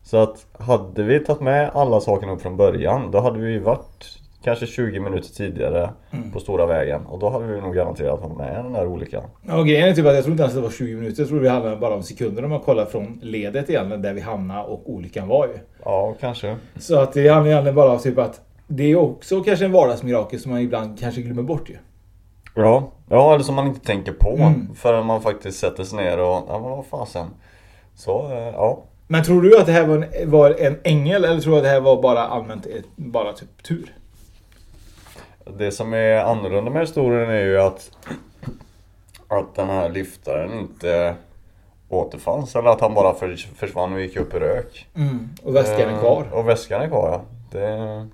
Så 0.02 0.16
att 0.16 0.46
hade 0.58 1.02
vi 1.02 1.20
tagit 1.20 1.42
med 1.42 1.70
alla 1.74 2.00
sakerna 2.00 2.32
upp 2.32 2.42
från 2.42 2.56
början 2.56 3.10
då 3.10 3.20
hade 3.20 3.38
vi 3.38 3.58
varit 3.58 4.18
kanske 4.44 4.66
20 4.66 5.00
minuter 5.00 5.28
tidigare 5.28 5.90
Mm. 6.10 6.30
på 6.32 6.40
stora 6.40 6.66
vägen. 6.66 7.06
Och 7.06 7.18
då 7.18 7.28
hade 7.28 7.46
vi 7.46 7.60
nog 7.60 7.74
garanterat 7.74 8.20
varit 8.20 8.36
med 8.36 8.64
den 8.64 8.74
här 8.74 8.86
olyckan. 8.86 9.22
Ja, 9.42 9.58
och 9.58 9.66
grejen 9.66 9.88
är 9.88 9.92
typ 9.94 10.06
att 10.06 10.14
jag 10.14 10.24
tror 10.24 10.32
inte 10.32 10.42
ens 10.42 10.54
det 10.54 10.60
var 10.60 10.70
20 10.70 10.94
minuter. 10.96 11.22
Jag 11.22 11.28
tror 11.28 11.40
det 11.40 11.50
handlade 11.50 11.76
bara 11.76 11.94
om 11.94 12.02
sekunder 12.02 12.44
om 12.44 12.50
man 12.50 12.60
kollar 12.60 12.84
från 12.84 13.18
ledet 13.22 13.70
egentligen 13.70 14.02
där 14.02 14.12
vi 14.14 14.20
hamnade 14.20 14.62
och 14.64 14.90
olyckan 14.90 15.28
var 15.28 15.46
ju. 15.46 15.52
Ja, 15.84 16.14
kanske. 16.20 16.56
Så 16.76 16.98
att 17.00 17.12
det 17.12 17.28
handlar 17.28 17.50
egentligen 17.50 17.74
bara 17.76 17.90
om 17.92 17.98
typ 17.98 18.18
att 18.18 18.40
det 18.66 18.84
är 18.92 18.96
också 18.96 19.40
kanske 19.42 19.64
en 19.64 19.72
vardagsmirakel 19.72 20.40
som 20.40 20.50
man 20.52 20.60
ibland 20.60 20.98
kanske 21.00 21.20
glömmer 21.22 21.42
bort 21.42 21.70
ju. 21.70 21.76
Ja, 22.56 22.92
ja 23.10 23.34
eller 23.34 23.44
som 23.44 23.54
man 23.54 23.66
inte 23.66 23.86
tänker 23.86 24.12
på 24.12 24.30
Mm. 24.36 24.74
förrän 24.74 25.06
man 25.06 25.20
faktiskt 25.22 25.58
sätter 25.58 25.84
sig 25.84 25.98
ner 25.98 26.18
och, 26.20 26.42
ja 26.48 26.58
men 26.60 26.70
vad 26.70 26.86
fasen. 26.86 27.26
Så, 27.94 28.32
eh, 28.32 28.38
ja. 28.38 28.82
Men 29.06 29.22
tror 29.24 29.42
du 29.42 29.58
att 29.58 29.66
det 29.66 29.72
här 29.72 29.86
var 29.86 29.96
en, 30.22 30.30
var 30.30 30.50
en 30.58 30.76
ängel 30.84 31.24
eller 31.24 31.40
tror 31.40 31.52
du 31.52 31.56
att 31.58 31.64
det 31.64 31.70
här 31.70 31.80
var 31.80 32.02
bara 32.02 32.20
allmänt 32.20 32.66
bara 32.96 33.32
typ 33.32 33.62
tur? 33.62 33.94
Det 35.58 35.70
som 35.70 35.94
är 35.94 36.16
annorlunda 36.16 36.70
med 36.70 36.80
historien 36.82 37.30
är 37.30 37.44
ju 37.44 37.60
att 37.60 37.90
Att 39.28 39.54
den 39.54 39.68
här 39.68 39.88
liftaren 39.88 40.58
inte 40.58 41.14
återfanns 41.88 42.56
eller 42.56 42.70
att 42.70 42.80
han 42.80 42.94
bara 42.94 43.14
för, 43.14 43.36
försvann 43.56 43.92
och 43.92 44.00
gick 44.00 44.16
upp 44.16 44.34
i 44.34 44.38
rök. 44.38 44.86
Mm, 44.94 45.28
och 45.42 45.56
väskan 45.56 45.80
är 45.88 45.92
Eh, 45.92 45.98
kvar. 45.98 46.24
Och 46.32 46.48
väskan 46.48 46.82
är 46.82 46.88
kvar 46.88 47.08
ja. 47.10 47.22
Det... 47.58 48.08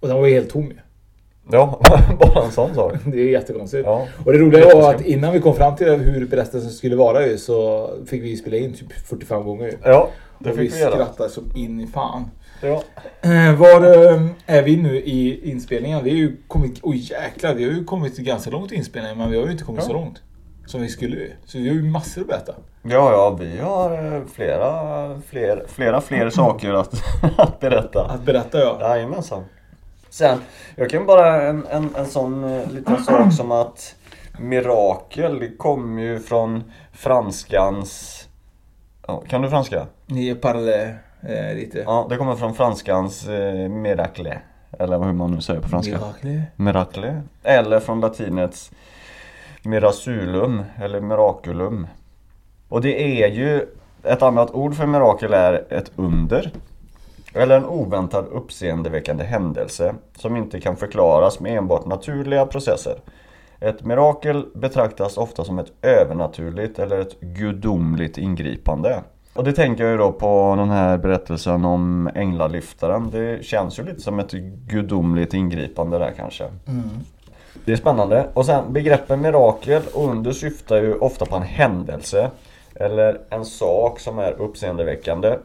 Och 0.00 0.08
den 0.08 0.16
var 0.16 0.26
ju 0.26 0.34
helt 0.34 0.50
tom 0.50 0.62
ju. 0.64 0.76
Ja, 1.50 1.80
bara 2.18 2.44
en 2.44 2.52
sån 2.52 2.74
sak. 2.74 2.92
Det 3.04 3.20
är 3.20 3.28
jättekonstigt. 3.28 3.86
Ja. 3.86 4.06
Och 4.24 4.32
det 4.32 4.38
roliga 4.38 4.74
var 4.74 4.94
att 4.94 5.00
innan 5.00 5.32
vi 5.32 5.40
kom 5.40 5.54
fram 5.54 5.76
till 5.76 5.88
hur 5.90 6.26
berättelsen 6.26 6.70
skulle 6.70 6.96
vara 6.96 7.26
ju 7.26 7.38
så 7.38 7.90
fick 8.06 8.22
vi 8.22 8.36
spela 8.36 8.56
in 8.56 8.74
typ 8.74 8.92
45 8.92 9.44
gånger. 9.44 9.74
Ja, 9.84 10.08
det 10.38 10.50
och 10.50 10.56
fick 10.56 10.72
vi 10.72 10.76
vi 10.76 10.80
göra. 10.82 10.92
skrattade 10.92 11.30
som 11.30 11.44
in 11.54 11.80
i 11.80 11.86
fan. 11.86 12.30
Ja. 12.62 12.82
Eh, 13.22 13.54
Var 13.54 14.10
eh, 14.12 14.26
är 14.46 14.62
vi 14.62 14.76
nu 14.76 14.96
i 15.00 15.50
inspelningen? 15.50 16.04
Vi 16.04 16.10
har 16.10 16.16
ju 16.16 16.36
kommit, 16.48 16.78
oj 16.82 16.96
jäklar, 16.96 17.54
vi 17.54 17.64
har 17.64 17.70
ju 17.72 17.84
kommit 17.84 18.16
ganska 18.18 18.50
långt 18.50 18.72
i 18.72 18.74
inspelningen 18.74 19.18
men 19.18 19.30
vi 19.30 19.36
har 19.38 19.44
ju 19.46 19.52
inte 19.52 19.64
kommit 19.64 19.80
Ja. 19.82 19.86
så 19.86 19.92
långt. 19.92 20.22
Som 20.66 20.80
vi 20.82 20.88
skulle 20.88 21.16
ju. 21.16 21.32
Så 21.44 21.58
vi 21.58 21.68
har 21.68 21.74
ju 21.74 21.82
massor 21.82 22.20
att 22.20 22.26
berätta. 22.28 22.54
Ja, 22.82 23.12
ja, 23.12 23.30
vi 23.40 23.58
har 23.58 24.14
eh, 24.16 24.22
flera, 24.34 25.20
fler, 25.28 25.64
flera 25.68 26.00
fler 26.00 26.30
saker 26.30 26.72
att, 26.74 26.94
att 27.38 27.60
berätta. 27.60 28.04
Att 28.04 28.22
berätta 28.22 28.58
ja. 28.60 28.78
Jajamensan. 28.80 29.44
Sen, 30.10 30.38
jag 30.76 30.90
kan 30.90 31.06
bara 31.06 31.42
en, 31.42 31.66
en, 31.70 31.94
en 31.98 32.06
sån 32.06 32.58
liten 32.74 33.04
sak 33.04 33.32
som 33.32 33.52
att 33.52 33.94
mirakel 34.38 35.38
det 35.38 35.56
kommer 35.56 36.02
ju 36.02 36.18
från 36.20 36.72
franskans... 36.92 38.18
Ja, 39.06 39.22
kan 39.28 39.42
du 39.42 39.50
franska? 39.50 39.86
Ni 40.06 40.34
parle 40.34 40.94
eh, 41.22 41.54
lite. 41.54 41.78
Ja, 41.78 42.06
det 42.10 42.16
kommer 42.16 42.36
från 42.36 42.54
franskans 42.54 43.28
eh, 43.28 43.68
miracle. 43.68 44.38
Eller 44.78 44.98
hur 44.98 45.12
man 45.12 45.30
nu 45.30 45.40
säger 45.40 45.60
på 45.60 45.68
franska. 45.68 45.92
Miracle. 45.92 46.42
Miracle. 46.56 47.22
Eller 47.42 47.80
från 47.80 48.00
latinets 48.00 48.70
miraculum 49.62 50.62
eller 50.82 51.00
miraculum. 51.00 51.86
Och 52.68 52.80
det 52.80 53.22
är 53.22 53.28
ju 53.28 53.66
ett 54.02 54.22
annat 54.22 54.50
ord 54.50 54.74
för 54.74 54.86
mirakel 54.86 55.32
är 55.32 55.72
ett 55.72 55.92
under. 55.96 56.50
Eller 57.34 57.56
en 57.56 57.64
oväntad 57.64 58.26
uppseendeväckande 58.26 59.24
händelse 59.24 59.94
som 60.16 60.36
inte 60.36 60.60
kan 60.60 60.76
förklaras 60.76 61.40
med 61.40 61.58
enbart 61.58 61.86
naturliga 61.86 62.46
processer. 62.46 62.96
Ett 63.60 63.84
mirakel 63.84 64.46
betraktas 64.54 65.16
ofta 65.16 65.44
som 65.44 65.58
ett 65.58 65.72
övernaturligt 65.82 66.78
eller 66.78 66.98
ett 66.98 67.20
gudomligt 67.20 68.18
ingripande. 68.18 69.02
Och 69.34 69.44
det 69.44 69.52
tänker 69.52 69.84
jag 69.84 69.90
ju 69.90 69.98
då 69.98 70.12
på 70.12 70.54
den 70.58 70.70
här 70.70 70.98
berättelsen 70.98 71.64
om 71.64 72.10
änglaliftaren. 72.14 73.10
Det 73.10 73.44
känns 73.44 73.78
ju 73.78 73.82
lite 73.82 74.00
som 74.00 74.18
ett 74.18 74.32
gudomligt 74.68 75.34
ingripande 75.34 75.98
där 75.98 76.12
kanske. 76.16 76.44
Mm. 76.44 76.90
Det 77.64 77.72
är 77.72 77.76
spännande. 77.76 78.28
Och 78.34 78.46
sen 78.46 78.72
begreppen 78.72 79.20
mirakel 79.20 79.82
och 79.94 80.10
under 80.10 80.32
syftar 80.32 80.76
ju 80.76 80.94
ofta 80.94 81.26
på 81.26 81.36
en 81.36 81.42
händelse. 81.42 82.30
Eller 82.74 83.20
en 83.30 83.44
sak 83.44 84.00
som 84.00 84.18
är 84.18 84.32
uppseendeväckande. 84.32 85.36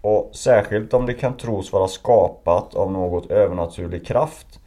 Och 0.00 0.30
särskilt 0.32 0.94
om 0.94 1.06
det 1.06 1.14
kan 1.14 1.36
tros 1.36 1.72
vara 1.72 1.88
skapat 1.88 2.74
av 2.74 2.92
något 2.92 3.30
övernaturlig 3.30 4.06
kraft. 4.06 4.60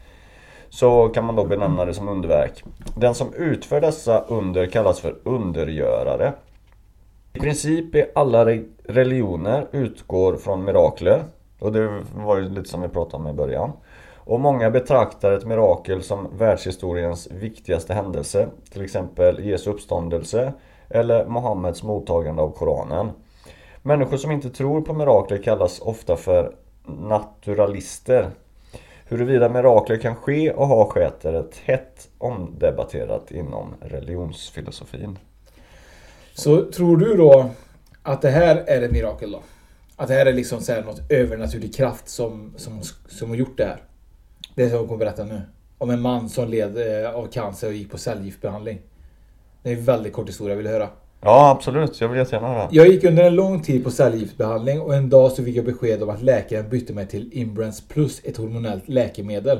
Så 0.68 1.08
kan 1.08 1.24
man 1.24 1.36
då 1.36 1.44
benämna 1.44 1.84
det 1.84 1.94
som 1.94 2.08
underverk. 2.08 2.64
Den 2.96 3.14
som 3.14 3.34
utför 3.34 3.80
dessa 3.80 4.20
under 4.20 4.66
kallas 4.66 5.00
för 5.00 5.16
undergörare. 5.24 6.32
I 7.36 7.38
princip 7.38 7.94
i 7.94 8.06
alla 8.14 8.46
religioner 8.84 9.66
utgår 9.72 10.36
från 10.36 10.64
mirakler. 10.64 11.24
Och 11.58 11.72
det 11.72 12.02
var 12.14 12.36
ju 12.36 12.48
lite 12.48 12.68
som 12.68 12.82
vi 12.82 12.88
pratade 12.88 13.22
om 13.22 13.28
i 13.28 13.32
början. 13.32 13.72
Och 14.14 14.40
många 14.40 14.70
betraktar 14.70 15.32
ett 15.32 15.44
mirakel 15.44 16.02
som 16.02 16.28
världshistoriens 16.38 17.30
viktigaste 17.30 17.94
händelse. 17.94 18.48
Till 18.72 18.84
exempel 18.84 19.44
Jesu 19.44 19.70
uppståndelse 19.70 20.52
eller 20.88 21.26
Mohammeds 21.26 21.82
mottagande 21.82 22.42
av 22.42 22.50
Koranen. 22.50 23.10
Människor 23.82 24.16
som 24.16 24.30
inte 24.30 24.50
tror 24.50 24.80
på 24.80 24.94
mirakler 24.94 25.42
kallas 25.42 25.80
ofta 25.80 26.16
för 26.16 26.54
naturalister. 26.84 28.30
Huruvida 29.08 29.48
mirakler 29.48 29.96
kan 29.96 30.16
ske 30.16 30.52
och 30.52 30.66
har 30.66 30.84
skett 30.84 31.24
är 31.24 31.32
ett 31.32 31.56
hett 31.64 32.08
omdebatterat 32.18 33.30
inom 33.30 33.74
religionsfilosofin. 33.80 35.18
Så 36.38 36.70
tror 36.70 36.96
du 36.96 37.16
då 37.16 37.50
att 38.02 38.22
det 38.22 38.30
här 38.30 38.56
är 38.56 38.82
ett 38.82 38.92
mirakel 38.92 39.30
då? 39.30 39.42
Att 39.96 40.08
det 40.08 40.14
här 40.14 40.26
är 40.26 40.32
liksom 40.32 40.60
så 40.60 40.72
här 40.72 40.82
något 40.82 41.00
övernaturlig 41.08 41.74
kraft 41.74 42.08
som, 42.08 42.54
som, 42.56 42.82
som 43.08 43.28
har 43.28 43.36
gjort 43.36 43.56
det 43.56 43.64
här? 43.64 43.82
Det 44.54 44.68
som 44.68 44.78
jag 44.78 44.88
kommer 44.88 44.98
berätta 44.98 45.24
nu. 45.24 45.40
Om 45.78 45.90
en 45.90 46.00
man 46.00 46.28
som 46.28 46.48
led 46.48 47.04
eh, 47.04 47.14
av 47.14 47.26
cancer 47.26 47.66
och 47.66 47.72
gick 47.72 47.90
på 47.90 47.98
cellgiftbehandling. 47.98 48.78
Det 49.62 49.72
är 49.72 49.76
en 49.76 49.84
väldigt 49.84 50.12
kort 50.12 50.28
historia, 50.28 50.56
vill 50.56 50.64
du 50.64 50.70
höra? 50.70 50.88
Ja 51.20 51.50
absolut, 51.50 52.00
jag 52.00 52.08
vill 52.08 52.18
jättegärna 52.18 52.48
höra. 52.48 52.68
Jag 52.70 52.88
gick 52.88 53.04
under 53.04 53.24
en 53.24 53.34
lång 53.34 53.62
tid 53.62 53.84
på 53.84 53.90
cellgiftsbehandling 53.90 54.80
och 54.80 54.94
en 54.94 55.10
dag 55.10 55.32
så 55.32 55.44
fick 55.44 55.56
jag 55.56 55.64
besked 55.64 56.02
om 56.02 56.10
att 56.10 56.22
läkaren 56.22 56.68
bytte 56.68 56.92
mig 56.92 57.06
till 57.06 57.30
Imbrance 57.32 57.82
plus 57.88 58.20
ett 58.24 58.36
hormonellt 58.36 58.88
läkemedel. 58.88 59.58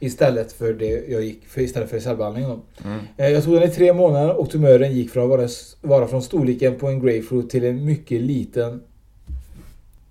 Istället 0.00 0.52
för 0.52 0.72
det 0.72 1.04
jag 1.08 1.22
gick 1.22 1.46
för, 1.46 1.60
istället 1.60 1.90
för 1.90 2.00
cellbehandling. 2.00 2.44
Mm. 2.44 2.98
Eh, 3.16 3.28
Jag 3.28 3.44
tog 3.44 3.54
den 3.54 3.62
i 3.62 3.68
tre 3.68 3.92
månader 3.92 4.40
och 4.40 4.50
tumören 4.50 4.92
gick 4.92 5.10
från 5.10 5.22
att 5.22 5.28
vara, 5.30 5.48
vara 5.80 6.06
från 6.06 6.22
storleken 6.22 6.74
på 6.78 6.88
en 6.88 7.00
grapefruit 7.00 7.50
till 7.50 7.64
en 7.64 7.84
mycket 7.84 8.20
liten 8.20 8.82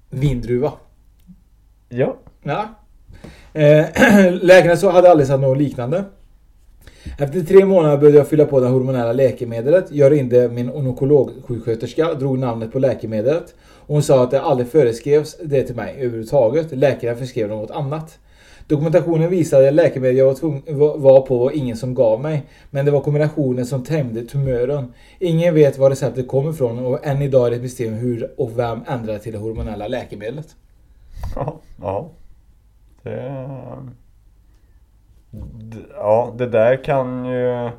vindruva. 0.10 0.72
Ja. 1.90 2.16
Ja. 2.44 2.66
Eh, 3.54 3.86
Läkaren 4.42 4.78
så 4.78 4.90
hade 4.90 5.12
aldrig 5.12 5.28
sett 5.28 5.40
något 5.40 5.58
liknande. 5.58 6.04
Efter 7.20 7.42
tre 7.42 7.66
månader 7.66 7.98
började 7.98 8.18
jag 8.18 8.28
fylla 8.28 8.46
på 8.46 8.60
det 8.60 8.68
hormonella 8.68 9.14
läkemedlet. 9.14 9.86
Jag 9.92 10.12
ringde 10.12 10.50
min 10.50 10.70
onkolog-sjuksköterska, 10.70 12.14
drog 12.14 12.40
namnet 12.40 12.72
på 12.72 12.80
läkemedlet. 12.80 13.56
Och 13.62 13.94
hon 13.94 14.04
sa 14.04 14.24
att 14.24 14.32
det 14.32 14.42
aldrig 14.42 14.70
föreskrevs 14.70 15.38
det 15.44 15.64
till 15.64 15.76
mig 15.76 15.96
överhuvudtaget. 16.00 16.68
Läkaren 16.72 17.18
förskrev 17.18 17.50
något 17.50 17.72
annat. 17.72 18.20
Dokumentationen 18.70 19.30
visade 19.30 19.68
att 19.68 19.74
läkemedel 19.74 20.18
jag 20.18 20.26
var, 20.26 20.34
tvung- 20.34 20.64
var- 21.02 21.22
på 21.22 21.38
var 21.38 21.52
ingen 21.52 21.78
som 21.78 21.94
gav 21.94 22.22
mig. 22.22 22.44
Men 22.70 22.86
det 22.86 22.92
var 22.92 23.02
kombinationen 23.02 23.66
som 23.66 23.84
tämjde 23.84 24.22
tumören. 24.22 24.94
Ingen 25.20 25.54
vet 25.54 25.78
var 25.78 25.90
receptet 25.90 26.28
kommer 26.28 26.50
ifrån 26.52 26.86
och 26.86 27.06
än 27.06 27.22
idag 27.22 27.46
är 27.48 27.50
det 27.50 27.56
ett 27.56 27.62
mysterium 27.62 27.94
hur 27.94 28.32
och 28.38 28.60
vem 28.60 28.80
ändrade 28.88 29.20
till 29.20 29.32
det 29.32 29.38
hormonella 29.38 29.88
läkemedlet. 29.88 30.48
Ja. 31.36 31.56
ja. 31.82 32.10
Det... 33.04 33.48
Ja, 35.96 36.34
det 36.38 36.48
där 36.48 36.84
kan 36.84 37.26
ju 37.26 37.70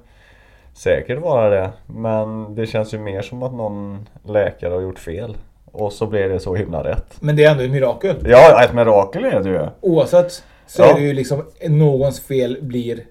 säkert 0.75 1.19
vara 1.23 1.51
det. 1.51 1.71
Men 1.87 2.55
det 2.55 2.67
känns 2.67 2.95
ju 2.95 2.99
mer 2.99 3.23
som 3.23 3.43
att 3.43 3.55
någon 3.55 4.09
läkare 4.25 4.75
har 4.75 4.81
gjort 4.81 4.99
fel. 4.99 5.37
Och 5.73 5.93
så 5.93 6.07
blir 6.07 6.29
det 6.29 6.41
så 6.41 6.55
himla 6.55 6.85
rätt. 6.85 7.17
Men 7.21 7.37
det 7.37 7.45
är 7.45 7.51
ändå 7.51 7.65
ett 7.65 7.71
mirakel. 7.71 8.17
Ja, 8.25 8.65
ett 8.65 8.75
mirakel 8.75 9.25
är 9.25 9.41
det 9.43 9.49
ju. 9.51 9.67
Oavsett 9.81 10.45
så 10.71 10.83
Ja. 10.83 10.91
är 10.91 10.95
det 10.95 11.01
ju 11.07 11.13
liksom 11.13 11.45
någons 11.69 12.21
fel 12.21 12.59
blir 12.61 13.05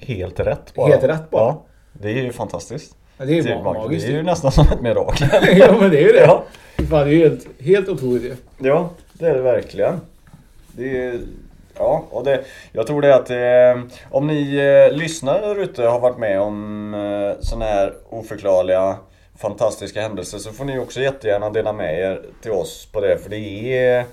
Helt 0.00 0.40
rätt 0.40 0.74
bara. 0.74 0.88
Helt 0.88 1.04
rätt 1.04 1.30
bara. 1.30 1.42
Ja, 1.42 1.64
det 1.92 2.08
är 2.08 2.22
ju 2.22 2.32
fantastiskt. 2.32 2.96
Ja, 3.18 3.24
det 3.24 3.32
är 3.32 3.36
ju 3.36 3.42
Det 3.42 3.54
ma- 3.54 3.62
magiskt. 3.74 4.06
Det 4.06 4.12
är 4.12 4.16
ju 4.16 4.22
nästan 4.22 4.52
som 4.52 4.66
ett 4.72 4.80
mirakel. 4.80 5.28
ja 5.58 5.76
men 5.80 5.90
det 5.90 5.98
är 5.98 6.06
ju 6.06 6.12
det. 6.12 6.20
Ja. 6.26 6.44
Fan, 6.90 7.06
det 7.06 7.14
är 7.14 7.16
ju 7.16 7.28
helt, 7.28 7.46
helt 7.60 7.88
otroligt 7.88 8.22
ju. 8.24 8.34
Ja, 8.58 8.90
det 9.12 9.26
är 9.26 9.34
det 9.34 9.42
verkligen. 9.42 10.00
Det 10.72 11.04
är, 11.04 11.20
ja, 11.78 12.04
och 12.10 12.24
det, 12.24 12.44
jag 12.72 12.86
tror 12.86 13.02
det 13.02 13.14
att 13.14 13.30
eh, 13.30 13.84
om 14.10 14.26
ni 14.26 14.56
eh, 14.56 14.96
lyssnare 14.96 15.62
ute 15.62 15.82
har 15.82 16.00
varit 16.00 16.18
med 16.18 16.40
om 16.40 16.94
eh, 16.94 17.40
sådana 17.40 17.64
här 17.64 17.94
oförklarliga 18.08 18.96
fantastiska 19.38 20.00
händelser 20.00 20.38
så 20.38 20.52
får 20.52 20.64
ni 20.64 20.78
också 20.78 21.00
jättegärna 21.00 21.50
dela 21.50 21.72
med 21.72 22.00
er 22.00 22.22
till 22.42 22.50
oss 22.50 22.88
på 22.92 23.00
det 23.00 23.18
för 23.18 23.30
det 23.30 23.78
är 23.78 24.04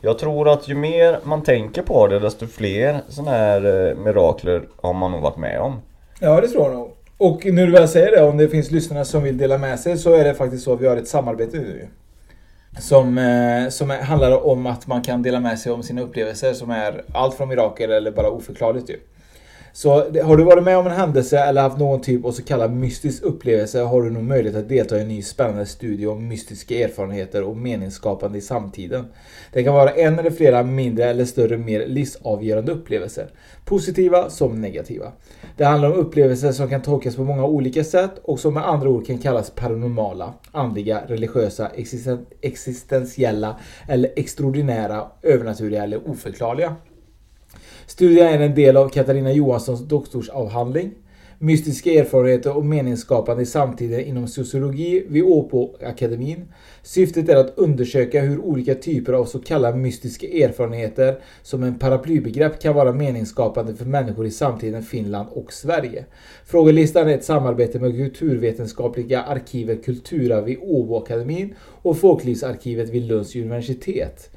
Jag 0.00 0.18
tror 0.18 0.48
att 0.48 0.68
ju 0.68 0.74
mer 0.74 1.18
man 1.22 1.42
tänker 1.42 1.82
på 1.82 2.06
det 2.06 2.18
desto 2.18 2.46
fler 2.46 3.00
sådana 3.08 3.30
här 3.30 3.88
eh, 3.88 3.96
mirakler 3.96 4.62
har 4.82 4.92
man 4.92 5.10
nog 5.10 5.22
varit 5.22 5.36
med 5.36 5.60
om. 5.60 5.80
Ja, 6.20 6.40
det 6.40 6.48
tror 6.48 6.64
jag 6.64 6.74
nog. 6.74 6.90
Och 7.18 7.44
när 7.44 7.66
du 7.66 7.72
väl 7.72 7.88
säger 7.88 8.10
det, 8.10 8.22
om 8.22 8.36
det 8.36 8.48
finns 8.48 8.70
lyssnare 8.70 9.04
som 9.04 9.22
vill 9.22 9.38
dela 9.38 9.58
med 9.58 9.80
sig 9.80 9.98
så 9.98 10.14
är 10.14 10.24
det 10.24 10.34
faktiskt 10.34 10.64
så 10.64 10.72
att 10.72 10.80
vi 10.80 10.86
har 10.86 10.96
ett 10.96 11.08
samarbete 11.08 11.56
nu. 11.56 11.88
Som, 12.78 13.18
eh, 13.18 13.68
som 13.68 13.90
handlar 13.90 14.46
om 14.46 14.66
att 14.66 14.86
man 14.86 15.02
kan 15.02 15.22
dela 15.22 15.40
med 15.40 15.58
sig 15.58 15.72
om 15.72 15.82
sina 15.82 16.02
upplevelser 16.02 16.52
som 16.52 16.70
är 16.70 17.04
allt 17.14 17.34
från 17.34 17.48
mirakel 17.48 17.90
eller 17.90 18.10
bara 18.10 18.30
oförklarligt 18.30 18.90
ju. 18.90 18.96
Så 19.76 19.90
har 20.22 20.36
du 20.36 20.44
varit 20.44 20.64
med 20.64 20.78
om 20.78 20.86
en 20.86 20.92
händelse 20.92 21.38
eller 21.38 21.62
haft 21.62 21.78
någon 21.78 22.00
typ 22.00 22.24
av 22.24 22.32
så 22.32 22.42
kallad 22.42 22.72
mystisk 22.72 23.22
upplevelse 23.22 23.80
har 23.80 24.02
du 24.02 24.10
nog 24.10 24.22
möjlighet 24.22 24.58
att 24.58 24.68
delta 24.68 24.98
i 24.98 25.00
en 25.00 25.08
ny 25.08 25.22
spännande 25.22 25.66
studie 25.66 26.06
om 26.06 26.28
mystiska 26.28 26.74
erfarenheter 26.74 27.42
och 27.42 27.56
meningsskapande 27.56 28.38
i 28.38 28.40
samtiden. 28.40 29.04
Det 29.52 29.64
kan 29.64 29.74
vara 29.74 29.90
en 29.90 30.18
eller 30.18 30.30
flera 30.30 30.62
mindre 30.62 31.04
eller 31.04 31.24
större 31.24 31.58
mer 31.58 31.86
livsavgörande 31.86 32.72
upplevelser. 32.72 33.26
Positiva 33.64 34.30
som 34.30 34.60
negativa. 34.60 35.12
Det 35.56 35.64
handlar 35.64 35.90
om 35.90 35.96
upplevelser 35.96 36.52
som 36.52 36.68
kan 36.68 36.82
tolkas 36.82 37.16
på 37.16 37.24
många 37.24 37.44
olika 37.44 37.84
sätt 37.84 38.12
och 38.22 38.40
som 38.40 38.54
med 38.54 38.68
andra 38.68 38.88
ord 38.88 39.06
kan 39.06 39.18
kallas 39.18 39.50
paranormala, 39.50 40.34
andliga, 40.52 41.02
religiösa, 41.06 41.70
existen- 41.76 42.26
existentiella 42.40 43.56
eller 43.88 44.10
extraordinära, 44.16 45.06
övernaturliga 45.22 45.82
eller 45.82 46.10
oförklarliga. 46.10 46.76
Studien 47.86 48.26
är 48.26 48.38
en 48.38 48.54
del 48.54 48.76
av 48.76 48.88
Katarina 48.88 49.32
Johanssons 49.32 49.80
doktorsavhandling. 49.80 50.90
Mystiska 51.38 51.90
erfarenheter 51.90 52.56
och 52.56 52.64
meningsskapande 52.64 53.42
i 53.42 53.46
samtiden 53.46 54.00
inom 54.00 54.28
sociologi 54.28 55.04
vid 55.08 55.24
Åbo-akademin. 55.24 56.44
Syftet 56.82 57.28
är 57.28 57.36
att 57.36 57.58
undersöka 57.58 58.20
hur 58.20 58.40
olika 58.40 58.74
typer 58.74 59.12
av 59.12 59.24
så 59.24 59.38
kallade 59.38 59.78
mystiska 59.78 60.26
erfarenheter 60.26 61.18
som 61.42 61.62
en 61.62 61.78
paraplybegrepp 61.78 62.60
kan 62.60 62.74
vara 62.74 62.92
meningsskapande 62.92 63.74
för 63.74 63.84
människor 63.84 64.26
i 64.26 64.30
samtiden 64.30 64.82
Finland 64.82 65.28
och 65.32 65.52
Sverige. 65.52 66.04
Frågelistan 66.46 67.08
är 67.08 67.14
ett 67.14 67.24
samarbete 67.24 67.78
med 67.78 67.96
Kulturvetenskapliga 67.96 69.22
arkivet 69.22 69.84
Kultura 69.84 70.40
vid 70.40 70.58
Åbo-akademin 70.62 71.54
och 71.82 71.98
Folklivsarkivet 71.98 72.90
vid 72.90 73.02
Lunds 73.02 73.36
universitet. 73.36 74.30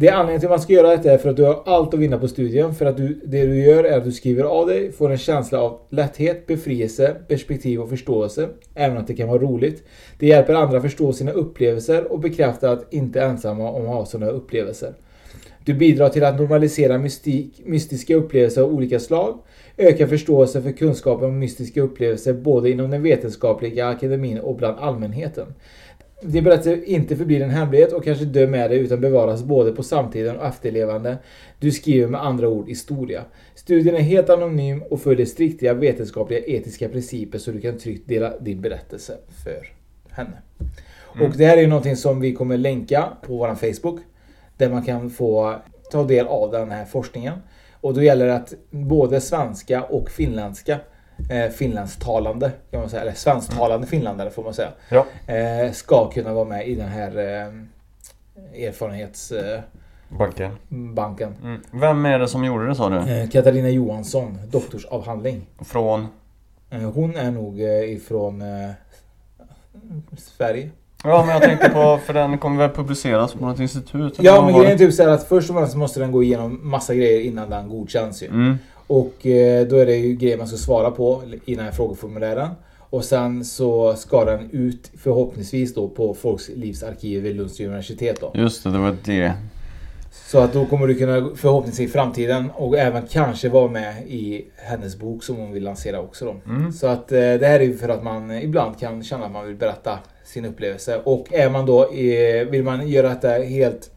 Det 0.00 0.08
är 0.08 0.12
anledningen 0.12 0.40
till 0.40 0.46
att 0.46 0.50
man 0.50 0.60
ska 0.60 0.72
göra 0.72 0.96
detta 0.96 1.12
är 1.12 1.18
för 1.18 1.30
att 1.30 1.36
du 1.36 1.42
har 1.42 1.62
allt 1.66 1.94
att 1.94 2.00
vinna 2.00 2.18
på 2.18 2.28
studien. 2.28 2.74
För 2.74 2.86
att 2.86 2.96
du, 2.96 3.20
det 3.24 3.46
du 3.46 3.64
gör 3.64 3.84
är 3.84 3.98
att 3.98 4.04
du 4.04 4.12
skriver 4.12 4.44
av 4.44 4.66
dig, 4.66 4.92
får 4.92 5.10
en 5.10 5.18
känsla 5.18 5.60
av 5.60 5.78
lätthet, 5.90 6.46
befrielse, 6.46 7.16
perspektiv 7.28 7.80
och 7.80 7.88
förståelse. 7.88 8.48
Även 8.74 8.96
att 8.96 9.06
det 9.06 9.14
kan 9.14 9.28
vara 9.28 9.38
roligt. 9.38 9.84
Det 10.18 10.26
hjälper 10.26 10.54
andra 10.54 10.76
att 10.76 10.82
förstå 10.82 11.12
sina 11.12 11.30
upplevelser 11.32 12.12
och 12.12 12.20
bekräfta 12.20 12.70
att 12.70 12.92
inte 12.92 13.20
är 13.20 13.28
ensamma 13.28 13.70
om 13.70 13.82
att 13.82 13.88
ha 13.88 14.06
sådana 14.06 14.32
upplevelser. 14.32 14.94
Du 15.64 15.74
bidrar 15.74 16.08
till 16.08 16.24
att 16.24 16.38
normalisera 16.38 16.98
mystik, 16.98 17.62
mystiska 17.64 18.14
upplevelser 18.14 18.62
av 18.62 18.74
olika 18.74 19.00
slag, 19.00 19.38
öka 19.76 20.06
förståelse 20.06 20.62
för 20.62 20.72
kunskapen 20.72 21.28
om 21.28 21.38
mystiska 21.38 21.80
upplevelser 21.80 22.32
både 22.32 22.70
inom 22.70 22.90
den 22.90 23.02
vetenskapliga 23.02 23.88
akademin 23.88 24.38
och 24.38 24.56
bland 24.56 24.78
allmänheten. 24.78 25.46
Din 26.22 26.44
berättelse 26.44 26.84
inte 26.84 27.16
förblir 27.16 27.42
en 27.42 27.50
hemlighet 27.50 27.92
och 27.92 28.04
kanske 28.04 28.24
dö 28.24 28.46
med 28.46 28.70
dig 28.70 28.78
utan 28.78 29.00
bevaras 29.00 29.42
både 29.42 29.72
på 29.72 29.82
samtiden 29.82 30.36
och 30.36 30.46
efterlevande. 30.46 31.18
Du 31.58 31.70
skriver 31.72 32.08
med 32.08 32.24
andra 32.24 32.48
ord 32.48 32.68
historia. 32.68 33.24
Studien 33.54 33.94
är 33.94 34.00
helt 34.00 34.30
anonym 34.30 34.82
och 34.82 35.00
följer 35.00 35.26
strikta 35.26 35.74
vetenskapliga 35.74 36.40
etiska 36.40 36.88
principer 36.88 37.38
så 37.38 37.50
du 37.50 37.60
kan 37.60 37.78
tryggt 37.78 38.08
dela 38.08 38.38
din 38.38 38.60
berättelse 38.60 39.18
för 39.44 39.72
henne. 40.10 40.42
Mm. 41.14 41.26
Och 41.26 41.36
det 41.36 41.46
här 41.46 41.56
är 41.56 41.60
ju 41.60 41.66
någonting 41.66 41.96
som 41.96 42.20
vi 42.20 42.32
kommer 42.32 42.56
länka 42.56 43.08
på 43.22 43.36
vår 43.36 43.54
Facebook. 43.54 44.00
Där 44.56 44.70
man 44.70 44.82
kan 44.82 45.10
få 45.10 45.54
ta 45.90 46.04
del 46.04 46.26
av 46.26 46.50
den 46.50 46.70
här 46.70 46.84
forskningen. 46.84 47.38
Och 47.80 47.94
då 47.94 48.02
gäller 48.02 48.26
det 48.26 48.34
att 48.34 48.54
både 48.70 49.20
svenska 49.20 49.82
och 49.82 50.10
finländska 50.10 50.78
eh, 51.30 51.50
finlandstalande, 51.50 52.52
kan 52.70 52.80
man 52.80 52.90
säga, 52.90 53.02
eller 53.02 53.12
svensktalande 53.12 53.86
finländare 53.86 54.30
får 54.30 54.44
man 54.44 54.54
säga. 54.54 54.68
Ja. 54.88 55.06
Eh, 55.34 55.72
ska 55.72 56.10
kunna 56.10 56.34
vara 56.34 56.44
med 56.44 56.68
i 56.68 56.74
den 56.74 56.88
här 56.88 57.18
eh, 57.18 58.66
erfarenhetsbanken. 58.66 59.54
Eh, 59.54 59.62
Banken. 60.18 60.58
banken. 60.94 61.34
Mm. 61.42 61.60
Vem 61.70 62.06
är 62.06 62.18
det 62.18 62.28
som 62.28 62.44
gjorde 62.44 62.68
det 62.68 62.74
sa 62.74 62.88
du? 62.88 62.96
Eh, 62.96 63.28
Katarina 63.28 63.68
Johansson, 63.68 64.38
doktorsavhandling. 64.50 65.46
Från? 65.60 66.06
Eh, 66.70 66.80
hon 66.80 67.16
är 67.16 67.30
nog 67.30 67.60
ifrån 67.60 68.42
Sverige. 70.16 70.70
Ja 71.04 71.24
men 71.26 71.34
jag 71.34 71.42
tänkte 71.42 71.68
på, 71.68 71.98
för 72.06 72.14
den 72.14 72.38
kommer 72.38 72.58
väl 72.58 72.76
publiceras 72.76 73.34
på 73.34 73.46
något 73.46 73.60
institut? 73.60 74.14
Ja 74.18 74.44
men 74.44 74.54
grejen 74.54 74.72
är 74.72 74.78
typ 74.78 74.94
så 74.94 75.10
att 75.10 75.28
först 75.28 75.50
och 75.50 75.56
främst 75.56 75.76
måste 75.76 76.00
den 76.00 76.12
gå 76.12 76.22
igenom 76.22 76.60
massa 76.62 76.94
grejer 76.94 77.20
innan 77.20 77.50
den 77.50 77.68
godkänns 77.68 78.22
ju. 78.22 78.26
Mm. 78.26 78.58
Och 78.90 79.26
eh, 79.26 79.66
då 79.66 79.76
är 79.76 79.86
det 79.86 79.96
ju 79.96 80.14
grejer 80.14 80.36
man 80.36 80.48
ska 80.48 80.56
svara 80.56 80.90
på 80.90 81.22
i 81.44 81.54
den 81.54 81.64
här 81.64 81.72
frågeformulären. 81.72 82.50
Och 82.78 83.04
sen 83.04 83.44
så 83.44 83.94
ska 83.94 84.24
den 84.24 84.50
ut 84.50 84.90
förhoppningsvis 84.98 85.74
då 85.74 85.88
på 85.88 86.14
Folklivsarkivet 86.14 87.24
vid 87.24 87.36
Lunds 87.36 87.60
universitet 87.60 88.20
då. 88.20 88.32
Just 88.34 88.64
det, 88.64 88.70
det 88.70 88.78
var 88.78 88.96
det. 89.04 89.32
Så 90.12 90.38
att 90.38 90.52
då 90.52 90.66
kommer 90.66 90.86
du 90.86 90.94
kunna 90.94 91.30
förhoppningsvis 91.36 91.90
i 91.90 91.92
framtiden 91.92 92.50
och 92.50 92.78
även 92.78 93.02
kanske 93.06 93.48
vara 93.48 93.70
med 93.70 93.94
i 94.06 94.44
hennes 94.56 94.98
bok 94.98 95.24
som 95.24 95.36
hon 95.36 95.52
vill 95.52 95.62
lansera 95.62 96.00
också 96.00 96.24
då. 96.24 96.52
Mm. 96.52 96.72
Så 96.72 96.86
att 96.86 97.12
eh, 97.12 97.18
det 97.18 97.46
här 97.46 97.60
är 97.60 97.64
ju 97.64 97.76
för 97.76 97.88
att 97.88 98.04
man 98.04 98.30
ibland 98.30 98.78
kan 98.78 99.04
känna 99.04 99.26
att 99.26 99.32
man 99.32 99.46
vill 99.46 99.56
berätta 99.56 99.98
sin 100.24 100.44
upplevelse. 100.44 101.00
Och 101.04 101.32
är 101.32 101.50
man 101.50 101.66
då, 101.66 101.92
eh, 101.92 102.48
vill 102.48 102.64
man 102.64 102.88
göra 102.88 103.08
detta 103.08 103.28
helt 103.28 103.90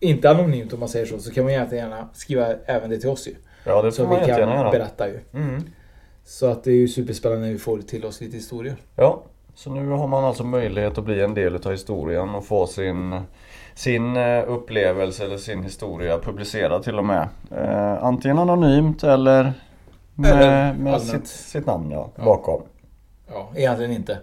inte 0.00 0.30
anonymt 0.30 0.72
om 0.72 0.80
man 0.80 0.88
säger 0.88 1.06
så, 1.06 1.18
så 1.18 1.30
kan 1.30 1.44
man 1.44 1.52
gärna 1.52 2.08
skriva 2.14 2.46
även 2.66 2.90
det 2.90 2.98
till 2.98 3.08
oss 3.08 3.28
ju. 3.28 3.34
Ja, 3.68 3.82
det 3.82 3.92
får 3.92 3.96
så 3.96 4.02
man 4.02 4.10
vi 4.10 4.16
kan 4.18 4.28
jättegärna 4.28 4.54
göra. 4.54 4.70
berätta 4.70 5.08
ju. 5.08 5.20
Mm. 5.34 5.62
Så 6.24 6.46
att 6.46 6.64
det 6.64 6.70
är 6.70 6.74
ju 6.76 6.88
superspännande 6.88 7.46
när 7.46 7.52
vi 7.52 7.58
får 7.58 7.78
till 7.78 8.04
oss 8.04 8.20
lite 8.20 8.36
historier. 8.36 8.76
Ja, 8.96 9.22
så 9.54 9.70
nu 9.70 9.88
har 9.88 10.06
man 10.08 10.24
alltså 10.24 10.44
möjlighet 10.44 10.98
att 10.98 11.04
bli 11.04 11.20
en 11.22 11.34
del 11.34 11.54
av 11.54 11.70
historien 11.72 12.34
och 12.34 12.44
få 12.46 12.66
sin, 12.66 13.20
sin 13.74 14.16
eh, 14.16 14.44
upplevelse 14.48 15.24
eller 15.24 15.36
sin 15.36 15.62
historia 15.62 16.18
publicerad 16.18 16.82
till 16.82 16.98
och 16.98 17.04
med. 17.04 17.28
Eh, 17.50 18.04
antingen 18.04 18.38
anonymt 18.38 19.04
eller 19.04 19.52
med, 20.14 20.78
med 20.78 21.00
sitt, 21.00 21.26
sitt 21.26 21.66
namn 21.66 21.90
Ja. 21.90 22.10
bakom. 22.24 22.62
Ja, 23.30 23.50
egentligen 23.56 23.92
inte. 23.92 24.18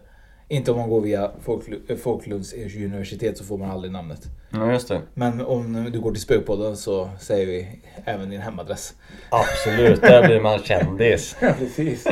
Inte 0.48 0.72
om 0.72 0.78
man 0.78 0.90
går 0.90 1.02
via 1.02 1.32
Folklu- 1.46 1.82
eh, 1.92 1.98
Folklunds 1.98 2.54
universitet 2.54 3.38
så 3.38 3.44
får 3.44 3.58
man 3.58 3.72
aldrig 3.72 3.92
namnet. 3.94 4.20
Ja, 4.50 4.72
just 4.72 4.88
det. 4.88 5.02
Men 5.14 5.42
om 5.42 5.92
du 5.92 6.00
går 6.02 6.12
till 6.12 6.22
Spökpodden 6.22 6.78
så 6.78 7.10
säger 7.20 7.46
vi 7.46 7.68
även 8.06 8.30
din 8.30 8.42
hemadress. 8.42 8.94
Absolut, 9.30 10.02
där 10.02 10.28
blir 10.28 10.42
man 10.42 10.60
kändis. 10.60 11.36
Ja, 11.42 11.54
precis. 11.60 12.08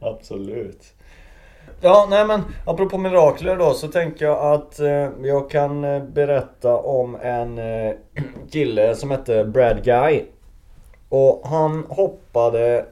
Absolut. 0.00 0.92
Ja, 1.80 2.06
nej 2.10 2.26
men 2.26 2.40
apropå 2.66 2.98
mirakler 2.98 3.56
då 3.56 3.74
så 3.74 3.88
tänker 3.88 4.24
jag 4.24 4.52
att 4.54 4.80
eh, 4.80 5.08
jag 5.22 5.50
kan 5.50 5.84
eh, 5.84 6.02
berätta 6.04 6.76
om 6.76 7.16
en 7.22 7.58
eh, 7.58 7.92
kille 8.52 8.94
som 8.94 9.10
hette 9.10 9.44
Brad 9.44 9.84
Guy. 9.84 10.22
Och 11.08 11.42
han 11.44 11.84
hoppade 11.88 12.86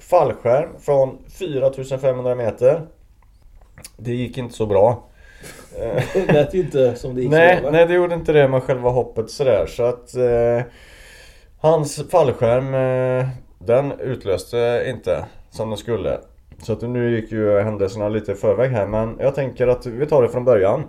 fallskärm 0.00 0.68
från 0.80 1.18
4500 1.38 2.34
meter. 2.34 2.82
Det 3.96 4.12
gick 4.12 4.38
inte 4.38 4.54
så 4.54 4.66
bra. 4.66 5.02
Det 6.14 6.32
lät 6.32 6.54
ju 6.54 6.60
inte 6.60 6.96
som 6.96 7.14
det 7.14 7.20
gick 7.20 7.30
så 7.30 7.36
nej, 7.36 7.60
bra, 7.60 7.64
va? 7.64 7.70
nej, 7.70 7.86
det 7.86 7.94
gjorde 7.94 8.14
inte 8.14 8.32
det 8.32 8.48
med 8.48 8.62
själva 8.62 8.90
hoppet 8.90 9.30
sådär. 9.30 9.66
Så 9.66 9.82
att 9.82 10.14
eh, 10.14 10.62
Hans 11.60 12.10
fallskärm, 12.10 12.74
eh, 12.74 13.28
den 13.58 13.92
utlöste 14.00 14.84
inte 14.88 15.26
som 15.50 15.68
den 15.68 15.78
skulle. 15.78 16.18
Så 16.62 16.72
att 16.72 16.82
nu 16.82 17.20
gick 17.20 17.32
ju 17.32 17.60
händelserna 17.60 18.08
lite 18.08 18.32
i 18.32 18.34
förväg 18.34 18.70
här 18.70 18.86
men 18.86 19.16
jag 19.20 19.34
tänker 19.34 19.68
att 19.68 19.86
vi 19.86 20.06
tar 20.06 20.22
det 20.22 20.28
från 20.28 20.44
början. 20.44 20.84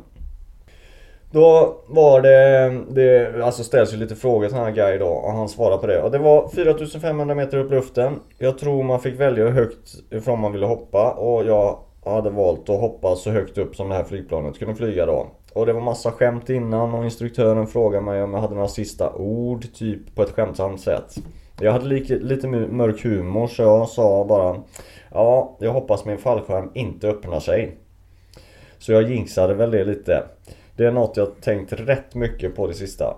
Då 1.37 1.75
var 1.87 2.21
det, 2.21 2.69
det 2.89 3.43
alltså 3.43 3.63
ställs 3.63 3.93
ju 3.93 3.97
lite 3.97 4.15
frågor 4.15 4.47
till 4.47 4.55
den 4.55 4.65
här 4.65 4.71
guy 4.71 4.97
då 4.97 5.07
och 5.07 5.31
han 5.31 5.49
svarar 5.49 5.77
på 5.77 5.87
det. 5.87 6.01
Och 6.01 6.11
det 6.11 6.17
var 6.17 6.49
4500 6.49 7.35
meter 7.35 7.57
upp 7.57 7.71
i 7.71 7.75
luften. 7.75 8.19
Jag 8.37 8.57
tror 8.57 8.83
man 8.83 8.99
fick 8.99 9.19
välja 9.19 9.43
hur 9.43 9.51
högt 9.51 9.95
ifrån 10.09 10.39
man 10.39 10.51
ville 10.51 10.65
hoppa 10.65 11.11
och 11.11 11.45
jag 11.45 11.79
hade 12.05 12.29
valt 12.29 12.69
att 12.69 12.79
hoppa 12.79 13.15
så 13.15 13.31
högt 13.31 13.57
upp 13.57 13.75
som 13.75 13.89
det 13.89 13.95
här 13.95 14.03
flygplanet 14.03 14.59
kunde 14.59 14.75
flyga 14.75 15.05
då. 15.05 15.27
Och 15.53 15.65
det 15.65 15.73
var 15.73 15.81
massa 15.81 16.11
skämt 16.11 16.49
innan 16.49 16.93
och 16.93 17.03
instruktören 17.05 17.67
frågade 17.67 18.05
mig 18.05 18.23
om 18.23 18.33
jag 18.33 18.41
hade 18.41 18.55
några 18.55 18.67
sista 18.67 19.13
ord, 19.13 19.73
typ 19.73 20.15
på 20.15 20.23
ett 20.23 20.31
skämtsamt 20.31 20.81
sätt. 20.81 21.15
Jag 21.61 21.71
hade 21.71 21.85
lite, 21.85 22.15
lite 22.15 22.47
mörk 22.47 23.03
humor 23.03 23.47
så 23.47 23.61
jag 23.61 23.89
sa 23.89 24.25
bara 24.25 24.63
Ja, 25.11 25.57
jag 25.59 25.71
hoppas 25.71 26.05
min 26.05 26.17
fallskärm 26.17 26.71
inte 26.73 27.07
öppnar 27.07 27.39
sig. 27.39 27.77
Så 28.79 28.91
jag 28.91 29.09
jinxade 29.09 29.53
väl 29.53 29.71
det 29.71 29.83
lite. 29.83 30.23
Det 30.77 30.85
är 30.85 30.91
något 30.91 31.17
jag 31.17 31.41
tänkt 31.41 31.73
rätt 31.73 32.15
mycket 32.15 32.55
på 32.55 32.67
det 32.67 32.73
sista. 32.73 33.17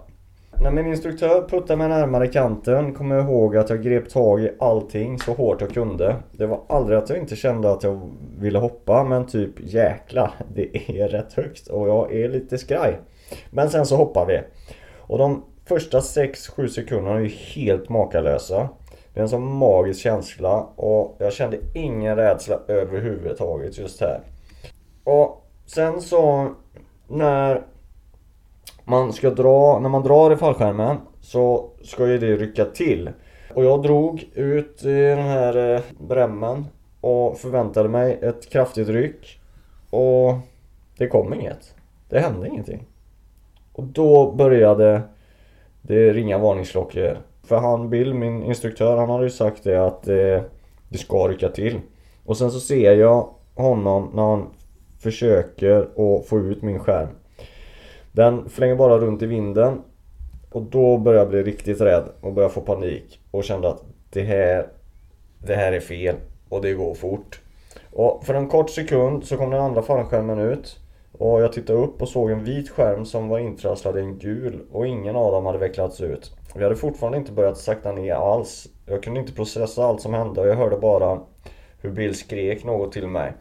När 0.62 0.72
min 0.72 0.88
instruktör 0.88 1.47
puttade 1.49 1.78
mig 1.78 1.89
närmare 1.89 2.28
kanten 2.28 2.93
kom 2.93 3.12
jag 3.12 3.26
ihåg 3.26 3.57
att 3.57 3.70
jag 3.70 3.84
grep 3.84 4.10
tag 4.10 4.41
i 4.41 4.51
allting 4.60 5.20
så 5.20 5.34
hårt 5.34 5.62
jag 5.62 5.70
kunde. 5.70 6.16
Det 6.32 6.45
var 6.45 6.62
aldrig 6.70 6.97
att 6.97 7.10
jag 7.10 7.18
inte 7.18 7.36
kände 7.36 7.72
att 7.72 7.84
jag 7.84 8.10
ville 8.39 8.60
hoppa 8.60 9.03
men 9.03 9.28
typ 9.28 9.51
jäkla 9.57 10.34
det 10.53 10.91
är 10.91 11.07
rätt 11.07 11.34
högt 11.34 11.68
och 11.68 11.89
jag 11.89 12.14
är 12.16 12.30
lite 12.30 12.57
skraj. 12.57 12.99
Men 13.49 13.70
sen 13.70 13.86
så 13.86 13.95
hoppar 13.95 14.26
vi. 14.26 14.41
Och 14.97 15.18
de 15.18 15.43
första 15.66 15.99
6-7 15.99 16.68
sekunderna 16.68 17.16
är 17.16 17.22
ju 17.22 17.28
helt 17.28 17.89
makalösa. 17.89 18.70
Det 19.14 19.20
är 19.20 19.24
en 19.24 19.30
sån 19.30 19.53
magisk 19.53 19.99
känsla 19.99 20.68
och 20.76 21.16
jag 21.20 21.34
kände 21.34 21.57
ingen 21.74 22.16
rädsla 22.16 22.60
överhuvudtaget 22.68 23.78
just 23.78 24.01
här. 24.01 24.22
Och 25.03 25.45
sen 25.66 26.01
så 26.01 26.49
när 27.10 27.62
man 28.84 29.14
ska 29.14 29.30
dra, 29.30 29.80
när 29.80 29.89
man 29.89 30.03
drar 30.03 30.34
i 30.34 30.36
fallskärmen 30.36 30.97
så 31.22 31.70
ska 31.84 32.07
ju 32.07 32.18
det 32.18 32.36
rycka 32.36 32.66
till. 32.66 33.10
Och 33.53 33.66
jag 33.66 33.84
drog 33.84 34.30
ut 34.34 34.84
i 34.84 35.01
den 35.01 35.20
här 35.20 35.76
eh, 35.76 35.82
brämmen 35.99 36.66
och 37.01 37.38
förväntade 37.38 37.89
mig 37.89 38.20
ett 38.22 38.49
kraftigt 38.49 38.89
ryck. 38.89 39.39
Och 39.89 40.34
det 40.97 41.07
kom 41.07 41.34
inget. 41.34 41.76
Det 42.10 42.20
hände 42.20 42.47
ingenting. 42.47 42.86
Och 43.74 43.84
då 43.84 44.32
började 44.32 45.01
det 45.82 46.14
ringa 46.14 46.38
varningsklockor. 46.38 47.18
För 47.43 47.57
han 47.57 47.89
Bill, 47.89 48.14
min 48.14 48.43
instruktör, 48.43 48.97
han 48.97 49.10
hade 49.10 49.24
ju 49.24 49.30
sagt 49.30 49.64
det 49.64 49.86
att 49.86 50.07
eh, 50.07 50.41
det 50.89 50.97
ska 50.97 51.28
rycka 51.28 51.49
till. 51.49 51.80
Och 52.26 52.38
sen 52.38 52.51
så 52.51 52.60
ser 52.60 52.95
jag 52.95 53.30
honom 53.55 54.12
när 54.14 54.24
han 54.24 54.47
försöker 55.00 55.80
att 55.82 56.26
få 56.26 56.39
ut 56.39 56.62
min 56.62 56.80
skärm. 56.80 57.10
Den 58.12 58.50
flänger 58.50 58.76
bara 58.76 58.97
runt 58.97 59.22
i 59.22 59.26
vinden. 59.26 59.82
Och 60.52 60.62
då 60.62 60.97
börjar 60.97 61.20
jag 61.20 61.30
bli 61.30 61.43
riktigt 61.43 61.82
rädd 61.82 62.04
och 62.22 62.34
börjar 62.34 62.50
få 62.50 62.62
panik. 62.62 63.20
Och 63.32 63.43
kände 63.43 63.70
att 63.70 63.84
det 64.10 64.22
här, 64.22 64.68
det 65.39 65.56
här 65.56 65.72
är 65.72 65.80
fel. 65.80 66.16
Och 66.50 66.62
det 66.62 66.74
går 66.74 66.93
fort. 66.93 67.41
Och 67.91 68.26
för 68.26 68.34
en 68.34 68.50
kort 68.50 68.70
sekund 68.70 69.24
så 69.24 69.38
kom 69.38 69.50
den 69.50 69.62
andra 69.62 69.82
fallskärmen 69.82 70.39
ut. 70.39 70.80
Och 71.12 71.41
jag 71.41 71.54
tittade 71.54 71.80
upp 71.80 72.02
och 72.02 72.10
såg 72.10 72.32
en 72.32 72.43
vit 72.43 72.70
skärm 72.70 73.06
som 73.06 73.30
var 73.30 73.39
intrasslad 73.39 73.97
i 73.97 74.02
en 74.02 74.18
gul. 74.18 74.60
Och 74.72 74.88
ingen 74.88 75.16
av 75.16 75.32
dem 75.32 75.45
hade 75.45 75.58
vecklats 75.58 76.02
ut. 76.02 76.32
Vi 76.56 76.64
hade 76.64 76.76
fortfarande 76.76 77.18
inte 77.18 77.32
börjat 77.32 77.58
sakta 77.58 77.91
ner 77.91 78.14
alls. 78.14 78.68
Jag 78.86 79.04
kunde 79.04 79.20
inte 79.20 79.34
processa 79.34 79.84
allt 79.84 80.02
som 80.02 80.14
hände 80.14 80.41
och 80.41 80.47
jag 80.47 80.56
hörde 80.56 80.78
bara 80.78 81.20
hur 81.82 81.91
Bill 81.91 82.16
skrek 82.16 82.64
något 82.64 82.91
till 82.91 83.08
mig. 83.08 83.34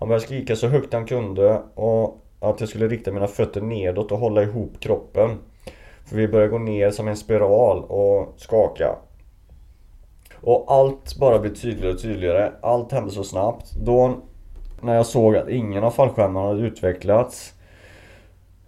Han 0.00 0.08
började 0.08 0.24
skrika 0.24 0.56
så 0.56 0.68
högt 0.68 0.92
han 0.92 1.06
kunde 1.06 1.62
och 1.74 2.26
att 2.40 2.60
jag 2.60 2.68
skulle 2.68 2.88
rikta 2.88 3.12
mina 3.12 3.26
fötter 3.26 3.60
nedåt 3.60 4.12
och 4.12 4.18
hålla 4.18 4.42
ihop 4.42 4.80
kroppen. 4.80 5.38
För 6.04 6.16
vi 6.16 6.28
började 6.28 6.50
gå 6.50 6.58
ner 6.58 6.90
som 6.90 7.08
en 7.08 7.16
spiral 7.16 7.84
och 7.84 8.34
skaka. 8.36 8.96
Och 10.40 10.64
allt 10.68 11.16
bara 11.16 11.38
blev 11.38 11.54
tydligare 11.54 11.94
och 11.94 12.02
tydligare. 12.02 12.52
Allt 12.60 12.92
hände 12.92 13.10
så 13.10 13.24
snabbt. 13.24 13.72
Då 13.72 14.16
när 14.82 14.94
jag 14.94 15.06
såg 15.06 15.36
att 15.36 15.48
ingen 15.48 15.84
av 15.84 15.90
fallskärmarna 15.90 16.46
hade 16.48 16.60
utvecklats 16.60 17.54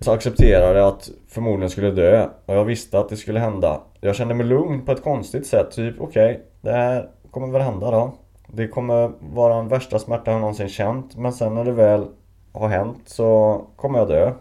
så 0.01 0.13
accepterade 0.13 0.79
jag 0.79 0.89
att 0.89 1.11
förmodligen 1.29 1.71
skulle 1.71 1.91
dö 1.91 2.29
och 2.47 2.55
jag 2.55 2.65
visste 2.65 2.99
att 2.99 3.09
det 3.09 3.17
skulle 3.17 3.41
hända. 3.41 3.81
Jag 4.01 4.17
kände 4.17 4.35
mig 4.35 4.47
lugn 4.47 4.85
på 4.85 4.93
ett 4.93 5.03
konstigt 5.03 5.47
sätt. 5.47 5.71
Typ 5.71 6.01
okej, 6.01 6.33
okay, 6.33 6.45
det 6.61 6.73
här 6.73 7.09
kommer 7.31 7.49
väl 7.49 7.63
hända 7.63 7.91
då. 7.91 8.13
Det 8.55 8.69
kommer 8.69 9.13
vara 9.21 9.57
den 9.57 9.69
värsta 9.69 9.99
smärta 9.99 10.31
jag 10.31 10.41
någonsin 10.41 10.69
känt. 10.69 11.17
Men 11.17 11.33
sen 11.33 11.55
när 11.55 11.65
det 11.65 11.73
väl 11.73 12.07
har 12.53 12.69
hänt 12.69 12.99
så 13.05 13.61
kommer 13.77 13.99
jag 13.99 14.09
dö. 14.09 14.33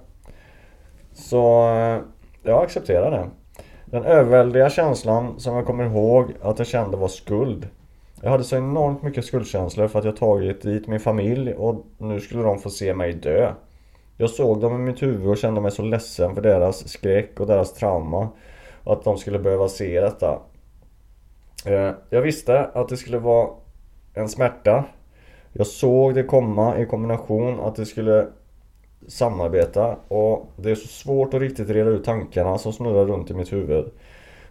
Så 1.14 1.70
eh, 1.70 2.00
jag 2.44 2.64
accepterar 2.64 3.12
det. 3.12 3.30
Den 3.86 4.04
överväldiga 4.04 4.70
känslan 4.70 5.40
som 5.40 5.56
jag 5.56 5.66
kommer 5.66 5.84
ihåg 5.86 6.34
att 6.42 6.60
jag 6.60 6.68
kände 6.68 6.98
var 6.98 7.08
skuld. 7.08 7.68
Jag 8.22 8.32
hade 8.32 8.44
så 8.44 8.58
enormt 8.58 9.04
mycket 9.04 9.26
skuldkänslor 9.26 9.88
för 9.88 10.00
att 10.00 10.06
jag 10.06 10.18
tagit 10.18 10.62
dit 10.62 10.88
min 10.88 11.00
familj 11.00 11.54
och 11.54 11.86
nu 11.98 12.20
skulle 12.20 12.44
de 12.44 12.60
få 12.60 12.70
se 12.70 12.94
mig 12.94 13.14
dö. 13.14 13.54
Jag 14.18 14.30
såg 14.30 14.62
dem 14.62 14.76
i 14.76 14.92
mitt 14.92 15.02
huvud 15.02 15.30
och 15.30 15.38
kände 15.38 15.62
mig 15.62 15.72
så 15.72 15.82
ledsen 15.82 16.36
för 16.36 16.42
deras 16.42 16.90
skräck 16.90 17.40
och 17.40 17.48
deras 17.48 17.74
trauma. 17.74 18.30
Och 18.84 18.94
att 18.94 19.04
de 19.04 19.18
skulle 19.18 19.40
behöva 19.40 19.68
se 19.68 20.02
detta. 20.02 20.40
Eh, 21.66 21.92
jag 22.10 22.22
visste 22.22 22.66
att 22.66 22.90
det 22.90 22.98
skulle 22.98 23.18
vara 23.18 23.50
en 24.14 24.30
smärta. 24.30 24.84
Jag 25.54 25.68
såg 25.68 26.16
det 26.16 26.24
komma 26.24 26.78
i 26.78 26.86
kombination 26.86 27.60
att 27.60 27.76
det 27.76 27.86
skulle 27.86 28.28
samarbeta 29.08 29.96
och 30.08 30.46
det 30.56 30.72
är 30.72 30.76
så 30.76 30.88
svårt 30.88 31.34
att 31.34 31.42
riktigt 31.42 31.70
reda 31.70 31.90
ut 31.90 32.04
tankarna 32.04 32.58
som 32.58 32.74
snurrar 32.74 33.06
runt 33.06 33.32
i 33.32 33.34
mitt 33.34 33.54
huvud. 33.54 33.92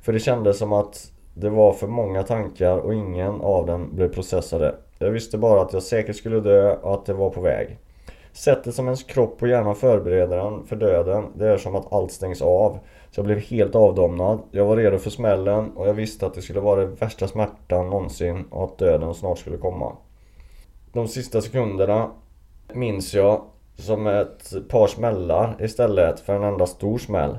För 0.03 0.13
det 0.13 0.21
kändes 0.21 0.59
som 0.59 0.73
att 0.73 1.13
det 1.35 1.51
var 1.51 1.73
för 1.73 1.87
många 1.87 2.23
tankar 2.23 2.79
och 2.79 2.95
ingen 2.95 3.41
av 3.41 3.67
dem 3.67 3.91
blev 3.93 4.09
processade. 4.09 4.75
Jag 4.99 5.11
visste 5.11 5.39
bara 5.39 5.63
att 5.63 5.73
jag 5.73 5.83
säkert 5.83 6.17
skulle 6.17 6.41
dö 6.41 6.77
och 6.77 6.95
att 6.95 7.07
det 7.07 7.13
var 7.13 7.31
på 7.31 7.41
väg. 7.41 7.79
Sättet 8.33 8.75
som 8.75 8.85
ens 8.85 9.03
kropp 9.03 9.43
och 9.43 9.49
hjärna 9.49 9.75
förbereder 9.75 10.39
en 10.39 10.65
för 10.65 10.77
döden, 10.77 11.27
det 11.35 11.49
är 11.49 11.57
som 11.57 11.77
att 11.77 11.93
allt 11.93 12.13
stängs 12.13 12.43
av. 12.43 12.79
Så 13.11 13.19
jag 13.19 13.27
blev 13.27 13.39
helt 13.39 13.75
avdomnad. 13.75 14.41
Jag 14.51 14.65
var 14.65 14.77
redo 14.77 14.99
för 14.99 15.11
smällen 15.11 15.71
och 15.77 15.89
jag 15.89 15.95
visste 15.95 16.27
att 16.27 16.35
det 16.35 16.43
skulle 16.43 16.61
vara 16.61 16.81
den 16.81 16.95
värsta 16.95 17.29
smärtan 17.29 17.91
någonsin 17.91 18.45
och 18.51 18.65
att 18.65 18.79
döden 18.79 19.15
snart 19.15 19.39
skulle 19.39 19.57
komma. 19.57 19.93
De 20.93 21.09
sista 21.09 21.41
sekunderna 21.41 22.11
minns 22.75 23.15
jag 23.15 23.43
som 23.77 24.07
ett 24.07 24.69
par 24.69 24.87
smällar 24.87 25.57
istället 25.61 26.21
för 26.21 26.35
en 26.35 26.43
enda 26.43 26.67
stor 26.67 26.99
smäll. 26.99 27.39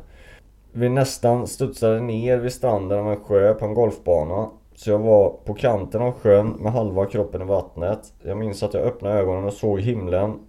Vi 0.72 0.90
nästan 0.90 1.48
studsade 1.48 2.00
ner 2.00 2.38
vid 2.38 2.54
stranden 2.54 3.00
av 3.00 3.12
en 3.12 3.20
sjö 3.20 3.54
på 3.54 3.66
en 3.66 3.74
golfbana. 3.74 4.50
Så 4.76 4.90
jag 4.90 5.00
var 5.00 5.30
på 5.46 5.54
kanten 5.54 6.02
av 6.02 6.12
sjön 6.12 6.50
med 6.50 6.72
halva 6.72 7.06
kroppen 7.06 7.42
i 7.42 7.46
vattnet. 7.46 8.14
Jag 8.22 8.38
minns 8.38 8.64
att 8.64 8.74
jag 8.74 8.84
öppnade 8.84 9.20
ögonen 9.20 9.44
och 9.44 9.54
såg 9.54 9.82
himlen 9.82 10.40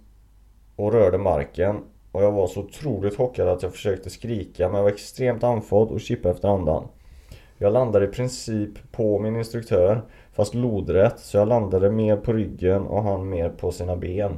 och 0.75 0.93
rörde 0.93 1.17
marken. 1.17 1.83
Och 2.13 2.23
jag 2.23 2.31
var 2.31 2.47
så 2.47 2.59
otroligt 2.59 3.17
chockad 3.17 3.47
att 3.47 3.63
jag 3.63 3.71
försökte 3.71 4.09
skrika 4.09 4.67
men 4.67 4.75
jag 4.75 4.83
var 4.83 4.91
extremt 4.91 5.43
andfådd 5.43 5.91
och 5.91 6.01
kippade 6.01 6.35
efter 6.35 6.47
andan. 6.47 6.87
Jag 7.57 7.73
landade 7.73 8.05
i 8.05 8.07
princip 8.07 8.91
på 8.91 9.19
min 9.19 9.35
instruktör 9.35 10.01
fast 10.33 10.53
lodrätt 10.53 11.19
så 11.19 11.37
jag 11.37 11.47
landade 11.47 11.89
mer 11.91 12.17
på 12.17 12.33
ryggen 12.33 12.81
och 12.87 13.03
han 13.03 13.29
mer 13.29 13.49
på 13.49 13.71
sina 13.71 13.95
ben. 13.95 14.37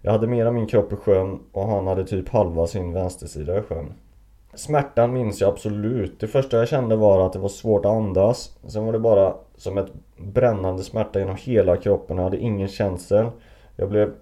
Jag 0.00 0.12
hade 0.12 0.26
mer 0.26 0.46
av 0.46 0.54
min 0.54 0.66
kropp 0.66 0.92
i 0.92 0.96
sjön 0.96 1.40
och 1.52 1.68
han 1.68 1.86
hade 1.86 2.04
typ 2.04 2.28
halva 2.28 2.66
sin 2.66 2.92
vänstersida 2.92 3.58
i 3.58 3.62
sjön. 3.62 3.92
Smärtan 4.54 5.12
minns 5.12 5.40
jag 5.40 5.50
absolut. 5.50 6.20
Det 6.20 6.26
första 6.26 6.56
jag 6.56 6.68
kände 6.68 6.96
var 6.96 7.26
att 7.26 7.32
det 7.32 7.38
var 7.38 7.48
svårt 7.48 7.84
att 7.84 7.92
andas. 7.92 8.58
Sen 8.66 8.86
var 8.86 8.92
det 8.92 8.98
bara 8.98 9.34
som 9.56 9.78
ett 9.78 9.92
brännande 10.16 10.82
smärta 10.82 11.18
genom 11.18 11.36
hela 11.36 11.76
kroppen. 11.76 12.16
Jag 12.16 12.24
hade 12.24 12.38
ingen 12.38 12.68
känsel. 12.68 13.26
Jag 13.76 13.88
blev 13.88 14.12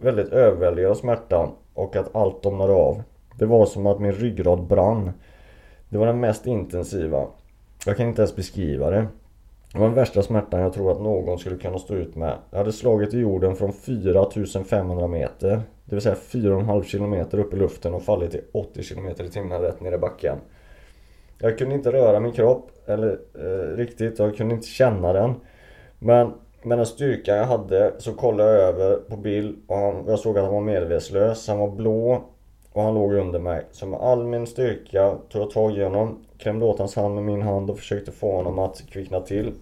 väldigt 0.00 0.28
överväldigad 0.28 0.90
av 0.90 0.94
smärtan 0.94 1.50
och 1.78 1.96
att 1.96 2.14
allt 2.16 2.42
domnade 2.42 2.72
av. 2.72 3.02
Det 3.38 3.46
var 3.46 3.66
som 3.66 3.86
att 3.86 4.00
min 4.00 4.12
ryggrad 4.12 4.66
brann. 4.66 5.12
Det 5.88 5.98
var 5.98 6.06
den 6.06 6.20
mest 6.20 6.46
intensiva. 6.46 7.26
Jag 7.86 7.96
kan 7.96 8.08
inte 8.08 8.22
ens 8.22 8.36
beskriva 8.36 8.90
det. 8.90 9.06
Det 9.72 9.78
var 9.78 9.86
den 9.86 9.94
värsta 9.94 10.22
smärtan 10.22 10.60
jag 10.60 10.72
tror 10.72 10.92
att 10.92 11.00
någon 11.00 11.38
skulle 11.38 11.56
kunna 11.56 11.78
stå 11.78 11.94
ut 11.94 12.16
med. 12.16 12.34
Jag 12.50 12.58
hade 12.58 12.72
slagit 12.72 13.14
i 13.14 13.18
jorden 13.18 13.56
från 13.56 13.72
4500 13.72 15.06
meter. 15.06 15.62
Det 15.84 15.94
vill 15.94 16.02
säga 16.02 16.14
4,5 16.14 16.82
km 16.82 17.40
upp 17.40 17.54
i 17.54 17.56
luften 17.56 17.94
och 17.94 18.02
fallit 18.02 18.34
i 18.34 18.40
80 18.52 18.82
km 18.82 19.08
i 19.08 19.14
timmen 19.14 19.60
rätt 19.60 19.80
ner 19.80 19.92
i 19.92 19.98
backen. 19.98 20.38
Jag 21.38 21.58
kunde 21.58 21.74
inte 21.74 21.92
röra 21.92 22.20
min 22.20 22.32
kropp 22.32 22.70
eller 22.86 23.18
eh, 23.34 23.76
riktigt, 23.76 24.18
jag 24.18 24.36
kunde 24.36 24.54
inte 24.54 24.66
känna 24.66 25.12
den. 25.12 25.34
Men 25.98 26.32
med 26.62 26.78
den 26.78 26.86
styrkan 26.86 27.36
jag 27.36 27.44
hade 27.44 27.92
så 27.98 28.12
kollade 28.12 28.50
jag 28.50 28.60
över 28.60 28.96
på 28.96 29.16
Bill 29.16 29.56
och 29.66 29.76
han, 29.76 30.04
jag 30.06 30.18
såg 30.18 30.38
att 30.38 30.44
han 30.44 30.54
var 30.54 30.60
medvetslös. 30.60 31.48
Han 31.48 31.58
var 31.58 31.70
blå 31.70 32.22
och 32.72 32.82
han 32.82 32.94
låg 32.94 33.14
under 33.14 33.38
mig. 33.38 33.64
Så 33.72 33.86
med 33.86 34.00
all 34.00 34.24
min 34.24 34.46
styrka 34.46 35.14
tog 35.28 35.42
jag 35.42 35.50
tag 35.50 35.78
i 35.78 35.82
honom, 35.82 36.24
klämde 36.38 36.64
åt 36.64 36.78
hans 36.78 36.96
hand 36.96 37.14
med 37.14 37.24
min 37.24 37.42
hand 37.42 37.70
och 37.70 37.78
försökte 37.78 38.12
få 38.12 38.36
honom 38.36 38.58
att 38.58 38.82
kvickna 38.90 39.20
till. 39.20 39.52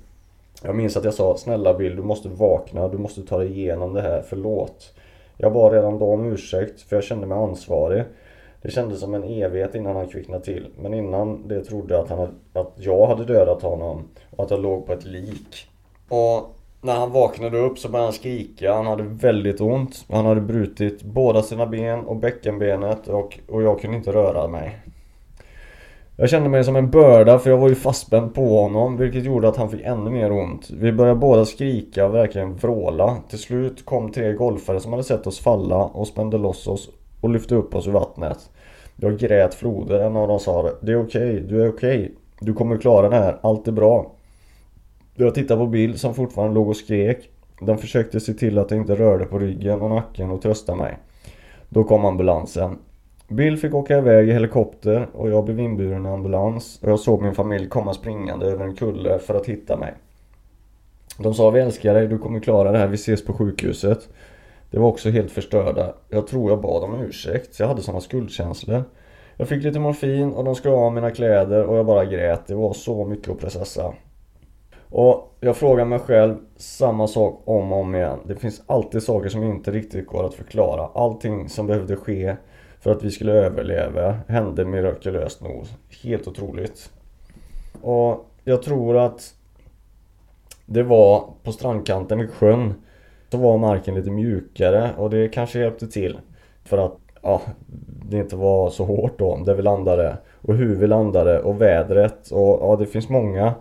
Jag 0.62 0.74
minns 0.74 0.96
att 0.96 1.04
jag 1.04 1.14
sa 1.14 1.36
Snälla 1.36 1.74
Bill, 1.74 1.96
du 1.96 2.02
måste 2.02 2.28
vakna, 2.28 2.88
du 2.88 2.98
måste 2.98 3.22
ta 3.22 3.38
dig 3.38 3.58
igenom 3.58 3.94
det 3.94 4.02
här, 4.02 4.22
förlåt. 4.28 4.94
Jag 5.36 5.52
bad 5.52 5.72
redan 5.72 5.98
då 5.98 6.12
om 6.12 6.32
ursäkt 6.32 6.80
för 6.80 6.96
jag 6.96 7.04
kände 7.04 7.26
mig 7.26 7.38
ansvarig. 7.38 8.04
Det 8.62 8.70
kändes 8.70 9.00
som 9.00 9.14
en 9.14 9.24
evighet 9.24 9.74
innan 9.74 9.96
han 9.96 10.08
kvicknade 10.08 10.44
till. 10.44 10.68
Men 10.80 10.94
innan 10.94 11.48
det 11.48 11.64
trodde 11.64 11.94
jag 11.94 12.04
att, 12.04 12.10
han 12.10 12.28
att 12.52 12.72
jag 12.76 13.06
hade 13.06 13.24
dödat 13.24 13.62
honom 13.62 14.08
och 14.36 14.44
att 14.44 14.50
jag 14.50 14.62
låg 14.62 14.86
på 14.86 14.92
ett 14.92 15.04
lik. 15.04 15.68
Och 16.08 16.55
när 16.86 16.96
han 16.96 17.12
vaknade 17.12 17.58
upp 17.58 17.78
så 17.78 17.88
började 17.88 18.06
han 18.06 18.12
skrika. 18.12 18.74
Han 18.74 18.86
hade 18.86 19.02
väldigt 19.02 19.60
ont. 19.60 20.04
Han 20.10 20.26
hade 20.26 20.40
brutit 20.40 21.02
båda 21.02 21.42
sina 21.42 21.66
ben 21.66 22.00
och 22.00 22.16
bäckenbenet 22.16 23.08
och, 23.08 23.38
och 23.48 23.62
jag 23.62 23.80
kunde 23.80 23.96
inte 23.96 24.12
röra 24.12 24.48
mig. 24.48 24.78
Jag 26.16 26.30
kände 26.30 26.48
mig 26.48 26.64
som 26.64 26.76
en 26.76 26.90
börda 26.90 27.38
för 27.38 27.50
jag 27.50 27.58
var 27.58 27.68
ju 27.68 27.74
fastspänd 27.74 28.34
på 28.34 28.62
honom 28.62 28.96
vilket 28.96 29.24
gjorde 29.24 29.48
att 29.48 29.56
han 29.56 29.70
fick 29.70 29.80
ännu 29.80 30.10
mer 30.10 30.32
ont. 30.32 30.70
Vi 30.70 30.92
började 30.92 31.20
båda 31.20 31.44
skrika 31.44 32.06
och 32.06 32.14
verkligen 32.14 32.56
vråla. 32.56 33.16
Till 33.28 33.38
slut 33.38 33.84
kom 33.84 34.12
tre 34.12 34.32
golfare 34.32 34.80
som 34.80 34.92
hade 34.92 35.04
sett 35.04 35.26
oss 35.26 35.40
falla 35.40 35.84
och 35.84 36.06
spände 36.06 36.38
loss 36.38 36.66
oss 36.66 36.90
och 37.20 37.30
lyfte 37.30 37.54
upp 37.54 37.74
oss 37.74 37.86
ur 37.86 37.92
vattnet. 37.92 38.50
Jag 38.96 39.18
grät 39.18 39.54
floder. 39.54 40.00
En 40.00 40.16
av 40.16 40.28
dem 40.28 40.40
sa 40.40 40.62
det. 40.62 40.74
Det 40.80 40.92
är 40.92 41.02
okej, 41.02 41.30
okay, 41.30 41.40
du 41.40 41.62
är 41.64 41.68
okej. 41.68 41.98
Okay. 41.98 42.10
Du 42.40 42.54
kommer 42.54 42.76
klara 42.76 43.08
det 43.08 43.16
här, 43.16 43.38
allt 43.42 43.68
är 43.68 43.72
bra. 43.72 44.15
Jag 45.18 45.34
tittade 45.34 45.60
på 45.60 45.66
Bill 45.66 45.98
som 45.98 46.14
fortfarande 46.14 46.54
låg 46.54 46.68
och 46.68 46.76
skrek. 46.76 47.30
Den 47.60 47.78
försökte 47.78 48.20
se 48.20 48.32
till 48.32 48.58
att 48.58 48.70
jag 48.70 48.80
inte 48.80 48.94
rörde 48.94 49.24
på 49.24 49.38
ryggen 49.38 49.82
och 49.82 49.90
nacken 49.90 50.30
och 50.30 50.42
trösta 50.42 50.74
mig. 50.74 50.98
Då 51.68 51.84
kom 51.84 52.04
ambulansen. 52.04 52.78
Bill 53.28 53.56
fick 53.56 53.74
åka 53.74 53.98
iväg 53.98 54.28
i 54.28 54.32
helikopter 54.32 55.08
och 55.12 55.30
jag 55.30 55.44
blev 55.44 55.60
inburen 55.60 56.06
i 56.06 56.08
ambulans 56.08 56.78
och 56.82 56.90
jag 56.90 57.00
såg 57.00 57.22
min 57.22 57.34
familj 57.34 57.68
komma 57.68 57.94
springande 57.94 58.46
över 58.46 58.64
en 58.64 58.76
kulle 58.76 59.18
för 59.18 59.34
att 59.34 59.46
hitta 59.46 59.76
mig. 59.76 59.94
De 61.18 61.34
sa 61.34 61.50
vi 61.50 61.60
älskar 61.60 61.94
dig, 61.94 62.06
du 62.06 62.18
kommer 62.18 62.40
klara 62.40 62.72
det 62.72 62.78
här, 62.78 62.86
vi 62.86 62.94
ses 62.94 63.24
på 63.24 63.32
sjukhuset. 63.32 64.08
Det 64.70 64.78
var 64.78 64.88
också 64.88 65.10
helt 65.10 65.30
förstörda. 65.30 65.94
Jag 66.08 66.26
tror 66.26 66.50
jag 66.50 66.60
bad 66.60 66.84
om 66.84 67.00
ursäkt, 67.00 67.60
jag 67.60 67.68
hade 67.68 67.82
såna 67.82 68.00
skuldkänslor. 68.00 68.84
Jag 69.36 69.48
fick 69.48 69.64
lite 69.64 69.78
morfin 69.78 70.32
och 70.32 70.44
de 70.44 70.54
skulle 70.54 70.74
av 70.74 70.92
mina 70.92 71.10
kläder 71.10 71.64
och 71.64 71.76
jag 71.76 71.86
bara 71.86 72.04
grät. 72.04 72.46
Det 72.46 72.54
var 72.54 72.72
så 72.72 73.04
mycket 73.04 73.28
att 73.28 73.40
processa. 73.40 73.94
Och 74.90 75.36
jag 75.40 75.56
frågar 75.56 75.84
mig 75.84 75.98
själv 75.98 76.36
samma 76.56 77.06
sak 77.06 77.42
om 77.44 77.72
och 77.72 77.78
om 77.78 77.94
igen. 77.94 78.18
Det 78.24 78.36
finns 78.36 78.62
alltid 78.66 79.02
saker 79.02 79.28
som 79.28 79.42
inte 79.42 79.70
riktigt 79.70 80.06
går 80.06 80.26
att 80.26 80.34
förklara. 80.34 80.88
Allting 80.94 81.48
som 81.48 81.66
behövde 81.66 81.96
ske 81.96 82.36
för 82.80 82.92
att 82.92 83.04
vi 83.04 83.10
skulle 83.10 83.32
överleva 83.32 84.18
hände 84.28 84.64
mirakulöst 84.64 85.42
nog. 85.42 85.64
Helt 86.02 86.28
otroligt. 86.28 86.90
Och 87.82 88.26
jag 88.44 88.62
tror 88.62 88.96
att 88.96 89.34
det 90.66 90.82
var 90.82 91.24
på 91.42 91.52
strandkanten 91.52 92.18
vid 92.18 92.30
sjön 92.30 92.74
så 93.30 93.38
var 93.38 93.58
marken 93.58 93.94
lite 93.94 94.10
mjukare 94.10 94.90
och 94.96 95.10
det 95.10 95.28
kanske 95.28 95.58
hjälpte 95.58 95.86
till. 95.86 96.18
För 96.64 96.78
att 96.78 96.98
ja, 97.22 97.42
det 98.08 98.16
inte 98.16 98.36
var 98.36 98.70
så 98.70 98.84
hårt 98.84 99.18
då 99.18 99.36
där 99.36 99.54
vi 99.54 99.62
landade. 99.62 100.16
Och 100.42 100.54
hur 100.54 100.76
vi 100.76 100.86
landade 100.86 101.40
och 101.40 101.60
vädret 101.62 102.30
och 102.30 102.58
ja, 102.62 102.76
det 102.78 102.86
finns 102.86 103.08
många 103.08 103.54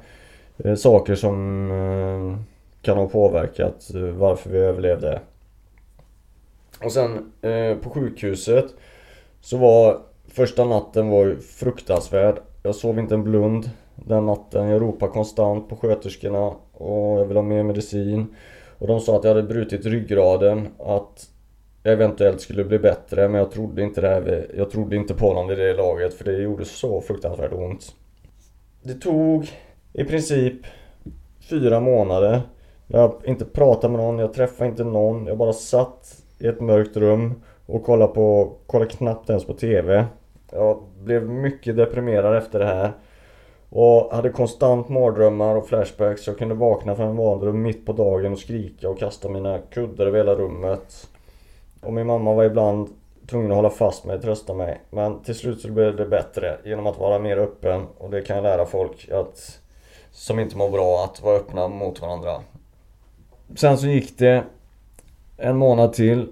Eh, 0.58 0.76
saker 0.76 1.16
som 1.16 1.72
eh, 1.72 2.40
kan 2.82 2.98
ha 2.98 3.08
påverkat 3.08 3.94
eh, 3.96 4.02
varför 4.02 4.50
vi 4.50 4.58
överlevde. 4.58 5.20
Och 6.84 6.92
sen 6.92 7.32
på 7.82 7.90
sjukhuset 7.90 8.66
så 9.42 9.58
var 9.58 9.98
första 10.28 10.66
natten 10.66 11.10
var 11.10 11.36
fruktansvärd. 11.36 12.36
Jag 12.64 12.76
sov 12.76 13.00
inte 13.00 13.16
en 13.16 13.24
blund 13.24 13.70
den 13.96 14.26
natten. 14.26 14.68
Jag 14.68 14.82
ropade 14.82 15.12
konstant 15.12 15.70
på 15.70 15.76
sköterskorna 15.76 16.54
och 16.74 17.20
jag 17.20 17.26
ville 17.26 17.40
ha 17.40 17.46
mer 17.46 17.64
medicin. 17.64 18.36
Och 18.80 18.88
de 18.88 19.00
sa 19.00 19.18
att 19.18 19.24
jag 19.24 19.36
hade 19.36 19.48
brutit 19.48 19.86
ryggraden, 19.86 20.68
att 20.80 21.30
jag 21.84 21.94
eventuellt 21.94 22.42
skulle 22.42 22.64
bli 22.64 22.80
bättre 22.80 23.28
men 23.28 23.40
jag 23.40 23.52
trodde 23.52 23.84
inte 23.84 24.02
det 24.02 24.08
här, 24.08 24.52
jag 24.58 24.72
trodde 24.72 24.96
inte 24.96 25.14
på 25.14 25.34
någon 25.34 25.48
vid 25.48 25.58
det 25.58 25.74
laget 25.74 26.14
för 26.14 26.26
det 26.26 26.38
gjorde 26.38 26.66
så 26.66 27.02
fruktansvärt 27.02 27.54
ont. 27.54 27.96
Det 28.84 28.94
tog 28.94 29.52
i 29.98 30.04
princip 30.04 30.54
fyra 31.50 31.80
månader. 31.80 32.42
Jag 32.88 33.14
inte 33.24 33.46
pratade 33.46 33.92
med 33.92 34.06
någon, 34.06 34.20
jag 34.20 34.34
träffade 34.34 34.70
inte 34.70 34.84
någon. 34.84 35.26
Jag 35.26 35.38
bara 35.38 35.54
satt 35.54 36.24
i 36.40 36.48
ett 36.48 36.62
mörkt 36.62 36.98
rum 36.98 37.42
och 37.66 37.84
kollade 37.84 38.14
på, 38.14 38.54
kollade 38.68 38.92
knappt 38.92 39.30
ens 39.30 39.46
på 39.46 39.54
TV. 39.54 40.06
Jag 40.52 40.84
blev 41.04 41.30
mycket 41.30 41.78
deprimerad 41.78 42.38
efter 42.38 42.60
det 42.60 42.66
här. 42.66 42.92
Och 43.70 44.16
hade 44.16 44.30
konstant 44.30 44.90
mardrömmar 44.90 45.56
och 45.56 45.68
flashbacks. 45.68 46.28
Jag 46.28 46.38
kunde 46.38 46.56
vakna 46.56 46.96
från 46.96 47.08
en 47.08 47.18
vanrum 47.18 47.62
mitt 47.62 47.86
på 47.86 47.94
dagen 47.94 48.32
och 48.32 48.40
skrika 48.40 48.90
och 48.90 49.00
kasta 49.00 49.30
mina 49.30 49.60
kuddar 49.60 50.06
över 50.06 50.18
hela 50.18 50.36
rummet. 50.36 51.10
Och 51.82 51.94
min 51.94 52.08
mamma 52.08 52.34
var 52.34 52.44
ibland 52.44 52.90
tvungen 53.28 53.52
att 53.52 53.56
hålla 53.56 53.70
fast 53.70 54.06
mig, 54.06 54.22
trösta 54.22 54.54
mig. 54.54 54.82
Men 54.90 55.24
till 55.24 55.36
slut 55.36 55.62
så 55.62 55.72
blev 55.72 55.96
det 55.96 56.06
bättre 56.06 56.58
genom 56.64 56.88
att 56.88 57.00
vara 57.00 57.20
mer 57.20 57.38
öppen. 57.38 57.86
Och 57.98 58.10
det 58.10 58.22
kan 58.22 58.36
jag 58.36 58.44
lära 58.44 58.66
folk 58.66 59.10
att 59.12 59.60
som 60.16 60.40
inte 60.40 60.58
mår 60.58 60.70
bra 60.70 61.04
att 61.04 61.24
vara 61.24 61.36
öppna 61.36 61.68
mot 61.68 62.02
varandra. 62.02 62.42
Sen 63.56 63.78
så 63.78 63.88
gick 63.88 64.18
det 64.18 64.44
en 65.38 65.58
månad 65.58 65.94
till 65.94 66.28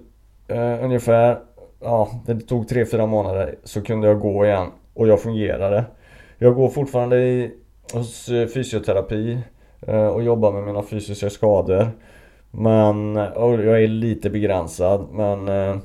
eh, 0.48 0.84
ungefär. 0.84 1.38
Ja, 1.80 2.10
det 2.26 2.40
tog 2.40 2.64
3-4 2.64 3.06
månader 3.06 3.58
så 3.64 3.82
kunde 3.82 4.06
jag 4.08 4.20
gå 4.20 4.46
igen 4.46 4.66
och 4.94 5.08
jag 5.08 5.20
fungerade. 5.20 5.84
Jag 6.38 6.54
går 6.54 6.68
fortfarande 6.68 7.18
i, 7.18 7.50
hos 7.92 8.28
eh, 8.28 8.48
fysioterapi 8.48 9.38
eh, 9.86 10.06
och 10.06 10.22
jobbar 10.22 10.52
med 10.52 10.62
mina 10.62 10.82
fysiska 10.82 11.30
skador. 11.30 11.90
Men, 12.50 13.14
jag 13.14 13.82
är 13.82 13.88
lite 13.88 14.30
begränsad 14.30 15.06
men 15.12 15.48
eh, 15.48 15.76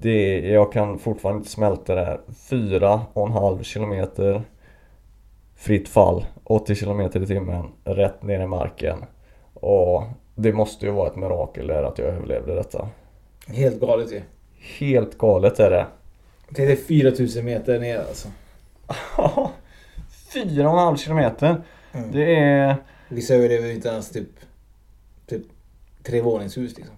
det, 0.00 0.38
jag 0.38 0.72
kan 0.72 0.98
fortfarande 0.98 1.38
inte 1.38 1.50
smälta 1.50 1.94
det 1.94 2.04
här. 2.04 2.20
4,5 2.50 3.62
kilometer 3.62 4.42
fritt 5.58 5.88
fall, 5.88 6.26
80 6.44 6.74
kilometer 6.74 7.22
i 7.22 7.26
timmen, 7.26 7.66
rätt 7.84 8.22
ner 8.22 8.40
i 8.40 8.46
marken. 8.46 9.04
Och 9.54 10.02
det 10.34 10.52
måste 10.52 10.86
ju 10.86 10.92
vara 10.92 11.08
ett 11.08 11.16
mirakel 11.16 11.66
där 11.66 11.82
att 11.82 11.98
jag 11.98 12.08
överlevde 12.08 12.54
detta. 12.54 12.88
Helt 13.46 13.80
galet 13.80 14.12
ju. 14.12 14.22
Helt 14.78 15.18
galet 15.18 15.60
är 15.60 15.70
det. 15.70 15.86
Det 16.50 16.72
är 16.72 16.76
4000 16.76 17.44
meter 17.44 17.80
ner 17.80 17.98
alltså. 17.98 18.28
Ja, 19.16 19.52
4,5 20.32 20.96
kilometer. 20.96 21.62
Mm. 21.92 22.10
Det 22.12 22.36
är... 22.36 22.76
Vissa 23.08 23.34
överlever 23.34 23.70
inte 23.70 23.88
ens 23.88 24.10
typ, 24.10 24.28
typ 25.26 25.42
tre 26.02 26.20
våningshus 26.20 26.76
liksom. 26.76 26.94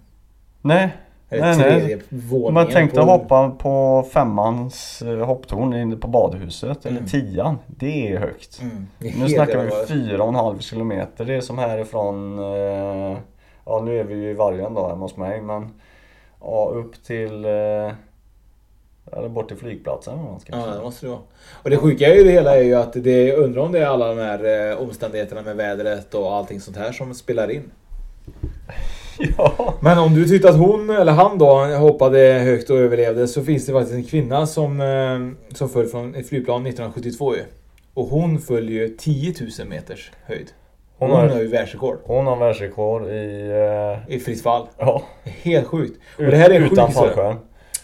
Nej. 0.62 0.96
Eller 1.32 1.56
nej, 1.56 2.00
nej. 2.10 2.52
Man 2.52 2.66
tänkte 2.66 3.00
på... 3.00 3.06
hoppa 3.06 3.50
på 3.50 4.04
femmans 4.12 5.02
eh, 5.02 5.26
hopptorn 5.26 5.74
inne 5.74 5.96
på 5.96 6.08
badhuset. 6.08 6.84
Mm. 6.84 6.96
Eller 6.96 7.06
tian. 7.08 7.58
Det 7.66 8.12
är 8.12 8.18
högt. 8.18 8.60
Mm. 8.62 8.86
Det 8.98 9.08
är 9.08 9.18
nu 9.18 9.28
snackar 9.28 9.64
vi 9.64 9.86
fyra 9.86 10.22
och 10.22 10.28
en 10.28 10.34
halv 10.34 10.58
kilometer. 10.58 11.24
Det 11.24 11.34
är 11.34 11.40
som 11.40 11.58
härifrån... 11.58 12.38
Eh, 12.38 13.18
ja 13.64 13.82
nu 13.84 14.00
är 14.00 14.04
vi 14.04 14.14
ju 14.14 14.30
i 14.30 14.34
Vargön 14.34 14.74
då 14.74 14.88
hemma 14.88 15.04
hos 15.04 15.16
mig 15.16 15.40
men... 15.40 15.70
Ja 16.40 16.72
upp 16.74 17.04
till... 17.04 17.44
Eh, 17.44 17.92
eller 19.12 19.28
bort 19.28 19.48
till 19.48 19.56
flygplatsen 19.56 20.18
Ja, 20.46 20.66
det 20.66 20.82
måste 20.82 21.06
det 21.06 21.10
vara. 21.10 21.20
Och 21.62 21.70
det 21.70 21.76
sjuka 21.76 22.14
i 22.14 22.24
det 22.24 22.30
hela 22.30 22.56
är 22.56 22.62
ju 22.62 22.74
att 22.74 22.92
det 22.92 23.36
undrar 23.36 23.62
om 23.62 23.72
det 23.72 23.78
är 23.78 23.86
alla 23.86 24.14
de 24.14 24.18
här 24.18 24.70
eh, 24.70 24.82
omständigheterna 24.82 25.42
med 25.42 25.56
vädret 25.56 26.14
och 26.14 26.34
allting 26.34 26.60
sånt 26.60 26.76
här 26.76 26.92
som 26.92 27.14
spelar 27.14 27.50
in. 27.50 27.70
Ja. 29.38 29.74
Men 29.80 29.98
om 29.98 30.14
du 30.14 30.28
tyckte 30.28 30.48
att 30.48 30.58
hon, 30.58 30.90
eller 30.90 31.12
han 31.12 31.38
då, 31.38 31.64
hoppade 31.64 32.18
högt 32.18 32.70
och 32.70 32.78
överlevde 32.78 33.28
så 33.28 33.42
finns 33.42 33.66
det 33.66 33.72
faktiskt 33.72 33.94
en 33.94 34.04
kvinna 34.04 34.46
som, 34.46 34.80
eh, 34.80 35.54
som 35.56 35.68
föll 35.68 35.86
från 35.86 36.14
ett 36.14 36.28
flygplan 36.28 36.66
1972 36.66 37.36
ju. 37.36 37.42
Och 37.94 38.06
hon 38.06 38.38
föll 38.38 38.68
ju 38.68 38.88
10 38.88 39.34
000 39.58 39.68
meters 39.68 40.10
höjd. 40.24 40.46
Hon, 40.98 41.10
hon 41.10 41.20
har, 41.20 41.28
har 41.28 41.40
ju 41.40 41.48
världsrekord. 41.48 41.98
Hon 42.04 42.26
har 42.26 42.36
världsrekord 42.36 43.02
i... 43.02 43.52
Uh... 44.08 44.14
I 44.14 44.20
fritt 44.20 44.42
fall. 44.42 44.66
Ja. 44.78 45.02
Helt 45.24 45.66
sjukt. 45.66 46.00
Och 46.18 46.24
det 46.24 46.36
här 46.36 46.50
är 46.50 46.60
Utan 46.60 46.92
fallskärm. 46.92 47.36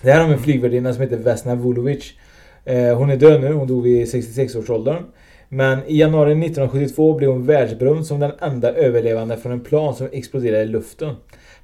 Det 0.03 0.13
här 0.13 0.25
har 0.25 0.33
en 0.33 0.39
flygvärdinna 0.39 0.93
som 0.93 1.03
heter 1.03 1.17
Vesna 1.17 1.55
Vulovic. 1.55 2.13
Eh, 2.65 2.97
hon 2.97 3.11
är 3.11 3.17
död 3.17 3.41
nu, 3.41 3.53
hon 3.53 3.67
dog 3.67 3.83
vid 3.83 4.07
66-årsåldern. 4.07 5.03
Men 5.49 5.79
i 5.87 5.99
januari 5.99 6.31
1972 6.31 7.15
blev 7.15 7.31
hon 7.31 7.47
världsberömd 7.47 8.07
som 8.07 8.21
den 8.21 8.33
enda 8.41 8.73
överlevande 8.73 9.37
från 9.37 9.53
en 9.53 9.61
plan 9.61 9.95
som 9.95 10.09
exploderade 10.13 10.63
i 10.63 10.67
luften. 10.67 11.15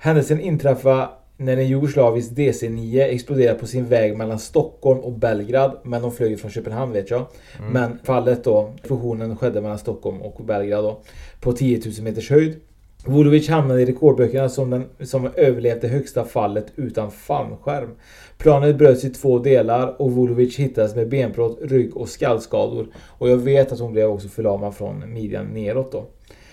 Händelsen 0.05 0.41
inträffade 0.41 1.09
när 1.37 1.57
en 1.57 1.69
jugoslavisk 1.69 2.31
DC-9 2.31 3.03
exploderade 3.03 3.59
på 3.59 3.67
sin 3.67 3.87
väg 3.87 4.17
mellan 4.17 4.39
Stockholm 4.39 5.01
och 5.01 5.13
Belgrad. 5.13 5.77
Men 5.83 6.03
de 6.03 6.13
flög 6.13 6.41
från 6.41 6.51
Köpenhamn 6.51 6.93
vet 6.93 7.11
jag. 7.11 7.27
Mm. 7.59 7.73
Men 7.73 7.99
fallet 8.05 8.45
då, 8.45 8.73
explosionen 8.77 9.37
skedde 9.37 9.61
mellan 9.61 9.79
Stockholm 9.79 10.23
och 10.23 10.45
Belgrad 10.45 10.85
då. 10.85 11.01
På 11.41 11.53
10 11.53 11.81
000 11.85 12.05
meters 12.05 12.31
höjd. 12.31 12.61
Vulovic 13.07 13.49
hamnade 13.49 13.83
i 13.83 13.87
rekordböckerna 13.87 14.49
som 14.49 14.71
den 14.71 14.85
som 15.01 15.29
överlevt 15.37 15.81
det 15.81 15.89
högsta 15.89 16.25
fallet 16.25 16.67
utan 16.77 17.11
fallskärm. 17.11 17.91
Planet 18.39 18.79
bröts 18.79 19.05
i 19.05 19.11
två 19.11 19.39
delar 19.39 20.03
och 20.03 20.13
Vulovic 20.13 20.57
hittades 20.57 20.97
med 20.97 21.09
benbrott, 21.09 21.59
rygg 21.63 21.97
och 21.97 22.09
skallskador. 22.09 22.87
Och 22.95 23.31
jag 23.31 23.37
vet 23.37 23.73
att 23.73 23.81
hon 23.81 23.93
blev 23.93 24.09
också 24.09 24.29
förlamad 24.29 24.75
från 24.75 25.13
midjan 25.13 25.47
neråt 25.47 25.93
då. 25.93 26.07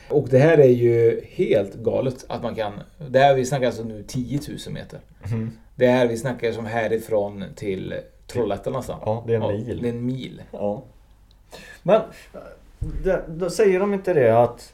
Och 0.09 0.29
det 0.29 0.39
här 0.39 0.57
är 0.57 0.69
ju 0.69 1.21
helt 1.25 1.73
galet 1.73 2.25
att 2.27 2.43
man 2.43 2.55
kan... 2.55 2.73
Det 3.09 3.19
här 3.19 3.35
vi 3.35 3.45
snackar 3.45 3.65
alltså 3.65 3.83
nu 3.83 4.03
10 4.03 4.39
000 4.47 4.57
meter. 4.73 4.99
Mm. 5.31 5.51
Det 5.75 5.87
här 5.87 6.07
vi 6.07 6.17
snackar 6.17 6.51
som 6.51 6.65
härifrån 6.65 7.45
till 7.55 7.93
Trollhättan 8.27 8.73
nästan. 8.73 8.99
Ja, 9.05 9.23
det 9.27 9.35
är 9.35 9.41
en 9.41 9.47
mil. 9.47 9.79
Det 9.81 9.87
är 9.87 9.93
en 9.93 10.05
mil. 10.05 10.41
Ja. 10.51 10.83
Men 11.83 12.01
det, 13.03 13.23
då 13.27 13.49
säger 13.49 13.79
de 13.79 13.93
inte 13.93 14.13
det 14.13 14.41
att 14.43 14.73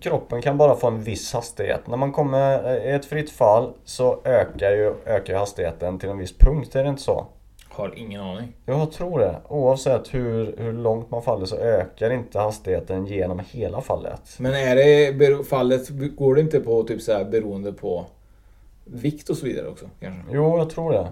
kroppen 0.00 0.42
kan 0.42 0.58
bara 0.58 0.76
få 0.76 0.86
en 0.86 1.02
viss 1.02 1.32
hastighet. 1.32 1.86
När 1.86 1.96
man 1.96 2.12
kommer 2.12 2.76
i 2.86 2.90
ett 2.90 3.04
fritt 3.04 3.30
fall 3.30 3.72
så 3.84 4.20
ökar 4.24 4.70
ju, 4.70 4.94
ökar 5.06 5.34
hastigheten 5.34 5.98
till 5.98 6.08
en 6.08 6.18
viss 6.18 6.38
punkt, 6.38 6.76
är 6.76 6.82
det 6.84 6.90
inte 6.90 7.02
så? 7.02 7.26
Har 7.80 7.98
ingen 7.98 8.20
aning. 8.20 8.52
Jag 8.66 8.92
tror 8.92 9.18
det. 9.18 9.36
Oavsett 9.48 10.14
hur, 10.14 10.54
hur 10.58 10.72
långt 10.72 11.10
man 11.10 11.22
faller 11.22 11.46
så 11.46 11.56
ökar 11.56 12.10
inte 12.10 12.38
hastigheten 12.38 13.06
genom 13.06 13.40
hela 13.50 13.80
fallet. 13.80 14.22
Men 14.38 14.52
är 14.54 14.76
det 14.76 15.44
fallet, 15.44 15.88
går 16.16 16.34
det 16.34 16.40
inte 16.40 16.60
på 16.60 16.82
typ 16.82 17.02
så 17.02 17.12
här 17.12 17.24
beroende 17.24 17.72
på 17.72 18.04
vikt 18.84 19.28
och 19.30 19.36
så 19.36 19.46
vidare 19.46 19.68
också? 19.68 19.86
Kanske? 20.00 20.22
Jo, 20.32 20.58
jag 20.58 20.70
tror 20.70 20.92
det. 20.92 21.08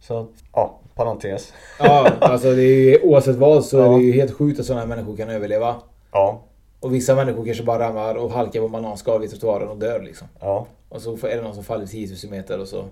Så 0.00 0.18
att, 0.20 0.28
ja, 0.52 0.80
parentes. 0.94 1.52
Ja, 1.78 2.08
alltså 2.20 2.54
det 2.54 2.62
är 2.62 2.90
ju, 2.90 2.98
oavsett 3.02 3.36
vad 3.36 3.64
så 3.64 3.78
är 3.80 3.86
Ja. 3.86 3.92
det 3.96 4.02
ju 4.02 4.12
helt 4.12 4.32
sjukt 4.34 4.60
att 4.60 4.66
sådana 4.66 4.80
här 4.80 4.88
människor 4.88 5.16
kan 5.16 5.30
överleva. 5.30 5.74
Ja. 6.12 6.40
Och 6.80 6.94
vissa 6.94 7.14
människor 7.14 7.44
kanske 7.44 7.64
bara 7.64 7.88
ramlar 7.88 8.14
och 8.14 8.30
halkar 8.30 8.60
på 8.60 8.68
bananskal 8.68 9.20
vid 9.20 9.30
trottoaren 9.30 9.68
och 9.68 9.76
dör 9.76 10.02
liksom. 10.02 10.28
Ja. 10.40 10.66
Och 10.88 11.00
så 11.02 11.12
är 11.26 11.36
det 11.36 11.42
någon 11.42 11.54
som 11.54 11.64
faller 11.64 11.86
10 11.86 12.08
000 12.24 12.30
meter 12.30 12.60
och 12.60 12.68
så. 12.68 12.84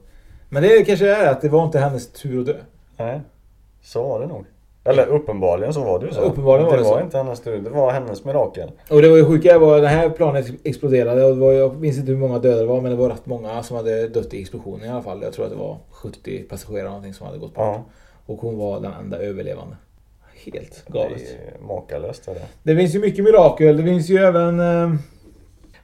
Men 0.49 0.62
det 0.62 0.84
kanske 0.84 1.14
är 1.16 1.30
att 1.30 1.40
det 1.40 1.49
var 1.49 1.64
inte 1.64 1.78
hennes 1.78 2.12
tur 2.12 2.40
att 2.40 2.47
dö. 2.47 2.57
Nej, 2.97 3.20
så 3.82 4.09
var 4.09 4.20
det 4.20 4.26
nog. 4.26 4.44
Eller 4.84 5.07
uppenbarligen 5.07 5.74
så 5.74 5.84
var 5.84 5.99
det 5.99 6.07
ju 6.07 6.12
så. 6.12 6.20
Uppenbarligen 6.20 6.66
var 6.66 6.76
det 6.76 6.82
det 6.82 6.88
var 6.88 6.99
så. 6.99 7.05
inte 7.05 7.16
hennes 7.18 7.40
tur, 7.40 7.61
det 7.61 7.70
var 7.70 7.92
hennes 7.92 8.24
mirakel. 8.24 8.70
Och 8.90 9.03
det 9.03 9.09
var 9.09 9.16
ju 9.16 9.24
sjuka 9.24 9.59
var 9.59 9.76
att 9.76 9.82
det 9.82 9.88
här 9.88 10.11
planet 10.11 10.47
exploderade 10.64 11.24
och 11.24 11.36
var, 11.36 11.53
jag 11.53 11.80
minns 11.80 11.99
inte 11.99 12.11
hur 12.11 12.18
många 12.18 12.38
döda 12.38 12.61
det 12.61 12.66
var 12.66 12.80
men 12.80 12.90
det 12.90 12.97
var 12.97 13.09
rätt 13.09 13.26
många 13.26 13.62
som 13.62 13.76
hade 13.76 14.09
dött 14.09 14.34
i 14.34 14.40
explosionen 14.40 14.86
i 14.86 14.88
alla 14.88 15.03
fall. 15.03 15.22
Jag 15.22 15.32
tror 15.32 15.44
att 15.44 15.51
det 15.51 15.59
var 15.59 15.78
70 15.90 16.42
passagerare 16.42 16.88
någonting 16.88 17.14
som 17.14 17.26
hade 17.26 17.38
gått 17.38 17.55
bort. 17.55 17.64
Ja. 17.64 17.84
Och 18.26 18.40
hon 18.40 18.59
var 18.59 18.80
den 18.80 18.92
enda 18.92 19.18
överlevande. 19.18 19.76
Helt 20.44 20.84
galet. 20.86 21.18
Det 21.18 21.64
är 21.64 21.68
makalöst 21.68 22.28
är 22.28 22.34
det. 22.34 22.47
Det 22.62 22.76
finns 22.76 22.94
ju 22.94 22.99
mycket 22.99 23.24
mirakel. 23.24 23.76
Det 23.76 23.82
finns 23.82 24.09
ju 24.09 24.16
även... 24.16 24.61
Eh, 24.61 24.94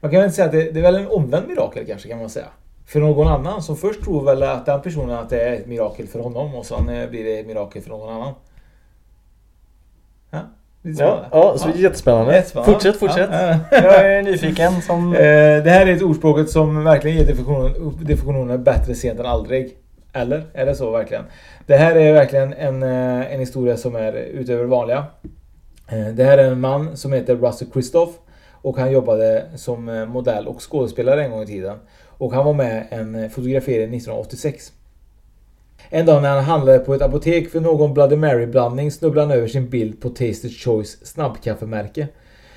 man 0.00 0.10
kan 0.10 0.20
väl 0.20 0.24
inte 0.24 0.36
säga 0.36 0.46
att 0.46 0.52
det, 0.52 0.70
det 0.70 0.80
är 0.80 0.82
väl 0.82 0.96
en 0.96 1.08
omvänd 1.08 1.48
mirakel 1.48 1.86
kanske 1.86 2.08
kan 2.08 2.18
man 2.18 2.30
säga. 2.30 2.48
För 2.86 3.00
någon 3.00 3.28
annan 3.28 3.62
som 3.62 3.76
först 3.76 4.02
tror 4.02 4.24
väl 4.24 4.42
att 4.42 4.66
den 4.66 4.82
personen 4.82 5.18
att 5.18 5.30
det 5.30 5.40
är 5.40 5.52
ett 5.52 5.66
mirakel 5.66 6.06
för 6.06 6.20
honom 6.20 6.54
och 6.54 6.66
sen 6.66 6.88
eh, 6.88 7.08
blir 7.10 7.24
det 7.24 7.38
ett 7.38 7.46
mirakel 7.46 7.82
för 7.82 7.90
någon 7.90 8.14
annan. 8.14 8.34
Ja, 10.30 10.40
Ja, 10.84 11.24
ja, 11.32 11.58
så 11.58 11.68
jättespännande. 11.74 12.34
Jättespännande. 12.34 12.72
Fortsätt, 12.72 12.96
fortsätt. 12.96 13.30
Ja. 13.32 13.58
Jag 13.70 14.12
är 14.12 14.22
nyfiken 14.22 14.82
som... 14.82 15.14
Eh, 15.22 15.62
det 15.64 15.70
här 15.70 15.86
är 15.86 15.96
ett 15.96 16.02
ordspråket 16.02 16.50
som 16.50 16.84
verkligen 16.84 17.16
ger 17.16 17.26
definitionen, 17.26 17.96
definitionen 18.00 18.64
bättre 18.64 18.94
sent 18.94 19.20
än 19.20 19.26
aldrig. 19.26 19.76
Eller? 20.12 20.44
Är 20.54 20.66
det 20.66 20.74
så 20.74 20.90
verkligen? 20.90 21.24
Det 21.66 21.76
här 21.76 21.96
är 21.96 22.12
verkligen 22.12 22.52
en, 22.52 22.82
eh, 22.82 23.32
en 23.34 23.40
historia 23.40 23.76
som 23.76 23.96
är 23.96 24.12
utöver 24.12 24.64
vanliga. 24.64 25.04
Det 26.14 26.24
här 26.24 26.38
är 26.38 26.44
en 26.44 26.60
man 26.60 26.96
som 26.96 27.12
heter 27.12 27.36
Russell 27.36 27.68
Christoph. 27.72 28.12
Och 28.52 28.78
han 28.78 28.92
jobbade 28.92 29.44
som 29.56 30.06
modell 30.08 30.48
och 30.48 30.70
skådespelare 30.70 31.24
en 31.24 31.30
gång 31.30 31.42
i 31.42 31.46
tiden. 31.46 31.78
Och 32.22 32.32
han 32.32 32.44
var 32.44 32.54
med 32.54 32.86
i 32.90 32.94
en 32.94 33.14
eh, 33.14 33.28
fotografering 33.28 33.94
1986. 33.94 34.72
En 35.90 36.06
dag 36.06 36.22
när 36.22 36.28
han 36.28 36.44
handlade 36.44 36.78
på 36.78 36.94
ett 36.94 37.02
apotek 37.02 37.50
för 37.50 37.60
någon 37.60 37.94
Bloody 37.94 38.16
Mary-blandning 38.16 38.90
snubblade 38.90 39.26
han 39.26 39.38
över 39.38 39.48
sin 39.48 39.68
bild 39.68 40.00
på 40.00 40.08
Tasted 40.08 40.52
Choice 40.52 41.06
snabbkaffemärke. 41.06 42.08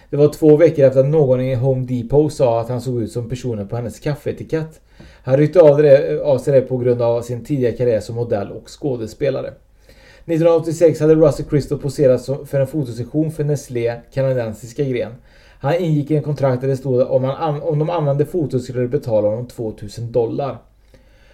Det 0.09 0.17
var 0.17 0.27
två 0.27 0.57
veckor 0.57 0.85
efter 0.85 0.99
att 0.99 1.05
någon 1.05 1.41
i 1.41 1.55
Home 1.55 1.85
Depot 1.85 2.33
sa 2.33 2.61
att 2.61 2.69
han 2.69 2.81
såg 2.81 3.01
ut 3.01 3.11
som 3.11 3.29
personen 3.29 3.67
på 3.67 3.75
hennes 3.75 3.99
kaffeetikett. 3.99 4.81
Han 5.23 5.37
ryckte 5.37 5.61
av, 5.61 5.77
det, 5.77 6.21
av 6.23 6.37
sig 6.37 6.53
det 6.53 6.61
på 6.61 6.77
grund 6.77 7.01
av 7.01 7.21
sin 7.21 7.45
tidigare 7.45 7.73
karriär 7.73 7.99
som 7.99 8.15
modell 8.15 8.51
och 8.51 8.69
skådespelare. 8.81 9.47
1986 9.47 10.99
hade 10.99 11.15
Russell 11.15 11.45
Crystal 11.45 11.79
poserat 11.79 12.25
för 12.25 12.59
en 12.59 12.67
fotosession 12.67 13.31
för 13.31 13.43
Nestlé 13.43 13.95
kanadensiska 14.13 14.83
gren. 14.83 15.11
Han 15.59 15.75
ingick 15.75 16.11
i 16.11 16.15
en 16.15 16.23
kontrakt 16.23 16.61
där 16.61 16.67
det 16.67 16.77
stod 16.77 17.01
att 17.01 17.09
om, 17.09 17.23
han, 17.23 17.61
om 17.61 17.79
de 17.79 17.89
använde 17.89 18.25
fotot 18.25 18.63
skulle 18.63 18.81
de 18.81 18.87
betala 18.87 19.27
honom 19.27 19.47
2000 19.47 20.11
dollar. 20.11 20.57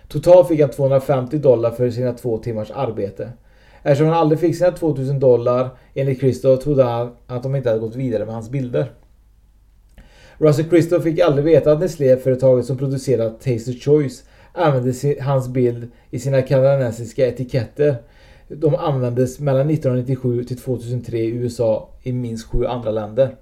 Totalt 0.07 0.47
fick 0.47 0.61
han 0.61 0.69
250 0.69 1.38
dollar 1.38 1.72
för 1.72 1.89
sina 1.89 2.13
två 2.13 2.38
timmars 2.38 2.72
arbete. 2.72 3.32
Eftersom 3.84 4.07
han 4.07 4.17
aldrig 4.17 4.39
fick 4.39 4.57
sina 4.57 4.72
2000 4.72 5.19
dollar 5.19 5.69
enligt 5.93 6.19
Christoph 6.19 6.63
trodde 6.63 6.84
han 6.84 7.11
att 7.28 7.43
de 7.43 7.55
inte 7.55 7.69
hade 7.69 7.82
gått 7.82 7.95
vidare 7.95 8.26
med 8.26 8.34
hans 8.34 8.49
bilder. 8.49 8.91
Russell 10.38 10.69
Christoph 10.69 11.03
fick 11.03 11.19
aldrig 11.19 11.45
veta 11.45 11.72
att 11.72 11.80
Nestlé-företaget 11.80 12.65
som 12.65 12.78
producerat 12.78 13.47
of 13.47 13.84
Choice 13.84 14.24
använde 14.53 14.93
hans 15.22 15.47
bild 15.47 15.91
i 16.09 16.19
sina 16.19 16.41
kanadensiska 16.41 17.28
etiketter. 17.28 17.95
De 18.47 18.76
användes 18.76 19.39
mellan 19.39 19.69
1997 19.69 20.43
till 20.43 20.57
2003 20.57 21.17
i 21.17 21.28
USA 21.28 21.89
i 22.01 22.11
minst 22.11 22.47
sju 22.47 22.65
andra 22.65 22.91
länder. 22.91 23.36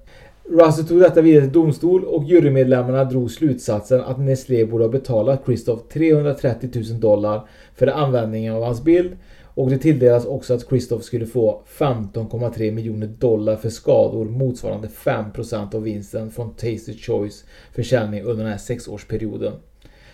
Russell 0.52 0.86
tog 0.86 1.00
detta 1.00 1.22
vidare 1.22 1.44
till 1.44 1.54
domstol 1.54 2.06
och 2.06 2.24
jurymedlemmarna 2.24 3.04
drog 3.04 3.32
slutsatsen 3.32 4.02
att 4.02 4.20
Nestlé 4.20 4.66
borde 4.66 4.84
ha 4.84 4.92
betalat 4.92 5.42
Christoph 5.46 5.84
330 5.94 6.70
000 6.92 7.00
dollar 7.00 7.48
för 7.76 7.88
användningen 7.88 8.54
av 8.54 8.64
hans 8.64 8.84
bild 8.84 9.18
och 9.44 9.70
det 9.70 9.78
tilldelas 9.78 10.26
också 10.26 10.54
att 10.54 10.68
Christoph 10.70 11.04
skulle 11.04 11.26
få 11.26 11.62
15,3 11.78 12.72
miljoner 12.72 13.08
dollar 13.08 13.56
för 13.56 13.70
skador 13.70 14.26
motsvarande 14.26 14.88
5% 14.88 15.76
av 15.76 15.84
vinsten 15.84 16.32
från 16.32 16.54
Tasty 16.54 16.98
Choice 16.98 17.46
försäljning 17.74 18.24
under 18.24 18.44
den 18.44 18.52
här 18.52 18.60
sexårsperioden. 18.60 19.54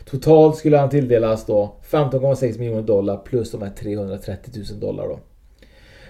Totalt 0.05 0.57
skulle 0.57 0.77
han 0.77 0.89
tilldelas 0.89 1.45
då 1.45 1.75
15,6 1.91 2.59
miljoner 2.59 2.81
dollar 2.81 3.17
plus 3.17 3.51
de 3.51 3.61
här 3.61 3.69
330 3.69 4.63
000 4.71 4.79
dollar 4.79 5.07
då. 5.07 5.19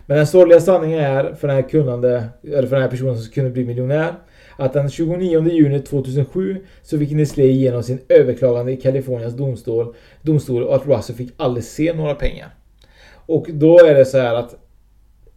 Men 0.06 0.18
den 0.18 0.28
sorgliga 0.28 0.62
sanningen 0.62 1.00
är 1.00 1.34
för 1.34 1.48
den 1.48 1.56
här 1.56 1.70
kunnande, 1.70 2.30
eller 2.44 2.68
för 2.68 2.76
den 2.76 2.84
här 2.84 2.90
personen 2.90 3.18
som 3.18 3.32
kunde 3.32 3.50
bli 3.50 3.66
miljonär 3.66 4.14
att 4.58 4.74
den 4.74 4.90
29 4.90 5.50
juni 5.50 5.80
2007 5.80 6.66
så 6.82 7.00
fick 7.00 7.12
Nestlé 7.12 7.44
igenom 7.44 7.84
sin 7.84 8.00
överklagande 8.10 8.72
i 8.72 8.78
Kaliforniens 8.78 9.34
domstol, 9.34 9.96
domstol 10.22 10.64
och 10.64 10.76
att 10.76 10.88
Russell 10.88 11.16
fick 11.16 11.34
aldrig 11.38 11.64
se 11.64 11.94
några 11.94 12.16
pengar. 12.16 12.50
Och 13.26 13.48
då 13.50 13.80
är 13.80 13.94
det 13.94 14.06
så 14.06 14.18
här 14.18 14.36
att 14.36 14.56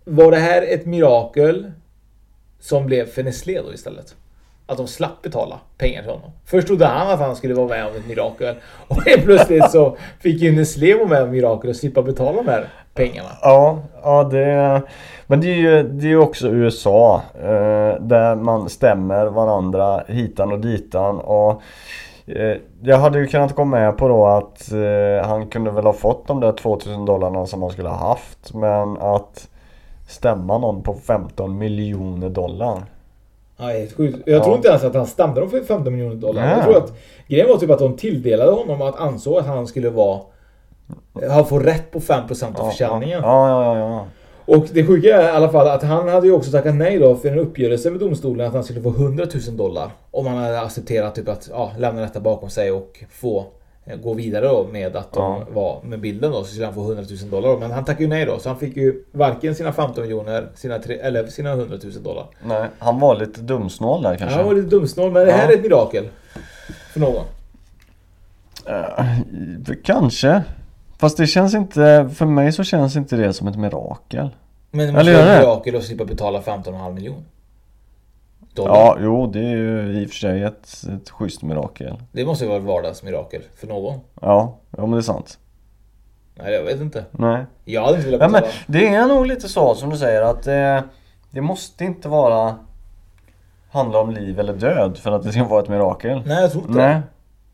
var 0.04 0.30
det 0.30 0.36
här 0.36 0.62
ett 0.62 0.86
mirakel 0.86 1.70
som 2.60 2.86
blev 2.86 3.06
för 3.06 3.22
Nestlé 3.22 3.60
då 3.62 3.74
istället? 3.74 4.14
Att 4.70 4.76
de 4.76 4.86
slapp 4.86 5.22
betala 5.22 5.60
pengar 5.78 6.02
till 6.02 6.10
honom. 6.10 6.30
Först 6.44 6.66
trodde 6.66 6.86
han 6.86 7.10
att 7.10 7.20
han 7.20 7.36
skulle 7.36 7.54
vara 7.54 7.68
med 7.68 7.86
om 7.86 7.96
ett 7.96 8.06
mirakel. 8.08 8.54
Och 8.88 9.02
helt 9.02 9.24
plötsligt 9.24 9.70
så 9.70 9.96
fick 10.20 10.42
ju 10.42 10.52
Neslevo 10.52 10.98
vara 10.98 11.08
med 11.08 11.22
om 11.22 11.30
mirakel 11.30 11.70
och 11.70 11.76
slippa 11.76 12.02
betala 12.02 12.42
de 12.42 12.48
här 12.48 12.68
pengarna. 12.94 13.28
Ja, 13.42 13.78
ja 14.02 14.24
det... 14.24 14.82
Men 15.26 15.40
det 15.40 15.46
är 15.46 15.56
ju 15.56 15.82
det 15.82 16.12
är 16.12 16.16
också 16.16 16.48
USA. 16.48 17.22
Eh, 17.34 18.00
där 18.00 18.34
man 18.34 18.68
stämmer 18.68 19.26
varandra 19.26 20.02
hitan 20.06 20.52
och 20.52 20.58
ditan. 20.58 21.20
Och 21.20 21.62
eh, 22.26 22.56
jag 22.82 22.98
hade 22.98 23.18
ju 23.18 23.26
kunnat 23.26 23.54
gå 23.54 23.64
med 23.64 23.96
på 23.96 24.08
då 24.08 24.26
att 24.26 24.72
eh, 24.72 25.28
han 25.28 25.46
kunde 25.46 25.70
väl 25.70 25.84
ha 25.84 25.92
fått 25.92 26.26
de 26.26 26.40
där 26.40 26.52
2000 26.52 27.04
dollarna 27.04 27.46
som 27.46 27.62
han 27.62 27.70
skulle 27.70 27.88
ha 27.88 28.08
haft. 28.08 28.54
Men 28.54 28.98
att 28.98 29.48
stämma 30.08 30.58
någon 30.58 30.82
på 30.82 30.94
15 30.94 31.58
miljoner 31.58 32.28
dollar. 32.28 32.82
Ja, 33.58 33.64
helt 33.66 33.92
sjukt. 33.92 34.18
Jag 34.26 34.42
tror 34.42 34.52
Ja. 34.52 34.56
inte 34.56 34.68
ens 34.68 34.84
att 34.84 34.94
han 34.94 35.06
stämde 35.06 35.40
dem 35.40 35.50
för 35.50 35.60
15 35.60 35.92
miljoner 35.92 36.14
dollar. 36.16 36.42
Nej. 36.42 36.54
Jag 36.56 36.64
tror 36.64 36.76
att 36.76 36.92
grejen 37.28 37.48
var 37.48 37.56
typ 37.56 37.70
att 37.70 37.78
de 37.78 37.96
tilldelade 37.96 38.50
honom 38.50 38.82
att 38.82 38.96
ansåg 38.96 39.38
att 39.38 39.46
han 39.46 39.66
skulle 39.66 39.90
vara 39.90 40.20
han 41.28 41.46
får 41.46 41.60
rätt 41.60 41.90
på 41.90 42.00
5% 42.00 42.60
av 42.60 42.70
försäljningen. 42.70 43.20
Ja, 43.22 43.48
ja, 43.48 43.78
ja, 43.78 43.88
ja. 43.88 44.06
Och 44.54 44.66
det 44.72 44.86
sjuka 44.86 45.16
är 45.22 45.22
i 45.22 45.30
alla 45.36 45.48
fall 45.48 45.68
att 45.68 45.82
han 45.82 46.08
hade 46.08 46.26
ju 46.26 46.32
också 46.32 46.50
tackat 46.50 46.74
nej 46.74 46.98
då 46.98 47.14
för 47.16 47.28
en 47.28 47.38
uppgörelse 47.38 47.90
med 47.90 48.00
domstolen 48.00 48.46
att 48.46 48.54
han 48.54 48.64
skulle 48.64 48.80
få 48.82 48.88
100 48.88 49.26
000 49.48 49.56
dollar. 49.56 49.90
Om 50.10 50.26
han 50.26 50.36
hade 50.36 50.60
accepterat 50.60 51.14
typ 51.14 51.28
att 51.28 51.48
ja, 51.52 51.72
lämna 51.78 52.00
detta 52.00 52.20
bakom 52.20 52.50
sig 52.50 52.72
och 52.72 53.04
få 53.10 53.44
gå 53.96 54.14
vidare 54.14 54.46
då 54.48 54.68
med 54.72 54.96
att 54.96 55.12
de 55.12 55.20
Ja. 55.22 55.46
var 55.52 55.80
med 55.82 56.00
bilden 56.00 56.30
då 56.32 56.38
så 56.44 56.50
skulle 56.50 56.64
han 56.64 56.74
få 56.74 56.80
100 56.82 57.04
000 57.22 57.30
dollar. 57.42 57.58
Men 57.58 57.70
han 57.70 57.84
tackade 57.84 58.02
ju 58.02 58.08
nej 58.08 58.24
då 58.26 58.38
så 58.38 58.48
han 58.48 58.58
fick 58.58 58.76
ju 58.76 59.04
varken 59.12 59.54
sina 59.54 59.72
15 59.72 60.02
miljoner 60.02 60.48
sina 60.54 60.78
tre, 60.78 60.94
eller 60.98 61.26
sina 61.26 61.50
100 61.52 61.76
000 61.84 62.02
dollar. 62.02 62.26
Nej, 62.46 62.68
han 62.78 63.00
var 63.00 63.16
lite 63.16 63.40
dumsnål 63.40 64.02
där 64.02 64.16
kanske. 64.16 64.36
Han 64.36 64.46
var 64.46 64.54
lite 64.54 64.68
dumsnål 64.68 65.12
men 65.12 65.26
det 65.26 65.32
här 65.32 65.44
Ja. 65.44 65.50
är 65.52 65.54
ett 65.56 65.62
mirakel. 65.62 66.04
För 66.92 67.00
någon. 67.00 67.24
Eh, 68.66 69.74
kanske. 69.84 70.42
Fast 70.98 71.16
det 71.16 71.26
känns 71.26 71.54
inte, 71.54 72.10
för 72.14 72.26
mig 72.26 72.52
så 72.52 72.64
känns 72.64 72.96
inte 72.96 73.16
det 73.16 73.32
som 73.32 73.48
ett 73.48 73.56
mirakel. 73.58 74.28
Men 74.70 74.86
det 74.86 74.92
måste 74.92 75.12
vara 75.12 75.32
ett 75.34 75.40
mirakel 75.40 75.76
att 75.76 75.84
slippa 75.84 76.04
betala 76.04 76.40
15,5 76.40 76.94
miljoner. 76.94 77.22
Dollar. 78.58 78.74
Ja, 78.74 78.96
jo 79.00 79.26
det 79.26 79.38
är 79.40 79.56
ju 79.56 80.02
i 80.02 80.06
och 80.06 80.10
för 80.10 80.16
sig 80.16 80.42
ett, 80.42 80.82
ett 81.02 81.10
schysst 81.10 81.42
mirakel. 81.42 82.02
Det 82.12 82.24
måste 82.24 82.44
ju 82.44 82.48
vara 82.48 82.58
ett 82.58 82.64
vardagsmirakel 82.64 83.42
för 83.56 83.66
någon. 83.66 84.00
Ja, 84.20 84.58
ja 84.70 84.80
men 84.80 84.90
det 84.90 84.96
är 84.98 85.00
sant. 85.02 85.38
Nej, 86.34 86.52
jag 86.54 86.62
vet 86.62 86.80
inte. 86.80 87.04
Nej. 87.10 87.44
Jag 87.64 87.82
hade 87.84 87.96
inte 87.96 88.10
velat 88.10 88.20
Ja, 88.22 88.28
men 88.28 88.40
betala. 88.42 88.54
det 88.66 88.86
är 88.86 89.06
nog 89.06 89.26
lite 89.26 89.48
så 89.48 89.74
som 89.74 89.90
du 89.90 89.96
säger 89.96 90.22
att 90.22 90.46
eh, 90.46 90.80
det 91.30 91.40
måste 91.40 91.84
inte 91.84 92.08
vara 92.08 92.56
handla 93.70 93.98
om 94.00 94.10
liv 94.10 94.40
eller 94.40 94.52
död 94.52 94.98
för 94.98 95.12
att 95.12 95.22
det 95.22 95.32
ska 95.32 95.44
vara 95.44 95.62
ett 95.62 95.68
mirakel. 95.68 96.22
Nej, 96.26 96.42
jag 96.42 96.52
tror 96.52 96.62
inte 96.64 96.74
Nej. 96.74 97.00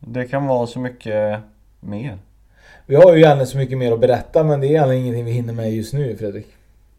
Det 0.01 0.25
kan 0.29 0.47
vara 0.47 0.67
så 0.67 0.79
mycket 0.79 1.41
mer. 1.81 2.19
Vi 2.87 2.97
har 2.97 3.15
ju 3.15 3.21
gärna 3.21 3.47
så 3.47 3.59
mycket 3.59 3.79
mer 3.79 3.93
att 3.93 4.01
berätta 4.01 4.45
men 4.45 4.61
det 4.61 4.67
är 4.67 4.71
egentligen 4.71 5.03
ingenting 5.03 5.25
vi 5.25 5.31
hinner 5.31 5.53
med 5.53 5.73
just 5.73 5.93
nu 5.95 6.17
Fredrik. 6.17 6.47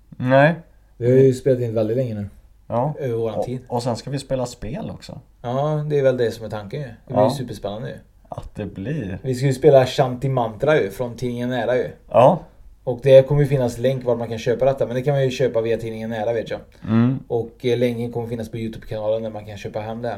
Nej. 0.09 0.55
Vi 0.97 1.11
har 1.11 1.17
ju 1.17 1.33
spelat 1.33 1.59
in 1.59 1.73
väldigt 1.73 1.97
länge 1.97 2.13
nu. 2.13 2.29
Ja. 2.67 2.93
Över 2.99 3.15
våran 3.15 3.35
och, 3.39 3.45
tid. 3.45 3.59
och 3.67 3.83
sen 3.83 3.95
ska 3.95 4.09
vi 4.09 4.19
spela 4.19 4.45
spel 4.45 4.91
också. 4.93 5.19
Ja, 5.41 5.85
det 5.89 5.99
är 5.99 6.03
väl 6.03 6.17
det 6.17 6.31
som 6.31 6.45
är 6.45 6.49
tanken 6.49 6.79
ju. 6.81 6.85
Det 6.87 7.13
blir 7.13 7.17
Ja. 7.17 7.29
superspännande 7.29 7.89
ju. 7.89 7.95
Att 8.29 8.55
det 8.55 8.65
blir. 8.65 9.19
Vi 9.21 9.35
ska 9.35 9.45
ju 9.45 9.53
spela 9.53 9.85
Shanti 9.85 10.29
Mantra 10.29 10.79
ju, 10.81 10.89
från 10.89 11.15
tidningen 11.15 11.49
Nära 11.49 11.75
ju. 11.77 11.87
Ja. 12.11 12.39
Och 12.83 12.99
det 13.03 13.27
kommer 13.27 13.41
ju 13.41 13.47
finnas 13.47 13.77
länk 13.77 14.03
var 14.05 14.15
man 14.15 14.27
kan 14.29 14.37
köpa 14.37 14.65
detta, 14.65 14.85
men 14.85 14.95
det 14.95 15.01
kan 15.01 15.13
man 15.13 15.23
ju 15.23 15.29
köpa 15.29 15.61
via 15.61 15.77
tidningen 15.77 16.09
Nära 16.09 16.33
vet 16.33 16.49
jag. 16.49 16.59
Mm. 16.87 17.19
Och 17.27 17.65
eh, 17.65 17.77
länken 17.77 18.11
kommer 18.11 18.27
finnas 18.27 18.51
på 18.51 18.57
Youtube-kanalen 18.57 19.23
där 19.23 19.29
man 19.29 19.45
kan 19.45 19.57
köpa 19.57 19.79
hem 19.79 20.01
det. 20.01 20.17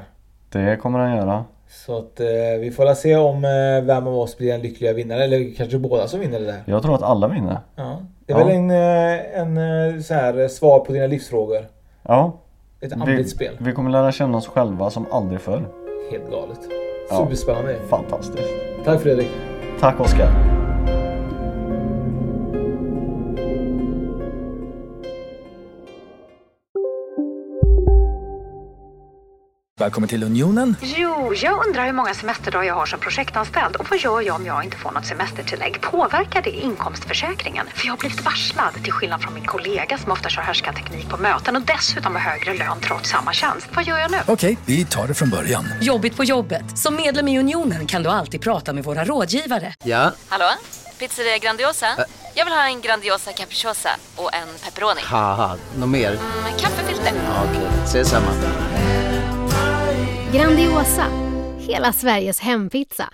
Det 0.49 0.77
kommer 0.81 0.99
han 0.99 1.17
göra. 1.17 1.45
Så 1.69 1.97
att 1.97 2.19
eh, 2.19 2.27
vi 2.59 2.71
får 2.71 2.93
se 2.93 3.15
om 3.15 3.45
eh, 3.45 3.85
vem 3.85 4.07
av 4.07 4.17
oss 4.19 4.37
blir 4.37 4.51
den 4.51 4.61
lyckliga 4.61 4.93
vinnare, 4.93 5.23
eller 5.23 5.55
kanske 5.57 5.77
båda 5.77 6.07
som 6.07 6.19
vinner 6.19 6.39
det 6.39 6.45
där. 6.45 6.63
Jag 6.65 6.81
tror 6.83 6.95
att 6.95 7.01
alla 7.03 7.27
vinner. 7.27 7.59
Ja. 7.75 7.97
Det 8.25 8.33
är 8.33 8.37
Ja. 8.39 8.45
väl 8.45 8.55
en, 8.55 8.71
eh, 8.71 9.39
en 9.39 9.57
eh, 9.95 10.01
så 10.01 10.13
här 10.13 10.47
svar 10.47 10.79
på 10.79 10.93
dina 10.93 11.07
livsfrågor. 11.07 11.65
Ja. 12.07 12.39
Ett 12.81 12.93
andligt 12.93 13.29
spel. 13.29 13.57
Vi 13.59 13.71
kommer 13.71 13.89
lära 13.89 14.11
känna 14.11 14.37
oss 14.37 14.47
själva 14.47 14.89
som 14.89 15.05
aldrig 15.11 15.41
förr. 15.41 15.67
Helt 16.11 16.31
galet. 16.31 16.59
Ja. 17.09 17.15
Superspännande. 17.17 17.79
Fantastiskt. 17.89 18.49
Tack 18.85 19.01
Fredrik. 19.01 19.29
Tack 19.79 19.99
Oskar. 19.99 20.56
Välkommen 29.79 30.09
till 30.09 30.23
Unionen. 30.23 30.75
Jo, 30.81 31.33
jag 31.35 31.65
undrar 31.67 31.85
hur 31.85 31.93
många 31.93 32.13
semesterdagar 32.13 32.63
jag 32.67 32.75
har 32.75 32.85
som 32.85 32.99
projektanställd 32.99 33.75
och 33.75 33.89
vad 33.89 33.99
gör 33.99 34.21
jag 34.21 34.35
om 34.35 34.45
jag 34.45 34.63
inte 34.63 34.77
får 34.77 34.91
något 34.91 35.05
semestertillägg? 35.05 35.81
Påverkar 35.81 36.41
det 36.41 36.49
inkomstförsäkringen? 36.49 37.67
För 37.75 37.85
jag 37.85 37.93
har 37.93 37.97
blivit 37.97 38.21
varslad, 38.25 38.73
till 38.83 38.91
skillnad 38.93 39.21
från 39.21 39.33
min 39.33 39.45
kollega 39.45 39.97
som 39.97 40.11
ofta 40.11 40.29
kör 40.29 40.41
härskarteknik 40.41 41.09
på 41.09 41.17
möten 41.17 41.55
och 41.55 41.61
dessutom 41.61 42.15
har 42.15 42.21
högre 42.21 42.53
lön 42.53 42.77
trots 42.81 43.09
samma 43.09 43.33
tjänst. 43.33 43.67
Vad 43.75 43.83
gör 43.85 43.97
jag 43.97 44.11
nu? 44.11 44.17
Okej, 44.27 44.57
vi 44.65 44.85
tar 44.85 45.07
det 45.07 45.13
från 45.13 45.29
början. 45.29 45.65
Jobbigt 45.81 46.17
på 46.17 46.23
jobbet. 46.23 46.77
Som 46.77 46.95
medlem 46.95 47.27
i 47.27 47.39
Unionen 47.39 47.87
kan 47.87 48.03
du 48.03 48.09
alltid 48.09 48.41
prata 48.41 48.73
med 48.73 48.83
våra 48.83 49.05
rådgivare. 49.05 49.73
Ja, 49.83 50.11
Hallå? 50.29 50.49
Pizzeria 50.99 51.37
Grandiosa? 51.37 51.87
Jag 52.33 52.45
vill 52.45 52.53
ha 52.53 52.67
en 52.67 52.81
Grandiosa 52.81 53.31
capriciosa 53.31 53.89
och 54.15 54.33
en 54.35 54.47
pepperoni. 54.63 55.01
haha, 55.03 55.55
något 55.79 55.89
mer? 55.89 56.11
Med 56.43 56.59
kaffefilter. 56.59 57.11
Ja, 57.27 57.43
Okej, 57.51 57.67
ses 57.85 58.09
samma. 58.09 58.27
Grandiosa, 60.37 61.05
hela 61.59 61.93
Sveriges 61.93 62.39
hempizza. 62.39 63.09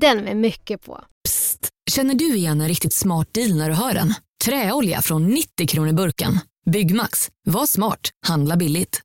Den 0.00 0.18
med 0.18 0.36
mycket 0.36 0.84
på. 0.84 1.04
Psst! 1.24 1.68
Känner 1.90 2.14
du 2.14 2.34
igen 2.34 2.60
en 2.60 2.68
riktigt 2.68 2.92
smart 2.92 3.34
deal 3.34 3.56
när 3.56 3.68
du 3.68 3.74
hör 3.74 3.94
den? 3.94 4.14
Träolja 4.44 5.02
från 5.02 5.26
90 5.26 5.66
kronor 5.68 5.92
burken. 5.92 6.38
Byggmax. 6.70 7.28
Var 7.46 7.66
smart. 7.66 8.10
Handla 8.26 8.56
billigt. 8.56 9.00